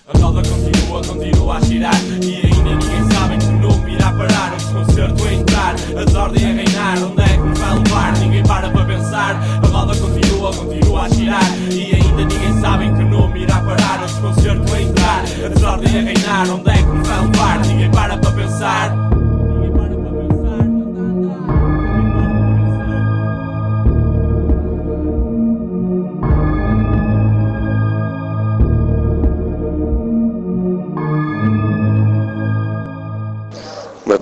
[0.07, 1.95] A roda continua continua, a girar.
[2.21, 4.53] E ainda ninguém sabe que não irá parar.
[4.53, 6.97] Um concerto a entrar, a desordem a reinar.
[7.03, 8.17] Onde é que nos vai levar?
[8.17, 9.41] Ninguém para para pensar.
[9.63, 11.57] A roda continua, continua a girar.
[11.71, 14.03] E ainda ninguém sabe que não irá parar.
[14.03, 16.49] Um concerto a entrar, a desordem a reinar.
[16.49, 17.59] Onde é que nos vai levar?
[17.59, 19.12] Ninguém para para pensar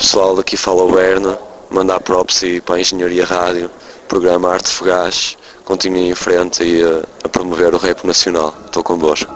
[0.02, 1.38] pessoal, daqui fala o Berna,
[1.70, 3.70] mandar props e para a Engenharia Rádio,
[4.08, 8.52] programa Arte Fogás, continuem em frente e a, a promover o rap nacional.
[8.66, 9.32] Estou convosco.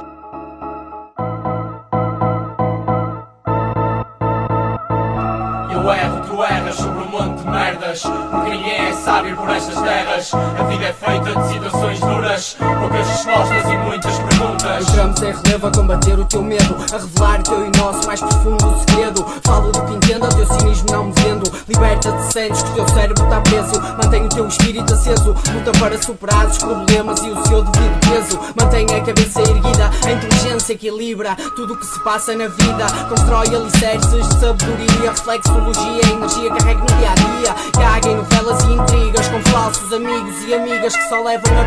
[5.71, 9.81] Eu erro, tu erras sobre um monte de merdas Porque ninguém é sábio por estas
[9.81, 14.89] terras A vida é feita de situações duras Poucas respostas e muitas perguntas.
[14.89, 18.19] Entramos em relevo a combater o teu medo A revelar o teu e nosso mais
[18.19, 19.25] profundo segredo.
[19.43, 21.51] Falo do que entendo, o teu cinismo não me vendo.
[21.67, 23.81] Liberta-te, sentes que o teu cérebro está preso.
[24.01, 25.35] Mantém o teu espírito aceso.
[25.53, 28.39] Luta para superar os problemas e o seu devido peso.
[28.59, 32.85] Mantém a cabeça erguida A inteligência equilibra tudo o que se passa na vida.
[33.09, 37.55] Constrói alicerces de sabedoria Reflexologia, energia carrega no dia a dia.
[37.73, 41.65] Caga em novelas e intrigas Com falsos amigos e amigas que só levam a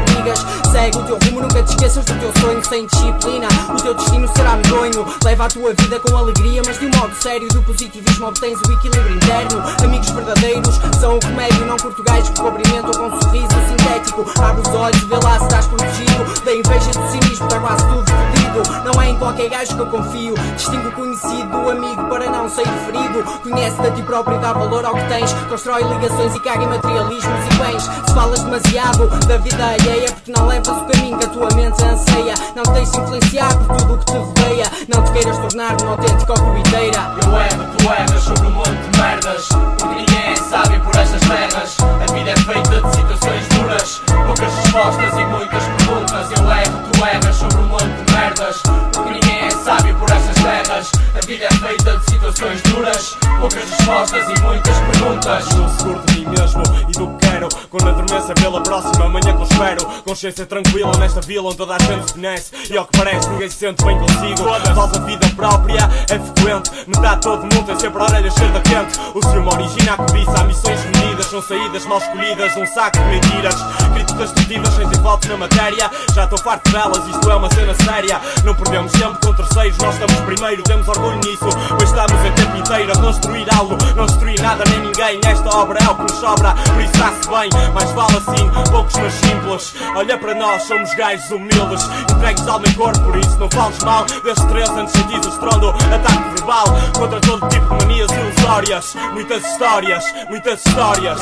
[0.73, 4.27] Segue o teu rumo, nunca te esqueças do teu sonho Sem disciplina, o teu destino
[4.35, 5.05] será medonho.
[5.23, 8.73] Leva a tua vida com alegria, mas de um modo sério Do positivismo obtens o
[8.73, 9.63] equilíbrio interno.
[9.85, 14.25] Amigos verdadeiros são o remédio Não portugais que cumprimentam com um sorriso sintético.
[14.43, 16.45] Abre os olhos, vê lá se estás protegido.
[16.45, 19.87] Da inveja do cinismo, está quase tudo fodido Não é em qualquer gajo que eu
[19.89, 20.35] confio.
[20.57, 23.23] Distingo o conhecido do amigo para não sair ferido.
[23.43, 25.31] Conhece-te a ti próprio e dá valor ao que tens.
[25.51, 27.83] Constrói ligações e caga em materialismos bens.
[27.83, 31.85] Se falas demasiado da vida alheia Porque não levas o caminho que a tua mente
[31.85, 32.35] anseia.
[32.57, 34.65] Não te deixes influenciar por tudo o que te rodeia.
[34.89, 38.99] Não te queiras tornar um autêntico corriteira Eu erro, tu erras sobre um monte de
[39.01, 39.49] merdas
[39.79, 41.77] Porque ninguém é sábio por estas terras
[42.09, 44.01] A vida é feita de situações duras.
[44.07, 46.31] Poucas respostas e muitas perguntas.
[46.31, 48.63] Eu erro, tu erras sobre um monte de merdas.
[48.95, 53.17] Porque ninguém é sábio por estas terras A vida é feita de situações duras.
[53.41, 55.47] Poucas respostas e muitas perguntas.
[55.49, 57.49] Estou seguro de mim mesmo e do que quero.
[57.69, 59.87] Quando adormeça pela próxima manhã que eu espero.
[60.05, 62.53] Consciência tranquila nesta vila onde toda a gente se conhece.
[62.71, 64.49] E ao que parece ninguém se sente bem consigo.
[64.75, 66.71] Falsa vida própria é frequente.
[66.87, 68.99] Metade todo mundo tem sempre a orelha cheia quente.
[69.15, 73.05] O ciúme origina a cobiça, há missões medidas São saídas mal escolhidas, um saco de
[73.05, 73.55] mentiras.
[73.95, 75.91] Críticas destrutivas sem ter votos na matéria.
[76.15, 78.21] Já estou farto delas, isto é uma cena séria.
[78.45, 80.63] Não perdemos tempo com terceiros, nós estamos primeiro.
[80.63, 84.81] Temos orgulho nisso, pois estamos em tempo inteiro A construir algo, não destruir nada nem
[84.81, 85.21] ninguém.
[85.27, 87.51] Esta obra é o que nos sobra, por isso está-se bem.
[87.75, 89.75] Mas vale assim, poucos mas simples.
[89.95, 91.89] Olha para nós, somos gajos humildes.
[92.11, 94.05] Entregues alma e corpo, por isso não fales mal.
[94.25, 96.67] Desde três antes sentidos estrondo, ataque verbal.
[96.99, 98.95] Contra todo tipo de manias ilusórias.
[99.13, 101.19] Muitas histórias, muitas histórias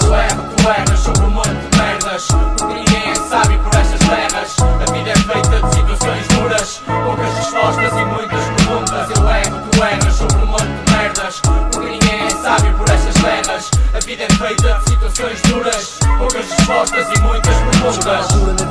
[0.66, 2.26] Tu erras, tu erras sobre um monte de merdas.
[2.58, 4.56] Porque ninguém é sábio por estas terras.
[4.58, 9.10] A vida é feita de situações duras Poucas respostas e muitas perguntas.
[9.16, 11.40] Eu erro, tu erras sobre um monte de merdas.
[11.72, 13.70] Porque ninguém é sábio por estas terras.
[13.94, 18.66] A vida é feita de situações duras Poucas respostas e muitas perguntas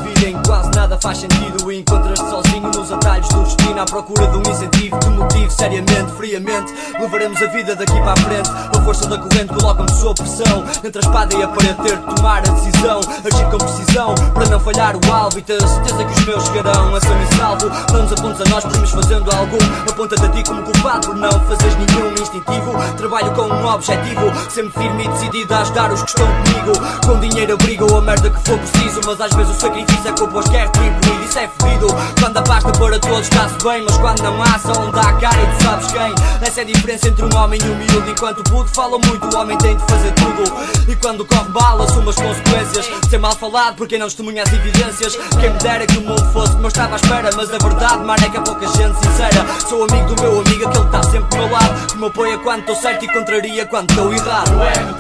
[0.46, 4.42] Quase nada faz sentido E encontras-te sozinho nos atalhos do destino À procura de um
[4.42, 9.08] incentivo, de um motivo Seriamente, friamente, levaremos a vida daqui para a frente A força
[9.08, 10.64] da corrente coloca-me sob pressão.
[10.84, 14.50] Entre a espada e a parede ter de tomar a decisão Agir com precisão, para
[14.50, 17.26] não falhar o alvo E ter a certeza que os meus chegarão a ser me
[17.36, 17.70] salvo.
[17.88, 19.58] Planos apontos a nós, podemos fazendo algum.
[19.90, 22.74] Aponta-te a ti como culpado por não fazeres nenhum instintivo.
[22.98, 27.06] Trabalho com um objetivo, sempre firme e decidido a ajudar os que estão comigo.
[27.06, 30.24] Com dinheiro abrigo a merda que for preciso Mas às vezes o sacrifício é que
[30.36, 31.88] pois quer retribuir Isso é fedido,
[32.20, 35.48] quando a pasta para todos está-se bem Mas quando não só onde há cara e
[35.48, 36.14] tu sabes quem.
[36.42, 39.58] Essa é a diferença entre um homem humilde Enquanto o puto fala muito, o homem
[39.58, 40.92] tem de fazer tudo.
[40.92, 42.90] E quando corre mal, assume as consequências.
[43.10, 45.16] Ser mal falado por quem não testemunha as evidências.
[45.40, 47.30] Quem me dera que o mundo fosse como eu estava à espera.
[47.36, 49.46] Mas a verdade, mano, é que há pouca gente sincera.
[49.68, 51.88] Sou amigo do meu amigo, aquele que está sempre do meu lado.
[51.88, 54.52] Que me apoia quando estou certo e contraria quando estou errado.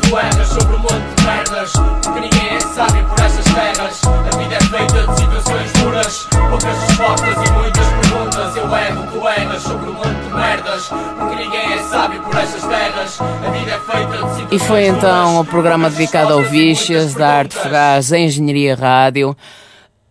[0.02, 4.02] Tu tu erras sobre um monte de merdas Porque ninguém é sábio por estas terras.
[4.06, 9.90] A vida é feita de situações duras Poucas respostas e muitas perguntas Eu erro, sobre
[9.90, 14.12] um monte de merdas Porque ninguém é sábio por estas terras A vida é feita
[14.12, 19.36] de situações E foi então o programa dedicado ao Vicious da Arte Fogás Engenharia Rádio.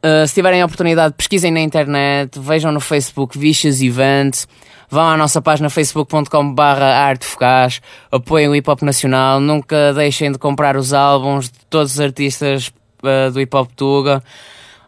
[0.04, 4.46] Uh, se tiverem a oportunidade, pesquisem na internet, vejam no Facebook Vicious Events,
[4.90, 7.80] vão à nossa página facebook.com barra Arte Fogás,
[8.12, 12.70] apoiem o hip hop nacional, nunca deixem de comprar os álbuns de todos os artistas
[13.02, 14.22] uh, do hip hop Tuga.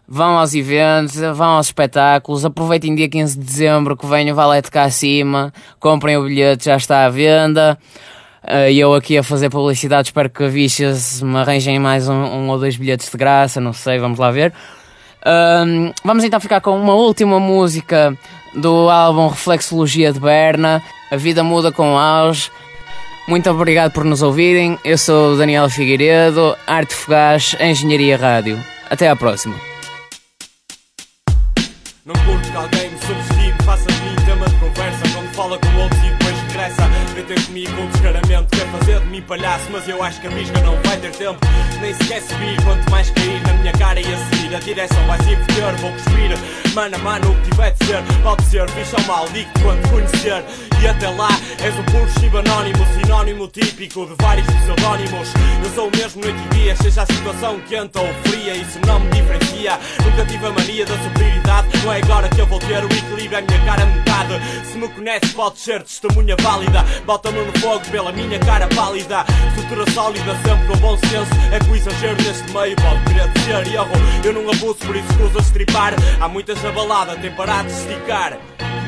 [0.08, 4.70] Vão aos eventos, vão aos espetáculos, aproveitem dia 15 de dezembro que venha o Valete
[4.70, 7.78] cá acima, comprem o bilhete, já está à venda.
[8.46, 12.14] Eh, e eu aqui a fazer publicidade, espero que a Vicious me arranjem mais um,
[12.14, 14.52] um, ou dois bilhetes de graça, não sei, vamos lá ver.
[15.26, 18.16] Um, vamos então ficar com uma última música
[18.54, 20.80] do álbum Reflexologia de Berna,
[21.10, 22.48] A Vida Muda com Auge.
[23.26, 24.78] Muito obrigado por nos ouvirem.
[24.84, 28.56] Eu sou Daniel Figueiredo, Arte Fogás, Engenharia Rádio.
[28.88, 29.75] Até à próxima.
[32.06, 35.82] Não curto que alguém me subestime, faça de mim tema de conversa quando fala com
[35.82, 36.05] outros
[37.24, 40.60] ter comigo com descaramento, quer fazer de mim palhaço, mas eu acho que a misga
[40.60, 41.38] não vai ter tempo.
[41.80, 44.54] Nem sequer subir, quanto mais cair na minha cara e a seguir.
[44.54, 46.74] A direção vai se inverter, vou cuspir.
[46.74, 49.90] Mano a mano, o que tiver de ser, pode ser, fixe ou mal, digo quando
[49.90, 50.44] conhecer.
[50.82, 51.28] E até lá,
[51.62, 55.28] és um puro chibo anónimo, sinónimo típico de vários pseudónimos.
[55.64, 59.00] Eu sou o mesmo noite e dia, seja a situação quente ou fria, isso não
[59.00, 59.78] me diferencia.
[60.04, 63.38] Nunca tive a mania da superioridade, não é agora que eu vou ter o equilíbrio,
[63.38, 64.34] a minha cara metade.
[64.70, 66.84] Se me conheces, pode ser testemunha válida.
[67.06, 69.24] Bota-me no fogo pela minha cara pálida.
[69.50, 71.30] Estrutura sólida, sempre com bom senso.
[71.52, 73.92] É que o exagero neste meio pode querer dizer erro.
[74.24, 75.94] Eu não abuso, por isso escusa estripar.
[76.20, 78.36] Há muitas na balada, tem parado de esticar.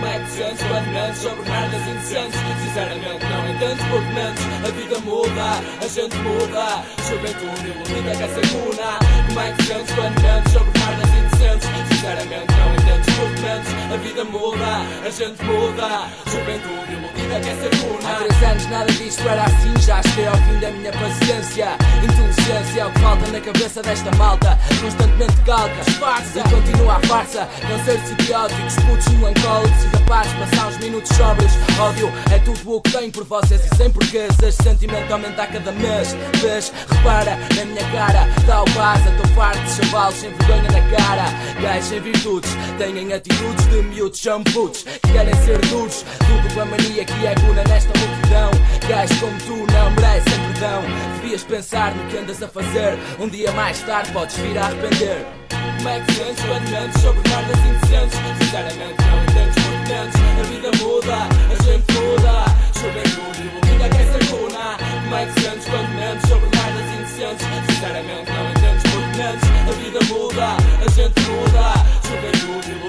[0.01, 2.41] É sentes quando mentes sobre merdas indecentes?
[2.63, 8.41] Sinceramente não entendes porque mentes A vida muda, a gente muda Juventude iludida que essa
[8.53, 8.99] cuna
[9.43, 11.69] é sentes quando mentes sobre merdas indecentes?
[11.89, 12.78] Sinceramente não entendes
[13.19, 18.43] porque mentes A vida muda, a gente muda Juventude iludida que essa cuna Há três
[18.43, 21.69] anos nada disto era assim Já cheguei ao fim da minha paciência
[22.03, 27.01] Inteligência é o que falta na cabeça desta malta Constantemente calca, farsa E continua a
[27.07, 31.53] farsa Concertos idióticos, putos melancólicos capaz de passar uns minutos sóbrios.
[31.79, 34.31] Ódio é tudo o que tenho por vocês e sem porquês.
[34.43, 36.17] Este sentimento aumenta a cada mês.
[36.41, 38.27] Vês, repara na minha cara,
[38.63, 39.11] o vaza.
[39.11, 41.25] Estou farto de chavalos sem vergonha na cara.
[41.61, 44.23] Gajos sem virtudes, têm atitudes de miúdos,
[44.53, 46.05] putos que querem ser duros.
[46.19, 48.51] Tudo com a mania que é guna nesta multidão.
[48.89, 50.83] Gajos como tu não merecem perdão.
[51.21, 52.99] Devias pensar no que andas a fazer.
[53.19, 55.27] Um dia mais tarde podes vir a arrepender.
[55.79, 58.19] Como é que sentes quando sobre merdas indecentes?
[58.39, 62.45] Sinceramente não entendes porque mentes A vida muda, a gente muda
[62.75, 67.47] Juventude ilumina quem se cuna Como é que sentes quando mentes sobre merdas indecentes?
[67.71, 72.88] Sinceramente não entendes porque mentes A vida muda, a gente muda Juventude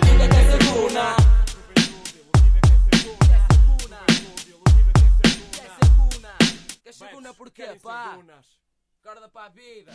[7.19, 8.17] Segunda porquê, pá?
[9.03, 9.91] Acorda para a vida